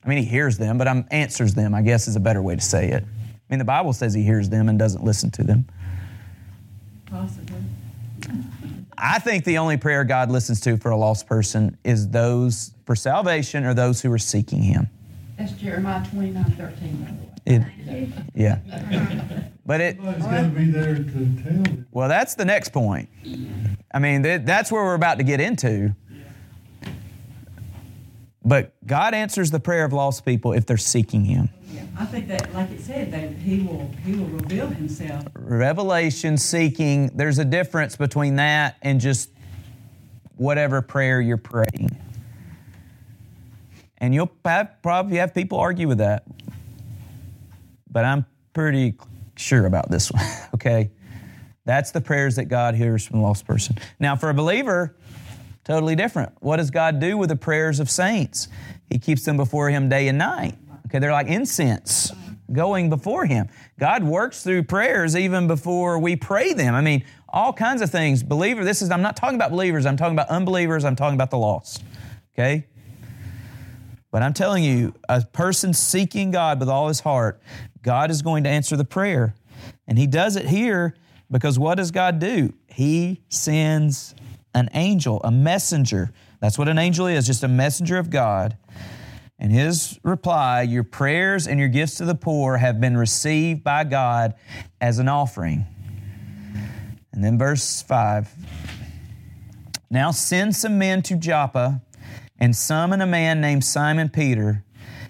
I 0.03 0.09
mean, 0.09 0.17
He 0.19 0.25
hears 0.25 0.57
them, 0.57 0.77
but 0.77 0.87
I'm 0.87 1.05
answers 1.11 1.53
them, 1.53 1.73
I 1.75 1.81
guess 1.81 2.07
is 2.07 2.15
a 2.15 2.19
better 2.19 2.41
way 2.41 2.55
to 2.55 2.61
say 2.61 2.89
it. 2.89 3.03
I 3.03 3.53
mean, 3.53 3.59
the 3.59 3.65
Bible 3.65 3.93
says 3.93 4.13
He 4.13 4.23
hears 4.23 4.49
them 4.49 4.69
and 4.69 4.77
doesn't 4.79 5.03
listen 5.03 5.29
to 5.31 5.43
them. 5.43 5.65
Possibly. 7.05 7.55
I 8.97 9.19
think 9.19 9.45
the 9.45 9.57
only 9.57 9.77
prayer 9.77 10.03
God 10.03 10.29
listens 10.29 10.59
to 10.61 10.77
for 10.77 10.91
a 10.91 10.97
lost 10.97 11.25
person 11.25 11.77
is 11.83 12.09
those 12.09 12.73
for 12.85 12.95
salvation 12.95 13.63
or 13.65 13.73
those 13.73 14.01
who 14.01 14.11
are 14.11 14.17
seeking 14.19 14.61
Him. 14.61 14.87
That's 15.37 15.53
Jeremiah 15.53 16.05
twenty-nine 16.09 16.43
thirteen, 16.51 16.97
by 17.45 17.51
the 17.55 17.61
way. 17.61 17.63
It, 18.03 18.09
yeah. 18.35 18.59
But 19.65 19.81
it, 19.81 19.97
Somebody's 19.97 20.23
got 20.25 20.41
to 20.41 20.47
be 20.49 20.71
there 20.71 20.95
to 20.95 21.03
tell 21.03 21.61
it. 21.73 21.79
well, 21.91 22.09
that's 22.09 22.33
the 22.33 22.43
next 22.43 22.69
point. 22.69 23.07
I 23.93 23.99
mean, 23.99 24.23
th- 24.23 24.41
that's 24.43 24.71
where 24.71 24.83
we're 24.83 24.95
about 24.95 25.19
to 25.19 25.23
get 25.23 25.39
into. 25.39 25.93
But 28.43 28.73
God 28.85 29.13
answers 29.13 29.51
the 29.51 29.59
prayer 29.59 29.83
of 29.83 29.93
lost 29.93 30.25
people 30.25 30.53
if 30.53 30.65
they're 30.65 30.77
seeking 30.77 31.25
Him. 31.25 31.49
I 31.99 32.05
think 32.05 32.29
that, 32.29 32.53
like 32.53 32.71
it 32.71 32.79
said, 32.79 33.11
that 33.11 33.33
he 33.33 33.59
will, 33.59 33.91
he 34.05 34.13
will 34.13 34.27
reveal 34.27 34.67
himself. 34.67 35.25
Revelation 35.33 36.37
seeking, 36.37 37.07
there's 37.07 37.39
a 37.39 37.45
difference 37.45 37.97
between 37.97 38.37
that 38.37 38.77
and 38.81 39.01
just 39.01 39.31
whatever 40.37 40.81
prayer 40.81 41.19
you're 41.19 41.35
praying. 41.35 41.89
And 43.97 44.15
you'll 44.15 44.31
have, 44.45 44.81
probably 44.81 45.17
have 45.17 45.33
people 45.33 45.59
argue 45.59 45.89
with 45.89 45.97
that. 45.97 46.23
But 47.91 48.05
I'm 48.05 48.25
pretty 48.53 48.95
sure 49.35 49.65
about 49.65 49.91
this 49.91 50.09
one, 50.09 50.23
okay? 50.53 50.91
That's 51.65 51.91
the 51.91 51.99
prayers 51.99 52.37
that 52.37 52.45
God 52.45 52.75
hears 52.75 53.05
from 53.05 53.19
the 53.19 53.25
lost 53.25 53.45
person. 53.45 53.77
Now, 53.99 54.15
for 54.15 54.29
a 54.29 54.33
believer, 54.33 54.95
totally 55.69 55.95
different. 55.95 56.33
What 56.39 56.57
does 56.57 56.71
God 56.71 56.99
do 56.99 57.15
with 57.15 57.29
the 57.29 57.35
prayers 57.35 57.79
of 57.79 57.91
saints? 57.91 58.47
He 58.89 58.97
keeps 58.97 59.23
them 59.23 59.37
before 59.37 59.69
Him 59.69 59.87
day 59.87 60.07
and 60.07 60.17
night. 60.17 60.55
Okay, 60.87 60.97
they're 60.97 61.11
like 61.11 61.27
incense. 61.27 62.11
going 62.51 62.89
before 62.89 63.25
Him. 63.25 63.47
God 63.79 64.03
works 64.03 64.41
through 64.41 64.63
prayers 64.63 65.15
even 65.15 65.45
before 65.47 65.99
we 65.99 66.15
pray 66.15 66.53
them. 66.53 66.73
I 66.73 66.81
mean, 66.81 67.05
all 67.29 67.53
kinds 67.53 67.83
of 67.83 67.91
things. 67.91 68.23
Believer, 68.23 68.63
this 68.63 68.81
is, 68.81 68.89
I'm 68.89 69.03
not 69.03 69.15
talking 69.15 69.35
about 69.35 69.51
believers, 69.51 69.85
I'm 69.85 69.95
talking 69.95 70.15
about 70.15 70.29
unbelievers, 70.29 70.83
I'm 70.83 70.95
talking 70.95 71.13
about 71.13 71.29
the 71.29 71.37
lost. 71.37 71.83
Okay? 72.33 72.65
But 74.09 74.23
I'm 74.23 74.33
telling 74.33 74.63
you, 74.63 74.95
a 75.07 75.21
person 75.21 75.75
seeking 75.75 76.31
God 76.31 76.59
with 76.59 76.69
all 76.69 76.87
his 76.87 77.01
heart, 77.01 77.39
God 77.83 78.09
is 78.09 78.23
going 78.23 78.43
to 78.45 78.49
answer 78.49 78.75
the 78.75 78.85
prayer. 78.85 79.35
And 79.87 79.99
He 79.99 80.07
does 80.07 80.35
it 80.35 80.47
here 80.47 80.95
because 81.29 81.59
what 81.59 81.75
does 81.75 81.91
God 81.91 82.17
do? 82.17 82.53
He 82.67 83.21
sends 83.29 84.15
an 84.53 84.69
angel, 84.73 85.21
a 85.23 85.31
messenger. 85.31 86.11
That's 86.39 86.57
what 86.57 86.67
an 86.67 86.77
angel 86.77 87.07
is, 87.07 87.25
just 87.25 87.43
a 87.43 87.47
messenger 87.47 87.97
of 87.97 88.09
God. 88.09 88.57
And 89.39 89.51
his 89.51 89.99
reply, 90.03 90.63
Your 90.63 90.83
prayers 90.83 91.47
and 91.47 91.59
your 91.59 91.69
gifts 91.69 91.95
to 91.95 92.05
the 92.05 92.15
poor 92.15 92.57
have 92.57 92.81
been 92.81 92.97
received 92.97 93.63
by 93.63 93.85
God 93.85 94.35
as 94.81 94.99
an 94.99 95.07
offering. 95.07 95.65
And 97.11 97.23
then 97.23 97.37
verse 97.37 97.81
5 97.81 98.33
Now 99.89 100.11
send 100.11 100.55
some 100.55 100.77
men 100.77 101.01
to 101.03 101.15
Joppa 101.15 101.81
and 102.37 102.55
summon 102.55 103.01
a 103.01 103.07
man 103.07 103.41
named 103.41 103.63
Simon 103.63 104.09
Peter. 104.09 104.63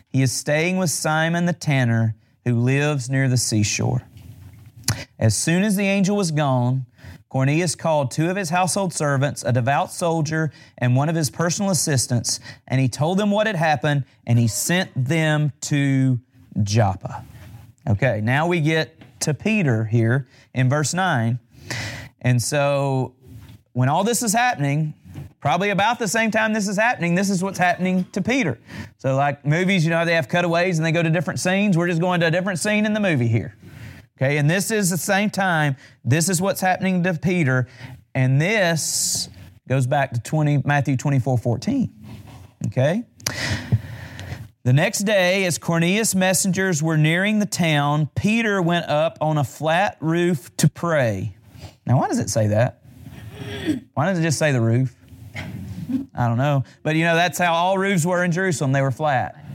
He 0.10 0.22
is 0.22 0.32
staying 0.32 0.78
with 0.78 0.90
Simon 0.90 1.46
the 1.46 1.54
tanner 1.54 2.16
who 2.46 2.56
lives 2.56 3.10
near 3.10 3.30
the 3.30 3.38
seashore. 3.38 4.04
As 5.20 5.36
soon 5.36 5.64
as 5.64 5.76
the 5.76 5.86
angel 5.86 6.16
was 6.16 6.32
gone, 6.32 6.86
Cornelius 7.30 7.76
called 7.76 8.10
two 8.10 8.30
of 8.30 8.36
his 8.36 8.50
household 8.50 8.92
servants, 8.92 9.44
a 9.44 9.52
devout 9.52 9.92
soldier, 9.92 10.52
and 10.80 10.96
one 10.96 11.10
of 11.10 11.16
his 11.16 11.30
personal 11.30 11.72
assistants, 11.72 12.40
and 12.68 12.82
he 12.82 12.88
told 12.88 13.20
them 13.20 13.30
what 13.30 13.46
had 13.46 13.56
happened, 13.56 14.04
and 14.26 14.40
he 14.40 14.48
sent 14.48 14.90
them 14.96 15.54
to 15.62 16.20
Joppa. 16.64 17.24
Okay, 17.88 18.20
now 18.22 18.48
we 18.48 18.62
get 18.62 18.96
to 19.22 19.34
Peter 19.34 19.86
here 19.86 20.28
in 20.54 20.70
verse 20.70 20.94
9. 20.94 21.40
And 22.22 22.42
so 22.42 23.14
when 23.74 23.90
all 23.90 24.04
this 24.04 24.24
is 24.24 24.34
happening, 24.34 24.94
probably 25.40 25.70
about 25.70 26.00
the 26.00 26.08
same 26.08 26.32
time 26.32 26.54
this 26.54 26.68
is 26.68 26.78
happening, 26.78 27.16
this 27.16 27.30
is 27.30 27.44
what's 27.44 27.60
happening 27.60 28.06
to 28.12 28.22
Peter. 28.22 28.60
So, 28.98 29.16
like 29.16 29.46
movies, 29.46 29.86
you 29.86 29.92
know, 29.92 30.04
they 30.04 30.16
have 30.16 30.28
cutaways 30.28 30.80
and 30.80 30.86
they 30.86 30.92
go 30.92 31.04
to 31.04 31.10
different 31.10 31.40
scenes. 31.40 31.78
We're 31.78 31.88
just 31.88 32.02
going 32.02 32.20
to 32.22 32.28
a 32.28 32.32
different 32.32 32.60
scene 32.60 32.86
in 32.86 32.94
the 32.94 33.00
movie 33.00 33.28
here. 33.28 33.56
Okay, 34.22 34.36
and 34.38 34.49
this 34.49 34.70
is 34.70 34.89
the 34.89 34.97
same 34.97 35.30
time, 35.30 35.78
this 36.03 36.28
is 36.28 36.41
what's 36.41 36.59
happening 36.59 37.03
to 37.03 37.13
Peter, 37.13 37.70
and 38.13 38.41
this 38.41 39.30
goes 39.70 39.88
back 39.88 40.11
to 40.11 40.20
20, 40.20 40.63
Matthew 40.65 40.97
24 40.97 41.38
14. 41.38 41.89
Okay? 42.67 43.05
The 44.63 44.74
next 44.74 44.99
day, 44.99 45.45
as 45.45 45.57
Cornelius' 45.57 46.15
messengers 46.15 46.84
were 46.84 46.97
nearing 46.97 47.39
the 47.39 47.45
town, 47.45 48.09
Peter 48.13 48.61
went 48.61 48.88
up 48.89 49.17
on 49.22 49.38
a 49.38 49.43
flat 49.45 49.95
roof 50.01 50.55
to 50.57 50.70
pray. 50.70 51.38
Now, 51.86 51.99
why 51.99 52.09
does 52.09 52.20
it 52.20 52.30
say 52.30 52.47
that? 52.47 52.84
Why 53.93 54.07
does 54.07 54.20
it 54.20 54.22
just 54.22 54.38
say 54.38 54.51
the 54.51 54.59
roof? 54.59 54.93
I 56.13 56.28
don't 56.28 56.38
know. 56.38 56.65
But 56.84 56.97
you 56.97 57.05
know, 57.05 57.15
that's 57.15 57.38
how 57.38 57.53
all 57.53 57.78
roofs 57.78 58.05
were 58.05 58.22
in 58.26 58.34
Jerusalem. 58.34 58.74
They 58.74 58.82
were 58.82 58.91
flat 58.91 59.49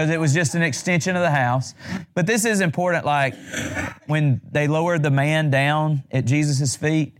because 0.00 0.14
it 0.14 0.18
was 0.18 0.32
just 0.32 0.54
an 0.54 0.62
extension 0.62 1.14
of 1.14 1.20
the 1.20 1.30
house. 1.30 1.74
But 2.14 2.26
this 2.26 2.46
is 2.46 2.62
important. 2.62 3.04
Like 3.04 3.34
when 4.06 4.40
they 4.50 4.66
lowered 4.66 5.02
the 5.02 5.10
man 5.10 5.50
down 5.50 6.04
at 6.10 6.24
Jesus' 6.24 6.74
feet, 6.74 7.18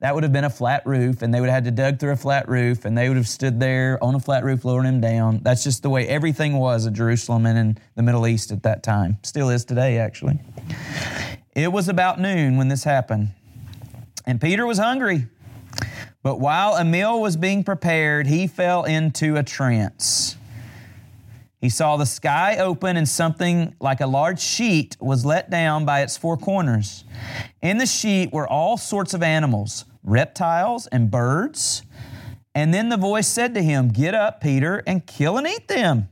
that 0.00 0.14
would 0.14 0.22
have 0.22 0.32
been 0.32 0.44
a 0.44 0.50
flat 0.50 0.86
roof, 0.86 1.20
and 1.20 1.34
they 1.34 1.40
would 1.40 1.50
have 1.50 1.64
had 1.64 1.64
to 1.64 1.70
dug 1.70 2.00
through 2.00 2.12
a 2.12 2.16
flat 2.16 2.48
roof, 2.48 2.86
and 2.86 2.96
they 2.96 3.08
would 3.08 3.18
have 3.18 3.28
stood 3.28 3.60
there 3.60 4.02
on 4.02 4.14
a 4.14 4.20
flat 4.20 4.42
roof, 4.42 4.64
lowering 4.64 4.86
him 4.86 5.02
down. 5.02 5.40
That's 5.42 5.62
just 5.62 5.82
the 5.82 5.90
way 5.90 6.08
everything 6.08 6.56
was 6.56 6.86
in 6.86 6.94
Jerusalem 6.94 7.44
and 7.44 7.58
in 7.58 7.78
the 7.94 8.02
Middle 8.02 8.26
East 8.26 8.52
at 8.52 8.62
that 8.62 8.82
time. 8.82 9.18
Still 9.22 9.50
is 9.50 9.66
today, 9.66 9.98
actually. 9.98 10.40
It 11.54 11.70
was 11.70 11.90
about 11.90 12.18
noon 12.18 12.56
when 12.56 12.68
this 12.68 12.84
happened, 12.84 13.32
and 14.24 14.40
Peter 14.40 14.64
was 14.64 14.78
hungry. 14.78 15.26
But 16.22 16.40
while 16.40 16.76
a 16.76 16.86
meal 16.86 17.20
was 17.20 17.36
being 17.36 17.64
prepared, 17.64 18.26
he 18.26 18.46
fell 18.46 18.84
into 18.84 19.36
a 19.36 19.42
trance. 19.42 20.38
He 21.64 21.70
saw 21.70 21.96
the 21.96 22.04
sky 22.04 22.58
open 22.58 22.98
and 22.98 23.08
something 23.08 23.74
like 23.80 24.02
a 24.02 24.06
large 24.06 24.38
sheet 24.38 24.98
was 25.00 25.24
let 25.24 25.48
down 25.48 25.86
by 25.86 26.02
its 26.02 26.14
four 26.14 26.36
corners. 26.36 27.04
In 27.62 27.78
the 27.78 27.86
sheet 27.86 28.34
were 28.34 28.46
all 28.46 28.76
sorts 28.76 29.14
of 29.14 29.22
animals, 29.22 29.86
reptiles 30.02 30.86
and 30.88 31.10
birds. 31.10 31.82
And 32.54 32.74
then 32.74 32.90
the 32.90 32.98
voice 32.98 33.26
said 33.26 33.54
to 33.54 33.62
him, 33.62 33.88
Get 33.88 34.14
up, 34.14 34.42
Peter, 34.42 34.82
and 34.86 35.06
kill 35.06 35.38
and 35.38 35.46
eat 35.46 35.66
them. 35.68 36.10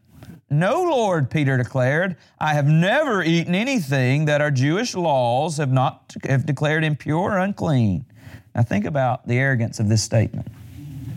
No, 0.48 0.84
Lord, 0.84 1.30
Peter 1.30 1.59
declared, 1.59 2.16
I 2.40 2.55
have 2.55 2.66
never 2.66 3.22
eaten 3.22 3.55
anything 3.55 4.24
that 4.24 4.40
our 4.40 4.50
Jewish 4.50 4.94
laws 4.94 5.59
have 5.59 5.70
not 5.70 6.14
have 6.24 6.46
declared 6.46 6.82
impure 6.82 7.32
or 7.32 7.36
unclean. 7.36 8.07
Now 8.55 8.62
think 8.62 8.86
about 8.86 9.28
the 9.28 9.38
arrogance 9.38 9.80
of 9.80 9.90
this 9.90 10.03
statement. 10.03 10.46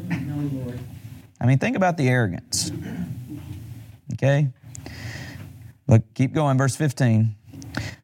No, 0.10 0.50
Lord. 0.60 0.78
I 1.40 1.46
mean, 1.46 1.58
think 1.58 1.78
about 1.78 1.96
the 1.96 2.10
arrogance. 2.10 2.74
Okay? 4.14 4.50
Look, 5.88 6.14
keep 6.14 6.34
going, 6.34 6.58
verse 6.58 6.76
15. 6.76 7.36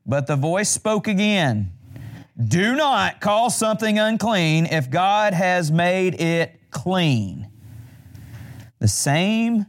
But 0.06 0.28
the 0.28 0.36
voice 0.36 0.70
spoke 0.70 1.08
again 1.08 1.72
Do 2.48 2.76
not 2.76 3.22
call 3.22 3.50
something 3.50 4.00
unclean 4.00 4.66
if 4.66 4.90
God 4.90 5.34
has 5.34 5.72
made 5.72 6.20
it 6.20 6.60
clean. 6.72 7.48
The 8.80 8.88
same 8.88 9.68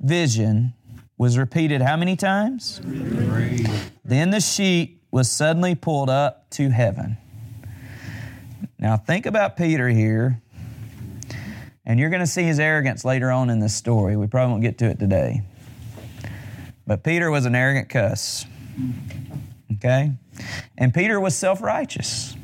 vision 0.00 0.74
was 1.16 1.38
repeated 1.38 1.80
how 1.80 1.96
many 1.96 2.16
times? 2.16 2.80
Three. 2.82 3.66
Then 4.04 4.30
the 4.30 4.40
sheet 4.40 5.00
was 5.10 5.30
suddenly 5.30 5.74
pulled 5.74 6.10
up 6.10 6.50
to 6.50 6.68
heaven. 6.70 7.16
Now, 8.78 8.96
think 8.96 9.24
about 9.24 9.56
Peter 9.56 9.88
here, 9.88 10.42
and 11.86 11.98
you're 11.98 12.10
going 12.10 12.20
to 12.20 12.26
see 12.26 12.42
his 12.42 12.60
arrogance 12.60 13.04
later 13.04 13.30
on 13.30 13.48
in 13.48 13.60
this 13.60 13.74
story. 13.74 14.16
We 14.16 14.26
probably 14.26 14.50
won't 14.52 14.62
get 14.62 14.76
to 14.78 14.86
it 14.86 14.98
today. 14.98 15.42
But 16.86 17.02
Peter 17.02 17.30
was 17.30 17.46
an 17.46 17.54
arrogant 17.54 17.88
cuss. 17.88 18.46
Okay? 19.72 20.12
And 20.76 20.92
Peter 20.92 21.20
was 21.20 21.34
self 21.34 21.62
righteous. 21.62 22.36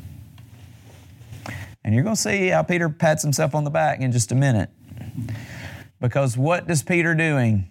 And 1.84 1.94
you're 1.94 2.04
going 2.04 2.16
to 2.16 2.20
see 2.20 2.48
how 2.48 2.62
Peter 2.62 2.88
pats 2.88 3.22
himself 3.22 3.54
on 3.54 3.64
the 3.64 3.70
back 3.70 4.00
in 4.00 4.12
just 4.12 4.32
a 4.32 4.34
minute. 4.34 4.70
Because 6.00 6.36
what 6.36 6.66
does 6.66 6.82
Peter 6.82 7.14
doing? 7.14 7.68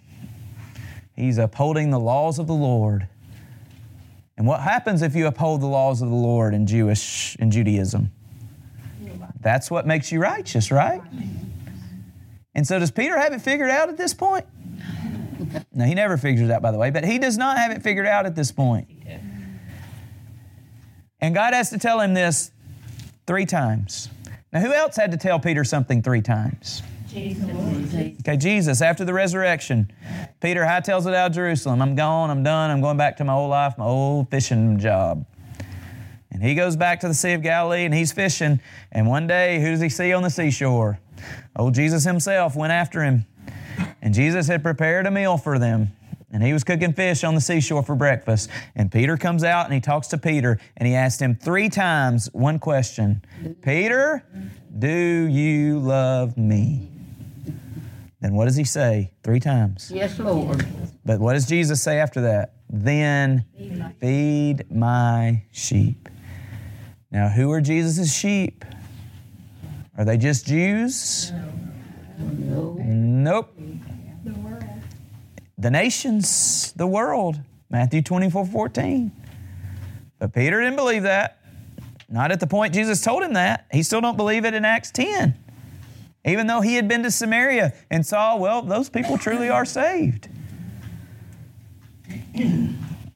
He's 1.15 1.37
upholding 1.37 1.89
the 1.89 1.99
laws 1.99 2.39
of 2.39 2.47
the 2.47 2.53
Lord. 2.53 3.07
And 4.37 4.47
what 4.47 4.61
happens 4.61 5.01
if 5.01 5.15
you 5.15 5.27
uphold 5.27 5.61
the 5.61 5.67
laws 5.67 6.01
of 6.01 6.09
the 6.09 6.15
Lord 6.15 6.53
in 6.53 6.65
Jewish 6.65 7.35
in 7.37 7.51
Judaism? 7.51 8.11
That's 9.41 9.71
what 9.71 9.87
makes 9.87 10.11
you 10.11 10.21
righteous, 10.21 10.71
right? 10.71 11.01
And 12.55 12.67
so 12.67 12.79
does 12.79 12.91
Peter 12.91 13.17
have 13.17 13.33
it 13.33 13.41
figured 13.41 13.69
out 13.69 13.89
at 13.89 13.97
this 13.97 14.13
point? 14.13 14.45
No, 15.79 15.85
he 15.85 15.93
never 15.93 16.17
figures 16.17 16.49
it 16.49 16.51
out, 16.51 16.61
by 16.61 16.71
the 16.71 16.77
way, 16.77 16.89
but 16.89 17.05
he 17.05 17.19
does 17.19 17.37
not 17.37 17.57
have 17.57 17.71
it 17.71 17.81
figured 17.81 18.05
out 18.05 18.25
at 18.25 18.35
this 18.35 18.51
point. 18.51 18.89
And 21.21 21.33
God 21.33 21.53
has 21.53 21.69
to 21.69 21.77
tell 21.77 22.01
him 22.01 22.13
this 22.13 22.51
three 23.25 23.45
times. 23.45 24.09
Now, 24.51 24.59
who 24.59 24.73
else 24.73 24.97
had 24.97 25.11
to 25.11 25.17
tell 25.17 25.39
Peter 25.39 25.63
something 25.63 26.01
three 26.01 26.21
times? 26.21 26.83
Jesus. 27.07 27.49
Okay, 28.19 28.35
Jesus, 28.35 28.81
after 28.81 29.05
the 29.05 29.13
resurrection, 29.13 29.89
Peter 30.41 30.65
hightails 30.65 31.07
it 31.07 31.13
out 31.13 31.27
of 31.27 31.35
Jerusalem. 31.35 31.81
I'm 31.81 31.95
gone, 31.95 32.29
I'm 32.29 32.43
done, 32.43 32.71
I'm 32.71 32.81
going 32.81 32.97
back 32.97 33.15
to 33.17 33.23
my 33.23 33.33
old 33.33 33.49
life, 33.49 33.77
my 33.77 33.85
old 33.85 34.29
fishing 34.29 34.79
job. 34.79 35.25
And 36.29 36.43
he 36.43 36.55
goes 36.55 36.75
back 36.75 36.99
to 36.99 37.07
the 37.07 37.13
Sea 37.13 37.31
of 37.33 37.41
Galilee 37.41 37.85
and 37.85 37.93
he's 37.93 38.11
fishing. 38.11 38.59
And 38.91 39.07
one 39.07 39.27
day, 39.27 39.61
who 39.61 39.71
does 39.71 39.79
he 39.79 39.87
see 39.87 40.11
on 40.11 40.23
the 40.23 40.29
seashore? 40.29 40.99
Old 41.55 41.73
Jesus 41.73 42.03
himself 42.03 42.57
went 42.57 42.73
after 42.73 43.01
him. 43.01 43.25
And 44.09 44.15
Jesus 44.15 44.47
had 44.47 44.63
prepared 44.63 45.05
a 45.05 45.11
meal 45.11 45.37
for 45.37 45.59
them. 45.59 45.91
And 46.31 46.41
he 46.41 46.51
was 46.51 46.63
cooking 46.63 46.93
fish 46.93 47.23
on 47.23 47.35
the 47.35 47.41
seashore 47.41 47.83
for 47.83 47.93
breakfast. 47.93 48.49
And 48.73 48.91
Peter 48.91 49.17
comes 49.17 49.43
out 49.43 49.65
and 49.65 49.73
he 49.75 49.79
talks 49.79 50.07
to 50.07 50.17
Peter 50.17 50.59
and 50.77 50.87
he 50.87 50.95
asked 50.95 51.21
him 51.21 51.35
three 51.35 51.69
times 51.69 52.27
one 52.33 52.57
question 52.57 53.23
Peter, 53.61 54.25
do 54.79 54.89
you 54.89 55.77
love 55.77 56.39
me? 56.39 56.89
Then 58.19 58.33
what 58.33 58.45
does 58.45 58.55
he 58.55 58.63
say? 58.63 59.11
Three 59.21 59.39
times. 59.39 59.91
Yes, 59.93 60.17
Lord. 60.17 60.65
But 61.05 61.19
what 61.19 61.33
does 61.33 61.45
Jesus 61.45 61.79
say 61.79 61.99
after 61.99 62.19
that? 62.21 62.55
Then 62.67 63.45
feed 64.01 64.71
my 64.71 65.43
sheep. 65.51 66.09
Now, 67.11 67.29
who 67.29 67.51
are 67.51 67.61
Jesus' 67.61 68.11
sheep? 68.11 68.65
Are 69.99 70.03
they 70.03 70.17
just 70.17 70.47
Jews? 70.47 71.31
No. 72.17 72.75
Nope. 72.79 73.53
The 75.59 75.69
nations, 75.69 76.71
the 76.77 76.87
world. 76.87 77.39
Matthew 77.69 78.01
24 78.01 78.45
14. 78.45 79.11
But 80.17 80.33
Peter 80.33 80.59
didn't 80.59 80.77
believe 80.77 81.03
that. 81.03 81.37
Not 82.09 82.31
at 82.31 82.39
the 82.39 82.47
point 82.47 82.73
Jesus 82.73 83.01
told 83.01 83.21
him 83.21 83.33
that. 83.33 83.67
He 83.71 83.83
still 83.83 84.01
don't 84.01 84.17
believe 84.17 84.45
it 84.45 84.53
in 84.53 84.65
Acts 84.65 84.89
10. 84.91 85.35
Even 86.25 86.47
though 86.47 86.61
he 86.61 86.75
had 86.75 86.87
been 86.87 87.03
to 87.03 87.11
Samaria 87.11 87.73
and 87.91 88.05
saw, 88.05 88.35
well, 88.35 88.61
those 88.61 88.89
people 88.89 89.17
truly 89.17 89.49
are 89.49 89.65
saved. 89.65 90.29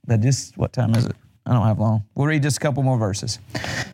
but 0.06 0.22
just 0.22 0.58
what 0.58 0.74
time 0.74 0.94
is 0.96 1.06
it? 1.06 1.16
I 1.46 1.54
don't 1.54 1.66
have 1.66 1.80
long. 1.80 2.04
We'll 2.16 2.28
read 2.28 2.44
just 2.44 2.58
a 2.58 2.60
couple 2.60 2.84
more 2.84 2.98
verses. 2.98 3.40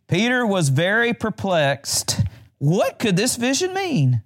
Peter 0.08 0.46
was 0.46 0.70
very 0.70 1.14
perplexed. 1.14 2.22
What 2.58 3.00
could 3.00 3.16
this 3.16 3.36
vision 3.36 3.74
mean? 3.74 4.22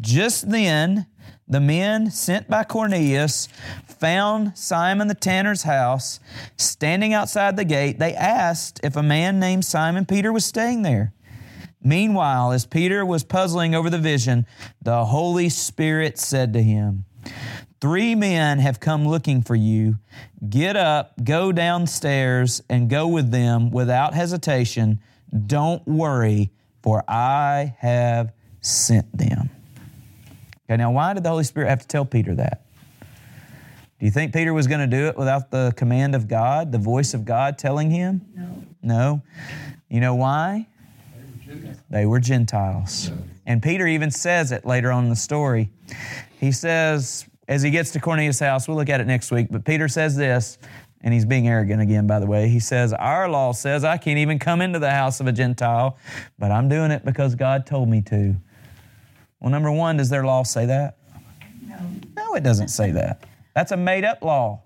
Just 0.00 0.50
then, 0.50 1.06
the 1.46 1.60
men 1.60 2.10
sent 2.10 2.48
by 2.48 2.64
Cornelius 2.64 3.48
found 3.86 4.56
Simon 4.56 5.08
the 5.08 5.14
tanner's 5.14 5.62
house 5.62 6.20
standing 6.56 7.12
outside 7.12 7.56
the 7.56 7.64
gate. 7.64 7.98
They 7.98 8.14
asked 8.14 8.80
if 8.82 8.96
a 8.96 9.02
man 9.02 9.38
named 9.38 9.64
Simon 9.64 10.06
Peter 10.06 10.32
was 10.32 10.44
staying 10.44 10.82
there. 10.82 11.12
Meanwhile, 11.82 12.52
as 12.52 12.64
Peter 12.64 13.04
was 13.04 13.24
puzzling 13.24 13.74
over 13.74 13.90
the 13.90 13.98
vision, 13.98 14.46
the 14.80 15.04
Holy 15.04 15.50
Spirit 15.50 16.18
said 16.18 16.54
to 16.54 16.62
him, 16.62 17.04
Three 17.80 18.14
men 18.14 18.60
have 18.60 18.80
come 18.80 19.06
looking 19.06 19.42
for 19.42 19.54
you. 19.54 19.98
Get 20.48 20.76
up, 20.76 21.12
go 21.22 21.52
downstairs, 21.52 22.62
and 22.70 22.88
go 22.88 23.06
with 23.08 23.30
them 23.30 23.70
without 23.70 24.14
hesitation. 24.14 25.00
Don't 25.46 25.86
worry, 25.86 26.50
for 26.82 27.04
I 27.06 27.76
have 27.80 28.32
sent 28.62 29.14
them. 29.16 29.50
Okay, 30.68 30.76
now 30.76 30.90
why 30.90 31.12
did 31.12 31.22
the 31.22 31.28
Holy 31.28 31.44
Spirit 31.44 31.68
have 31.68 31.80
to 31.80 31.88
tell 31.88 32.04
Peter 32.04 32.34
that? 32.36 32.62
Do 33.98 34.06
you 34.06 34.10
think 34.10 34.32
Peter 34.32 34.52
was 34.52 34.66
going 34.66 34.80
to 34.80 34.86
do 34.86 35.06
it 35.06 35.16
without 35.16 35.50
the 35.50 35.72
command 35.76 36.14
of 36.14 36.26
God, 36.26 36.72
the 36.72 36.78
voice 36.78 37.14
of 37.14 37.24
God 37.24 37.58
telling 37.58 37.90
him? 37.90 38.22
No. 38.34 38.64
No. 38.82 39.22
You 39.88 40.00
know 40.00 40.14
why? 40.14 40.66
They 41.90 42.06
were 42.06 42.20
Gentiles. 42.20 43.10
And 43.46 43.62
Peter 43.62 43.86
even 43.86 44.10
says 44.10 44.52
it 44.52 44.64
later 44.64 44.90
on 44.90 45.04
in 45.04 45.10
the 45.10 45.16
story. 45.16 45.70
He 46.40 46.50
says, 46.50 47.26
as 47.46 47.62
he 47.62 47.70
gets 47.70 47.90
to 47.92 48.00
Cornelius' 48.00 48.40
house, 48.40 48.66
we'll 48.66 48.76
look 48.76 48.88
at 48.88 49.00
it 49.00 49.06
next 49.06 49.30
week, 49.30 49.48
but 49.50 49.64
Peter 49.64 49.86
says 49.86 50.16
this, 50.16 50.58
and 51.02 51.12
he's 51.12 51.26
being 51.26 51.46
arrogant 51.46 51.82
again, 51.82 52.06
by 52.06 52.18
the 52.18 52.26
way. 52.26 52.48
He 52.48 52.58
says, 52.58 52.94
Our 52.94 53.28
law 53.28 53.52
says 53.52 53.84
I 53.84 53.98
can't 53.98 54.18
even 54.18 54.38
come 54.38 54.62
into 54.62 54.78
the 54.78 54.90
house 54.90 55.20
of 55.20 55.26
a 55.26 55.32
Gentile, 55.32 55.98
but 56.38 56.50
I'm 56.50 56.70
doing 56.70 56.90
it 56.90 57.04
because 57.04 57.34
God 57.34 57.66
told 57.66 57.90
me 57.90 58.00
to. 58.02 58.34
Well, 59.44 59.50
number 59.50 59.70
one, 59.70 59.98
does 59.98 60.08
their 60.08 60.24
law 60.24 60.42
say 60.42 60.64
that? 60.64 60.96
No. 61.68 61.76
No, 62.16 62.34
it 62.34 62.42
doesn't 62.42 62.68
say 62.68 62.92
that. 62.92 63.24
That's 63.54 63.72
a 63.72 63.76
made 63.76 64.02
up 64.02 64.22
law. 64.22 64.62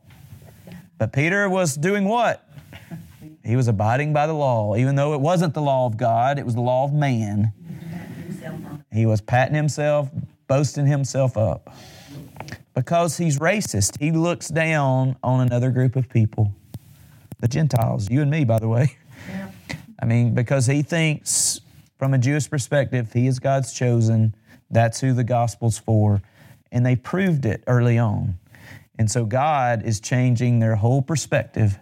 But 0.98 1.12
Peter 1.12 1.48
was 1.48 1.74
doing 1.74 2.04
what? 2.04 2.48
He 3.44 3.56
was 3.56 3.66
abiding 3.66 4.12
by 4.12 4.28
the 4.28 4.34
law, 4.34 4.76
even 4.76 4.94
though 4.94 5.14
it 5.14 5.20
wasn't 5.20 5.54
the 5.54 5.60
law 5.60 5.86
of 5.86 5.96
God, 5.96 6.38
it 6.38 6.44
was 6.44 6.54
the 6.54 6.60
law 6.60 6.84
of 6.84 6.92
man. 6.92 7.52
He 8.92 9.04
was 9.04 9.20
patting 9.20 9.56
himself, 9.56 10.10
boasting 10.46 10.86
himself 10.86 11.36
up. 11.36 11.74
Because 12.72 13.16
he's 13.16 13.40
racist, 13.40 13.98
he 13.98 14.12
looks 14.12 14.46
down 14.46 15.16
on 15.24 15.40
another 15.40 15.72
group 15.72 15.96
of 15.96 16.08
people, 16.08 16.54
the 17.40 17.48
Gentiles, 17.48 18.08
you 18.08 18.22
and 18.22 18.30
me, 18.30 18.44
by 18.44 18.60
the 18.60 18.68
way. 18.68 18.96
I 20.00 20.04
mean, 20.04 20.36
because 20.36 20.66
he 20.66 20.82
thinks, 20.82 21.62
from 21.98 22.14
a 22.14 22.18
Jewish 22.18 22.48
perspective, 22.48 23.12
he 23.12 23.26
is 23.26 23.40
God's 23.40 23.72
chosen, 23.72 24.36
that's 24.70 25.00
who 25.00 25.12
the 25.12 25.24
gospel's 25.24 25.78
for. 25.78 26.22
And 26.70 26.84
they 26.84 26.96
proved 26.96 27.46
it 27.46 27.64
early 27.66 27.98
on. 27.98 28.38
And 28.98 29.10
so 29.10 29.24
God 29.24 29.84
is 29.84 30.00
changing 30.00 30.58
their 30.58 30.74
whole 30.74 31.02
perspective. 31.02 31.78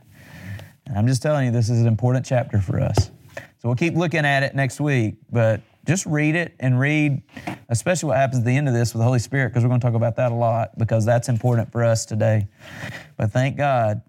And 0.86 0.96
I'm 0.96 1.06
just 1.06 1.22
telling 1.22 1.46
you, 1.46 1.50
this 1.50 1.68
is 1.70 1.80
an 1.80 1.86
important 1.86 2.26
chapter 2.26 2.60
for 2.60 2.80
us. 2.80 3.10
So 3.36 3.68
we'll 3.68 3.74
keep 3.74 3.94
looking 3.94 4.24
at 4.24 4.42
it 4.42 4.54
next 4.54 4.80
week, 4.80 5.16
but 5.32 5.60
just 5.86 6.04
read 6.04 6.34
it 6.34 6.54
and 6.60 6.78
read, 6.78 7.22
especially 7.68 8.08
what 8.08 8.16
happens 8.18 8.40
at 8.40 8.44
the 8.44 8.56
end 8.56 8.68
of 8.68 8.74
this 8.74 8.92
with 8.92 9.00
the 9.00 9.04
Holy 9.04 9.18
Spirit, 9.18 9.48
because 9.48 9.62
we're 9.62 9.68
going 9.68 9.80
to 9.80 9.86
talk 9.86 9.94
about 9.94 10.16
that 10.16 10.32
a 10.32 10.34
lot, 10.34 10.76
because 10.78 11.04
that's 11.04 11.28
important 11.28 11.72
for 11.72 11.82
us 11.82 12.04
today. 12.04 12.48
But 13.16 13.32
thank 13.32 13.56
God, 13.56 14.02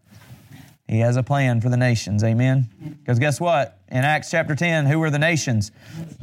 He 0.88 1.00
has 1.00 1.18
a 1.18 1.24
plan 1.24 1.60
for 1.60 1.70
the 1.70 1.78
nations. 1.78 2.24
Amen? 2.24 2.70
Because 3.00 3.20
guess 3.20 3.42
what? 3.42 3.80
In 3.90 4.04
Acts 4.04 4.32
chapter 4.32 4.56
10, 4.56 4.86
who 4.86 5.00
were 5.00 5.10
the 5.10 5.20
nations? 5.20 5.72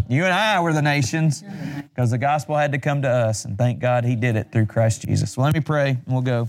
You 0.09 0.25
and 0.25 0.33
I 0.33 0.61
were 0.61 0.73
the 0.73 0.83
nations, 0.83 1.45
because 1.91 2.11
the 2.11 2.19
gospel 2.19 2.57
had 2.57 2.73
to 2.73 2.79
come 2.79 3.03
to 3.03 3.09
us, 3.09 3.45
and 3.45 3.59
thank 3.59 3.79
God 3.79 4.05
He 4.05 4.17
did 4.17 4.37
it 4.37 4.53
through 4.53 4.67
Christ 4.67 5.03
Jesus. 5.03 5.37
Well, 5.37 5.45
let 5.45 5.55
me 5.55 5.61
pray, 5.61 5.91
and 5.91 6.03
we'll 6.07 6.23
go. 6.23 6.49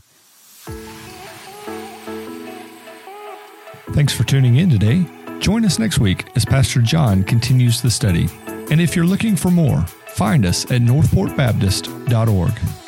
Thanks 3.93 4.13
for 4.13 4.23
tuning 4.23 4.57
in 4.57 4.69
today. 4.69 5.05
Join 5.39 5.65
us 5.65 5.77
next 5.77 5.99
week 5.99 6.25
as 6.35 6.45
Pastor 6.45 6.81
John 6.81 7.23
continues 7.23 7.81
the 7.81 7.91
study. 7.91 8.27
And 8.71 8.81
if 8.81 8.95
you're 8.95 9.05
looking 9.05 9.35
for 9.35 9.51
more, 9.51 9.81
find 10.07 10.45
us 10.45 10.65
at 10.71 10.81
northportbaptist.org. 10.81 12.84